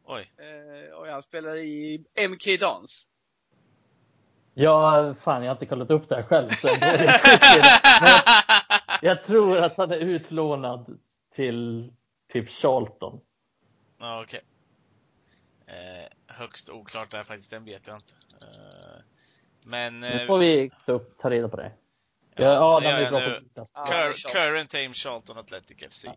Oj. 0.05 0.31
Eh, 0.37 0.97
och 0.97 1.07
han 1.07 1.21
spelar 1.21 1.55
i 1.55 2.05
MK 2.29 2.59
Dons. 2.59 3.07
Ja, 4.53 5.15
fan 5.21 5.43
jag 5.43 5.49
har 5.49 5.55
inte 5.55 5.65
kollat 5.65 5.91
upp 5.91 6.09
det 6.09 6.15
här 6.15 6.23
själv. 6.23 6.49
Så 6.49 6.67
jag, 6.67 6.79
jag 9.01 9.23
tror 9.23 9.57
att 9.57 9.77
han 9.77 9.91
är 9.91 9.97
utlånad 9.97 10.99
till 11.35 11.91
typ 12.33 12.49
Charlton. 12.49 13.19
Ja, 13.99 14.23
okej. 14.23 14.41
Okay. 15.65 15.75
Eh, 15.77 16.07
högst 16.27 16.69
oklart 16.69 17.11
där 17.11 17.23
faktiskt, 17.23 17.51
den 17.51 17.65
vet 17.65 17.87
jag 17.87 17.95
inte. 17.95 18.13
Eh, 18.41 19.01
men... 19.63 19.99
Nu 19.99 20.19
får 20.19 20.37
vi 20.37 20.71
ta, 20.85 20.91
upp, 20.91 21.17
ta 21.17 21.29
reda 21.29 21.49
på 21.49 21.57
det. 21.57 21.71
Ja, 22.35 22.43
ja 22.43 22.79
de 22.79 22.87
är 22.87 23.09
bra 23.09 23.19
nu. 23.19 23.43
på 23.53 23.65
Cur 23.65 24.31
Current 24.31 24.73
Aim 24.73 24.93
Charlton 24.93 25.37
Athletic 25.37 25.77
FC. 25.89 26.05
Ja. 26.05 26.15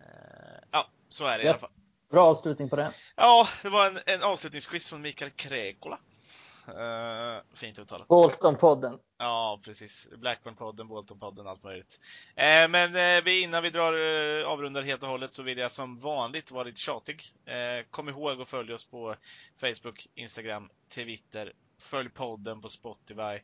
Eh, 0.00 0.60
ja, 0.70 0.90
så 1.10 1.24
är 1.26 1.38
det 1.38 1.44
ja. 1.44 1.46
i 1.46 1.48
alla 1.48 1.58
fall. 1.58 1.70
Bra 2.10 2.26
avslutning 2.26 2.68
på 2.68 2.76
det. 2.76 2.92
Ja, 3.16 3.48
det 3.62 3.68
var 3.68 3.86
en, 3.86 3.98
en 4.06 4.22
avslutningsquiz 4.22 4.88
från 4.88 5.02
Mikael 5.02 5.30
Kräkola. 5.30 5.98
Uh, 6.68 7.42
fint 7.54 7.78
uttalat. 7.78 8.08
Bolton-podden. 8.08 8.98
Ja, 9.18 9.60
precis. 9.64 10.08
Blackburn-podden, 10.12 10.88
Bolton-podden, 10.88 11.48
allt 11.48 11.62
möjligt. 11.62 12.00
Uh, 12.28 12.70
men 12.70 12.96
uh, 13.26 13.42
innan 13.42 13.62
vi 13.62 13.70
drar 13.70 13.94
uh, 13.94 14.48
avrundar 14.48 14.82
helt 14.82 15.02
och 15.02 15.08
hållet 15.08 15.32
så 15.32 15.42
vill 15.42 15.58
jag 15.58 15.72
som 15.72 15.98
vanligt 15.98 16.50
vara 16.50 16.64
lite 16.64 16.80
tjatig. 16.80 17.22
kom 17.90 18.08
ihåg 18.08 18.40
att 18.40 18.48
följa 18.48 18.74
oss 18.74 18.84
på 18.84 19.14
Facebook, 19.60 20.06
Instagram, 20.14 20.70
Twitter 20.88 21.52
Följ 21.80 22.08
podden 22.08 22.60
på 22.60 22.68
Spotify. 22.68 23.40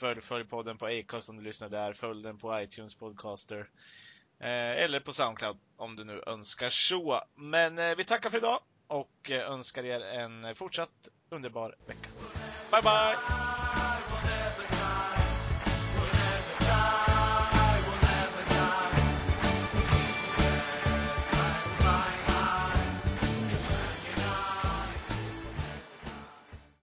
Följ, 0.00 0.20
följ 0.20 0.44
podden 0.44 0.78
på 0.78 0.86
Acast 0.86 1.28
om 1.28 1.36
du 1.36 1.42
lyssnar 1.42 1.68
där. 1.68 1.92
Följ 1.92 2.22
den 2.22 2.38
på 2.38 2.60
iTunes 2.60 2.94
Podcaster. 2.94 3.68
Eh, 4.40 4.84
eller 4.84 5.00
på 5.00 5.12
Soundcloud 5.12 5.56
om 5.76 5.96
du 5.96 6.04
nu 6.04 6.22
önskar 6.26 6.68
så. 6.68 7.20
Men 7.36 7.78
eh, 7.78 7.96
vi 7.96 8.04
tackar 8.04 8.30
för 8.30 8.38
idag 8.38 8.60
och 8.86 9.30
eh, 9.30 9.50
önskar 9.50 9.84
er 9.84 10.00
en 10.00 10.54
fortsatt 10.54 11.08
underbar 11.30 11.74
vecka. 11.86 12.08
Bye 12.70 12.82
bye! 12.82 13.67